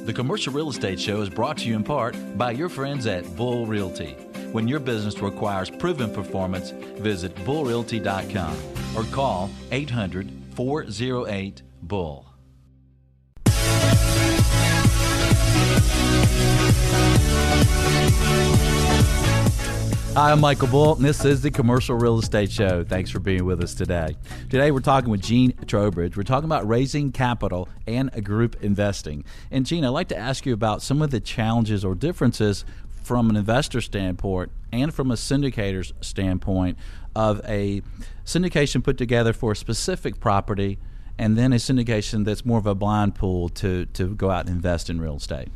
The 0.05 0.13
Commercial 0.13 0.53
Real 0.53 0.69
Estate 0.69 0.99
Show 0.99 1.21
is 1.21 1.29
brought 1.29 1.57
to 1.59 1.67
you 1.67 1.75
in 1.75 1.83
part 1.83 2.15
by 2.37 2.51
your 2.51 2.69
friends 2.69 3.07
at 3.07 3.35
Bull 3.35 3.65
Realty. 3.65 4.13
When 4.51 4.67
your 4.67 4.79
business 4.79 5.19
requires 5.19 5.69
proven 5.69 6.13
performance, 6.13 6.71
visit 6.99 7.35
bullrealty.com 7.37 8.55
or 8.95 9.03
call 9.11 9.49
800 9.71 10.31
408 10.55 11.61
Bull. 11.81 12.24
Hi, 20.15 20.31
I'm 20.31 20.39
Michael 20.39 20.69
Bull, 20.69 20.95
and 20.95 21.03
this 21.03 21.25
is 21.25 21.41
the 21.41 21.51
Commercial 21.51 21.97
Real 21.97 22.17
Estate 22.17 22.49
Show. 22.49 22.85
Thanks 22.85 23.11
for 23.11 23.19
being 23.19 23.43
with 23.43 23.61
us 23.61 23.73
today. 23.73 24.15
Today, 24.49 24.71
we're 24.71 24.79
talking 24.79 25.09
with 25.09 25.21
Gene 25.21 25.51
Trowbridge. 25.67 26.15
We're 26.15 26.23
talking 26.23 26.45
about 26.45 26.65
raising 26.65 27.11
capital 27.11 27.67
and 27.85 28.09
group 28.23 28.55
investing. 28.63 29.25
And, 29.51 29.65
Gene, 29.65 29.83
I'd 29.83 29.89
like 29.89 30.07
to 30.07 30.17
ask 30.17 30.45
you 30.45 30.53
about 30.53 30.81
some 30.81 31.01
of 31.01 31.11
the 31.11 31.19
challenges 31.19 31.83
or 31.83 31.95
differences 31.95 32.63
from 33.03 33.29
an 33.29 33.35
investor 33.35 33.81
standpoint 33.81 34.53
and 34.71 34.93
from 34.93 35.11
a 35.11 35.17
syndicator's 35.17 35.93
standpoint 35.99 36.77
of 37.13 37.41
a 37.45 37.81
syndication 38.25 38.81
put 38.81 38.97
together 38.97 39.33
for 39.33 39.51
a 39.51 39.55
specific 39.55 40.21
property 40.21 40.79
and 41.17 41.37
then 41.37 41.53
a 41.53 41.57
syndication 41.57 42.25
that's 42.25 42.45
more 42.45 42.59
of 42.59 42.65
a 42.65 42.75
blind 42.75 43.15
pool 43.15 43.49
to, 43.49 43.85
to 43.87 44.15
go 44.15 44.29
out 44.29 44.47
and 44.47 44.55
invest 44.55 44.89
in 44.89 44.99
real 44.99 45.17
estate. 45.17 45.49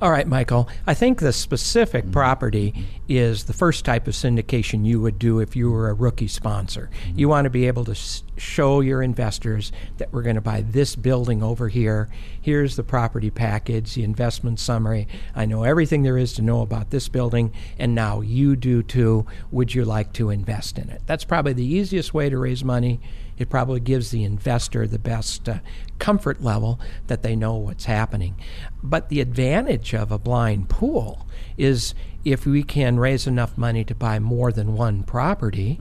All 0.00 0.10
right, 0.10 0.26
Michael. 0.26 0.68
I 0.86 0.94
think 0.94 1.18
the 1.18 1.32
specific 1.32 2.04
mm-hmm. 2.04 2.12
property 2.12 2.86
is 3.08 3.44
the 3.44 3.52
first 3.52 3.84
type 3.84 4.06
of 4.06 4.14
syndication 4.14 4.84
you 4.84 5.00
would 5.00 5.18
do 5.18 5.40
if 5.40 5.56
you 5.56 5.70
were 5.70 5.88
a 5.88 5.94
rookie 5.94 6.28
sponsor. 6.28 6.90
Mm-hmm. 6.92 7.18
You 7.18 7.28
want 7.28 7.44
to 7.46 7.50
be 7.50 7.66
able 7.66 7.84
to 7.86 7.92
s- 7.92 8.22
show 8.36 8.80
your 8.80 9.02
investors 9.02 9.72
that 9.96 10.12
we're 10.12 10.22
going 10.22 10.36
to 10.36 10.40
buy 10.40 10.62
this 10.62 10.94
building 10.94 11.42
over 11.42 11.68
here. 11.68 12.08
Here's 12.40 12.76
the 12.76 12.84
property 12.84 13.30
package, 13.30 13.94
the 13.94 14.04
investment 14.04 14.60
summary. 14.60 15.08
I 15.34 15.46
know 15.46 15.64
everything 15.64 16.02
there 16.02 16.18
is 16.18 16.32
to 16.34 16.42
know 16.42 16.62
about 16.62 16.90
this 16.90 17.08
building, 17.08 17.52
and 17.78 17.94
now 17.94 18.20
you 18.20 18.56
do 18.56 18.82
too. 18.82 19.26
Would 19.50 19.74
you 19.74 19.84
like 19.84 20.12
to 20.14 20.30
invest 20.30 20.78
in 20.78 20.90
it? 20.90 21.02
That's 21.06 21.24
probably 21.24 21.54
the 21.54 21.66
easiest 21.66 22.14
way 22.14 22.30
to 22.30 22.38
raise 22.38 22.62
money 22.64 23.00
it 23.38 23.48
probably 23.48 23.80
gives 23.80 24.10
the 24.10 24.24
investor 24.24 24.86
the 24.86 24.98
best 24.98 25.48
uh, 25.48 25.58
comfort 25.98 26.42
level 26.42 26.80
that 27.06 27.22
they 27.22 27.36
know 27.36 27.54
what's 27.54 27.84
happening. 27.86 28.36
But 28.82 29.08
the 29.08 29.20
advantage 29.20 29.94
of 29.94 30.12
a 30.12 30.18
blind 30.18 30.68
pool 30.68 31.26
is 31.56 31.94
if 32.24 32.44
we 32.44 32.62
can 32.62 32.98
raise 32.98 33.26
enough 33.26 33.56
money 33.56 33.84
to 33.84 33.94
buy 33.94 34.18
more 34.18 34.52
than 34.52 34.74
one 34.74 35.02
property, 35.02 35.80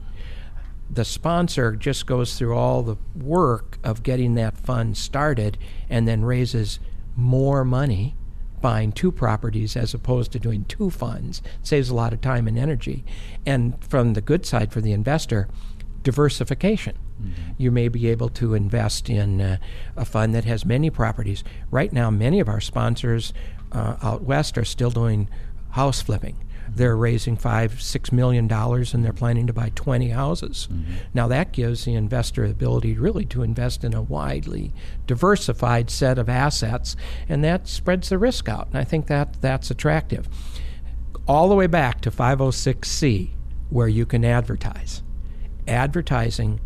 the 0.90 1.06
sponsor 1.06 1.76
just 1.76 2.06
goes 2.06 2.38
through 2.38 2.56
all 2.56 2.84
the 2.84 2.96
work 3.16 3.78
of 3.84 4.04
getting 4.04 4.36
that 4.36 4.58
fund 4.58 4.98
started 4.98 5.58
and 5.90 6.08
then 6.08 6.24
raises 6.24 6.80
more 7.16 7.66
money 7.66 8.16
buying 8.62 8.92
two 8.92 9.12
properties 9.12 9.76
as 9.76 9.94
opposed 9.94 10.32
to 10.32 10.40
doing 10.40 10.66
two 10.66 10.90
funds. 10.90 11.42
Saves 11.62 11.90
a 11.90 11.96
lot 11.96 12.14
of 12.14 12.22
time 12.22 12.48
and 12.48 12.58
energy. 12.58 13.04
And 13.46 13.84
from 13.84 14.14
the 14.14 14.22
good 14.22 14.46
side 14.46 14.72
for 14.72 14.82
the 14.82 14.94
investor 14.94 15.48
diversification 16.04 16.98
Mm-hmm. 17.22 17.52
You 17.58 17.72
may 17.72 17.88
be 17.88 18.08
able 18.08 18.30
to 18.30 18.54
invest 18.54 19.10
in 19.10 19.42
uh, 19.42 19.58
a 19.96 20.06
fund 20.06 20.34
that 20.36 20.46
has 20.46 20.66
many 20.66 20.90
properties. 20.90 21.44
Right 21.72 21.92
now, 21.92 22.10
many 22.10 22.40
of 22.40 22.48
our 22.48 22.62
sponsors 22.62 23.34
uh, 23.72 23.98
out 24.02 24.24
west 24.24 24.58
are 24.58 24.66
still 24.66 24.92
doing 24.92 25.30
house 25.72 26.02
flipping. 26.02 26.36
Mm-hmm. 26.36 26.76
They're 26.76 26.98
raising 26.98 27.38
five, 27.38 27.82
six 27.82 28.12
million 28.12 28.48
dollars, 28.48 28.94
and 28.94 29.04
they're 29.04 29.14
planning 29.14 29.48
to 29.48 29.54
buy 29.54 29.72
20 29.76 30.10
houses. 30.10 30.68
Mm-hmm. 30.72 30.94
Now 31.14 31.28
that 31.28 31.52
gives 31.52 31.86
the 31.86 31.96
investor 31.96 32.46
the 32.46 32.52
ability 32.52 32.98
really 32.98 33.26
to 33.26 33.44
invest 33.44 33.84
in 33.84 33.94
a 33.94 34.02
widely 34.02 34.74
diversified 35.06 35.90
set 35.90 36.18
of 36.18 36.30
assets, 36.30 36.96
and 37.28 37.44
that 37.44 37.68
spreads 37.68 38.10
the 38.10 38.18
risk 38.18 38.48
out. 38.48 38.68
And 38.68 38.78
I 38.78 38.84
think 38.84 39.08
that 39.08 39.42
that's 39.42 39.72
attractive. 39.72 40.28
All 41.28 41.50
the 41.50 41.56
way 41.56 41.68
back 41.68 42.00
to 42.02 42.12
506c, 42.12 43.32
where 43.70 43.88
you 43.88 44.06
can 44.06 44.24
advertise. 44.24 45.04
Advertising 45.68 46.62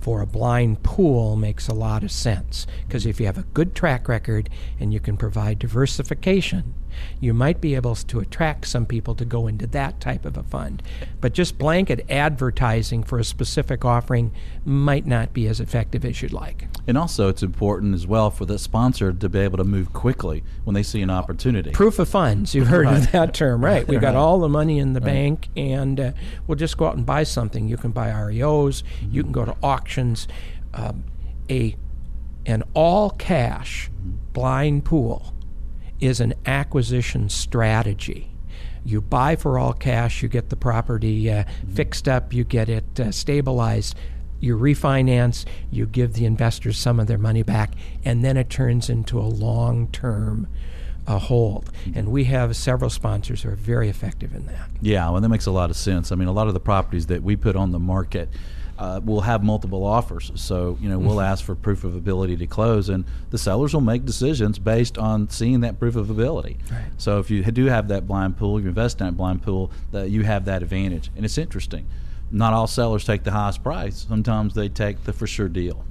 for 0.00 0.20
a 0.20 0.26
blind 0.26 0.82
pool 0.82 1.36
makes 1.36 1.68
a 1.68 1.74
lot 1.74 2.02
of 2.02 2.10
sense. 2.10 2.66
Because 2.86 3.06
if 3.06 3.20
you 3.20 3.26
have 3.26 3.38
a 3.38 3.42
good 3.42 3.74
track 3.74 4.08
record 4.08 4.48
and 4.78 4.92
you 4.92 5.00
can 5.00 5.16
provide 5.16 5.58
diversification, 5.58 6.74
you 7.20 7.34
might 7.34 7.60
be 7.60 7.74
able 7.74 7.94
to 7.94 8.20
attract 8.20 8.66
some 8.66 8.86
people 8.86 9.14
to 9.14 9.24
go 9.24 9.46
into 9.46 9.66
that 9.68 10.00
type 10.00 10.24
of 10.24 10.36
a 10.36 10.42
fund. 10.42 10.82
But 11.20 11.32
just 11.32 11.58
blanket 11.58 12.04
advertising 12.08 13.04
for 13.04 13.18
a 13.18 13.24
specific 13.24 13.84
offering 13.84 14.32
might 14.64 15.06
not 15.06 15.32
be 15.32 15.46
as 15.46 15.60
effective 15.60 16.04
as 16.04 16.22
you'd 16.22 16.32
like. 16.32 16.68
And 16.86 16.96
also, 16.96 17.28
it's 17.28 17.42
important 17.42 17.94
as 17.94 18.06
well 18.06 18.30
for 18.30 18.44
the 18.44 18.58
sponsor 18.58 19.12
to 19.12 19.28
be 19.28 19.38
able 19.38 19.58
to 19.58 19.64
move 19.64 19.92
quickly 19.92 20.42
when 20.64 20.74
they 20.74 20.82
see 20.82 21.02
an 21.02 21.10
opportunity. 21.10 21.70
Proof 21.70 21.98
of 21.98 22.08
funds, 22.08 22.54
you've 22.54 22.68
heard 22.68 22.86
right. 22.86 22.98
of 22.98 23.12
that 23.12 23.34
term, 23.34 23.64
right? 23.64 23.86
We've 23.86 24.00
got 24.00 24.16
all 24.16 24.40
the 24.40 24.48
money 24.48 24.78
in 24.78 24.92
the 24.92 25.00
right. 25.00 25.06
bank, 25.06 25.48
and 25.56 26.00
uh, 26.00 26.12
we'll 26.46 26.56
just 26.56 26.76
go 26.76 26.86
out 26.86 26.96
and 26.96 27.06
buy 27.06 27.24
something. 27.24 27.68
You 27.68 27.76
can 27.76 27.90
buy 27.90 28.08
REOs, 28.08 28.82
mm-hmm. 28.82 29.14
you 29.14 29.22
can 29.22 29.32
go 29.32 29.44
to 29.44 29.56
auctions. 29.62 30.28
Um, 30.72 31.04
a 31.50 31.76
an 32.46 32.62
all 32.74 33.10
cash 33.10 33.90
mm-hmm. 33.90 34.16
blind 34.32 34.84
pool 34.84 35.34
is 36.00 36.20
an 36.20 36.34
acquisition 36.46 37.28
strategy. 37.28 38.30
You 38.84 39.00
buy 39.00 39.36
for 39.36 39.58
all 39.58 39.72
cash, 39.72 40.22
you 40.22 40.28
get 40.28 40.48
the 40.48 40.56
property 40.56 41.30
uh, 41.30 41.44
mm-hmm. 41.44 41.74
fixed 41.74 42.08
up, 42.08 42.32
you 42.32 42.44
get 42.44 42.68
it 42.68 42.98
uh, 42.98 43.12
stabilized, 43.12 43.94
you 44.40 44.56
refinance, 44.56 45.44
you 45.70 45.86
give 45.86 46.14
the 46.14 46.24
investors 46.24 46.78
some 46.78 46.98
of 46.98 47.06
their 47.06 47.18
money 47.18 47.42
back, 47.42 47.72
and 48.04 48.24
then 48.24 48.36
it 48.36 48.48
turns 48.48 48.88
into 48.88 49.18
a 49.18 49.22
long 49.22 49.88
term 49.88 50.48
uh, 51.06 51.18
hold. 51.18 51.70
And 51.94 52.08
we 52.08 52.24
have 52.24 52.56
several 52.56 52.90
sponsors 52.90 53.42
who 53.42 53.50
are 53.50 53.56
very 53.56 53.88
effective 53.88 54.34
in 54.34 54.46
that. 54.46 54.70
Yeah, 54.80 55.10
well, 55.10 55.20
that 55.20 55.28
makes 55.28 55.46
a 55.46 55.50
lot 55.50 55.70
of 55.70 55.76
sense. 55.76 56.12
I 56.12 56.14
mean, 56.14 56.28
a 56.28 56.32
lot 56.32 56.48
of 56.48 56.54
the 56.54 56.60
properties 56.60 57.06
that 57.06 57.22
we 57.22 57.36
put 57.36 57.56
on 57.56 57.72
the 57.72 57.78
market 57.78 58.28
uh, 58.80 58.98
will 59.04 59.20
have 59.20 59.44
multiple 59.44 59.84
offers. 59.84 60.32
So, 60.36 60.78
you 60.80 60.88
know, 60.88 60.98
we'll 60.98 61.16
mm-hmm. 61.16 61.32
ask 61.32 61.44
for 61.44 61.54
proof 61.54 61.84
of 61.84 61.94
ability 61.94 62.36
to 62.38 62.46
close, 62.46 62.88
and 62.88 63.04
the 63.28 63.36
sellers 63.36 63.74
will 63.74 63.82
make 63.82 64.06
decisions 64.06 64.58
based 64.58 64.96
on 64.96 65.28
seeing 65.28 65.60
that 65.60 65.78
proof 65.78 65.96
of 65.96 66.08
ability. 66.08 66.56
Right. 66.72 66.86
So, 66.96 67.18
if 67.18 67.30
you 67.30 67.42
do 67.42 67.66
have 67.66 67.88
that 67.88 68.08
blind 68.08 68.38
pool, 68.38 68.58
you 68.58 68.68
invest 68.68 69.00
in 69.00 69.06
that 69.06 69.16
blind 69.18 69.42
pool, 69.42 69.70
that 69.92 70.08
you 70.08 70.22
have 70.22 70.46
that 70.46 70.62
advantage. 70.62 71.10
And 71.14 71.26
it's 71.26 71.36
interesting. 71.36 71.86
Not 72.30 72.54
all 72.54 72.66
sellers 72.66 73.04
take 73.04 73.22
the 73.22 73.32
highest 73.32 73.62
price. 73.62 74.06
Sometimes 74.08 74.54
they 74.54 74.70
take 74.70 75.04
the 75.04 75.12
for 75.12 75.26
sure 75.26 75.48
deal. 75.48 75.84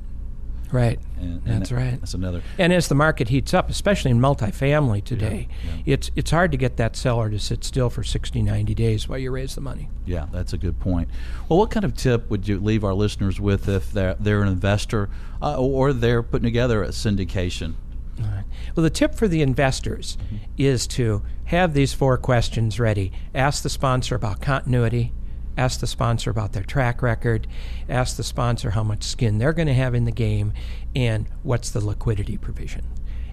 Right. 0.71 0.99
And, 1.17 1.41
and 1.45 1.61
that's 1.61 1.69
that, 1.69 1.75
right. 1.75 1.99
That's 1.99 2.13
another. 2.13 2.43
And 2.57 2.71
as 2.71 2.87
the 2.87 2.95
market 2.95 3.29
heats 3.29 3.53
up, 3.53 3.69
especially 3.69 4.11
in 4.11 4.19
multifamily 4.19 5.03
today, 5.03 5.47
yeah, 5.63 5.71
yeah. 5.71 5.93
it's 5.93 6.11
it's 6.15 6.31
hard 6.31 6.51
to 6.51 6.57
get 6.57 6.77
that 6.77 6.95
seller 6.95 7.29
to 7.29 7.39
sit 7.39 7.63
still 7.63 7.89
for 7.89 8.03
60, 8.03 8.41
90 8.41 8.75
days 8.75 9.07
while 9.07 9.17
you 9.17 9.31
raise 9.31 9.55
the 9.55 9.61
money. 9.61 9.89
Yeah, 10.05 10.27
that's 10.31 10.53
a 10.53 10.57
good 10.57 10.79
point. 10.79 11.09
Well, 11.47 11.59
what 11.59 11.71
kind 11.71 11.85
of 11.85 11.95
tip 11.95 12.29
would 12.29 12.47
you 12.47 12.59
leave 12.59 12.83
our 12.83 12.93
listeners 12.93 13.39
with 13.39 13.67
if 13.67 13.91
they're, 13.91 14.15
they're 14.19 14.41
an 14.41 14.47
investor 14.47 15.09
uh, 15.41 15.59
or 15.59 15.91
they're 15.93 16.23
putting 16.23 16.45
together 16.45 16.83
a 16.83 16.89
syndication? 16.89 17.75
Right. 18.19 18.43
Well, 18.75 18.83
the 18.83 18.89
tip 18.89 19.15
for 19.15 19.27
the 19.27 19.41
investors 19.41 20.17
mm-hmm. 20.25 20.37
is 20.57 20.87
to 20.87 21.23
have 21.45 21.73
these 21.73 21.93
four 21.93 22.17
questions 22.17 22.79
ready. 22.79 23.11
Ask 23.33 23.63
the 23.63 23.69
sponsor 23.69 24.15
about 24.15 24.41
continuity 24.41 25.13
ask 25.57 25.79
the 25.79 25.87
sponsor 25.87 26.29
about 26.29 26.53
their 26.53 26.63
track 26.63 27.01
record, 27.01 27.47
ask 27.87 28.17
the 28.17 28.23
sponsor 28.23 28.71
how 28.71 28.83
much 28.83 29.03
skin 29.03 29.37
they're 29.37 29.53
going 29.53 29.67
to 29.67 29.73
have 29.73 29.95
in 29.95 30.05
the 30.05 30.11
game, 30.11 30.53
and 30.95 31.27
what's 31.43 31.69
the 31.69 31.85
liquidity 31.85 32.37
provision. 32.37 32.85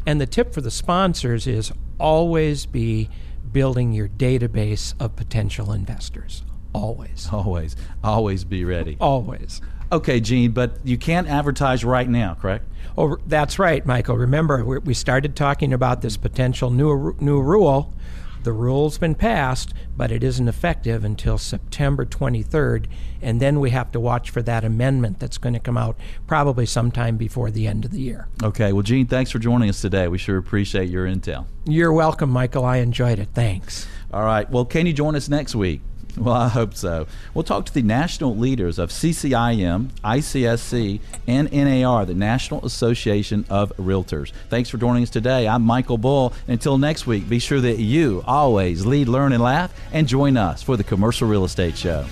And 0.07 0.21
the 0.21 0.27
tip 0.27 0.53
for 0.55 0.61
the 0.61 0.71
sponsors 0.71 1.47
is 1.47 1.73
always 1.99 2.67
be 2.67 3.11
building 3.53 3.93
your 3.93 4.09
database 4.09 4.95
of 5.01 5.17
potential 5.17 5.73
investors. 5.73 6.43
Always. 6.73 7.29
Always. 7.33 7.75
Always 8.05 8.45
be 8.45 8.65
ready. 8.65 8.97
Always. 9.01 9.61
Okay, 9.91 10.21
Gene, 10.21 10.51
but 10.51 10.79
you 10.85 10.99
can't 10.99 11.29
advertise 11.29 11.85
right 11.85 12.09
now, 12.09 12.35
correct? 12.35 12.67
Oh, 12.99 13.19
that's 13.27 13.59
right, 13.59 13.85
Michael. 13.87 14.17
Remember, 14.17 14.65
we 14.65 14.95
started 14.95 15.37
talking 15.37 15.73
about 15.73 16.03
this 16.03 16.17
potential 16.17 16.71
new 16.71 17.15
new 17.21 17.41
rule 17.41 17.95
the 18.47 18.53
rule's 18.53 18.97
been 18.97 19.17
passed, 19.17 19.75
but 19.97 20.13
it 20.13 20.23
isn't 20.23 20.47
effective 20.47 21.05
until 21.05 21.37
September 21.37 22.07
23rd, 22.07 22.87
and 23.21 23.41
then 23.41 23.59
we 23.59 23.71
have 23.71 23.91
to 23.91 23.99
watch 23.99 24.31
for 24.31 24.41
that 24.41 24.65
amendment 24.65 25.19
that's 25.19 25.37
going 25.37 25.53
to 25.53 25.59
come 25.59 25.77
out 25.77 25.99
probably 26.29 26.65
sometime 26.65 27.17
before 27.17 27.51
the 27.51 27.67
end 27.67 27.85
of 27.85 27.91
the 27.91 27.99
year. 27.99 28.29
Okay. 28.45 28.73
Well, 28.73 28.85
Gene, 28.85 29.09
thanks 29.09 29.33
for 29.33 29.41
joining 29.41 29.69
us 29.69 29.81
today. 29.81 30.07
We 30.07 30.17
sure 30.17 30.39
appreciate 30.39 30.89
your 30.89 31.09
intel. 31.09 31.47
You're 31.65 31.93
welcome, 31.93 32.31
Michael. 32.31 32.65
I 32.65 32.77
enjoyed 32.77 33.19
it. 33.19 33.31
Thanks. 33.35 33.89
All 34.13 34.23
right. 34.23 34.49
Well, 34.49 34.65
can 34.65 34.87
you 34.87 34.93
join 34.93 35.17
us 35.17 35.29
next 35.29 35.57
week? 35.57 35.81
Well, 36.27 36.35
I 36.35 36.49
hope 36.49 36.75
so. 36.75 37.07
We'll 37.35 37.45
talk 37.45 37.67
to 37.67 37.75
the 37.75 37.83
national 37.83 38.37
leaders 38.37 38.79
of 38.79 38.89
CCIM, 38.89 39.91
ICSC, 40.03 41.01
and 41.27 41.53
NAR, 41.53 42.07
the 42.07 42.15
National 42.15 42.65
Association 42.65 43.45
of 43.51 43.71
Realtors. 43.77 44.33
Thanks 44.49 44.71
for 44.71 44.79
joining 44.79 45.03
us 45.03 45.11
today. 45.11 45.47
I'm 45.47 45.63
Michael 45.63 45.99
Bull. 45.99 46.33
Until 46.49 46.79
next 46.79 47.07
week, 47.07 47.29
be 47.29 47.39
sure 47.39 47.61
that 47.61 47.79
you 47.79 48.25
always 48.27 48.87
lead, 48.87 49.09
learn, 49.09 49.33
and 49.33 49.43
laugh, 49.43 49.79
and 49.93 50.09
join 50.09 50.39
us 50.39 50.63
for 50.63 50.79
the 50.79 50.85
Commercial 50.85 51.29
Real 51.29 51.45
Estate 51.45 51.77
Show. 51.77 52.07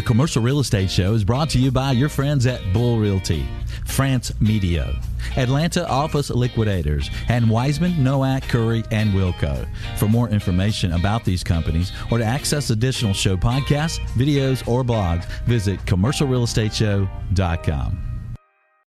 The 0.00 0.06
Commercial 0.06 0.42
Real 0.42 0.60
Estate 0.60 0.90
Show 0.90 1.12
is 1.12 1.24
brought 1.24 1.50
to 1.50 1.58
you 1.58 1.70
by 1.70 1.92
your 1.92 2.08
friends 2.08 2.46
at 2.46 2.62
Bull 2.72 2.98
Realty, 2.98 3.46
France 3.84 4.32
Media, 4.40 4.98
Atlanta 5.36 5.86
Office 5.90 6.30
Liquidators, 6.30 7.10
and 7.28 7.50
Wiseman, 7.50 7.92
Noack, 7.96 8.48
Curry, 8.48 8.82
and 8.92 9.12
Wilco. 9.12 9.68
For 9.98 10.08
more 10.08 10.30
information 10.30 10.94
about 10.94 11.26
these 11.26 11.44
companies 11.44 11.92
or 12.10 12.16
to 12.16 12.24
access 12.24 12.70
additional 12.70 13.12
show 13.12 13.36
podcasts, 13.36 13.98
videos, 14.14 14.66
or 14.66 14.82
blogs, 14.82 15.26
visit 15.42 15.78
commercialrealestateshow.com. 15.84 18.09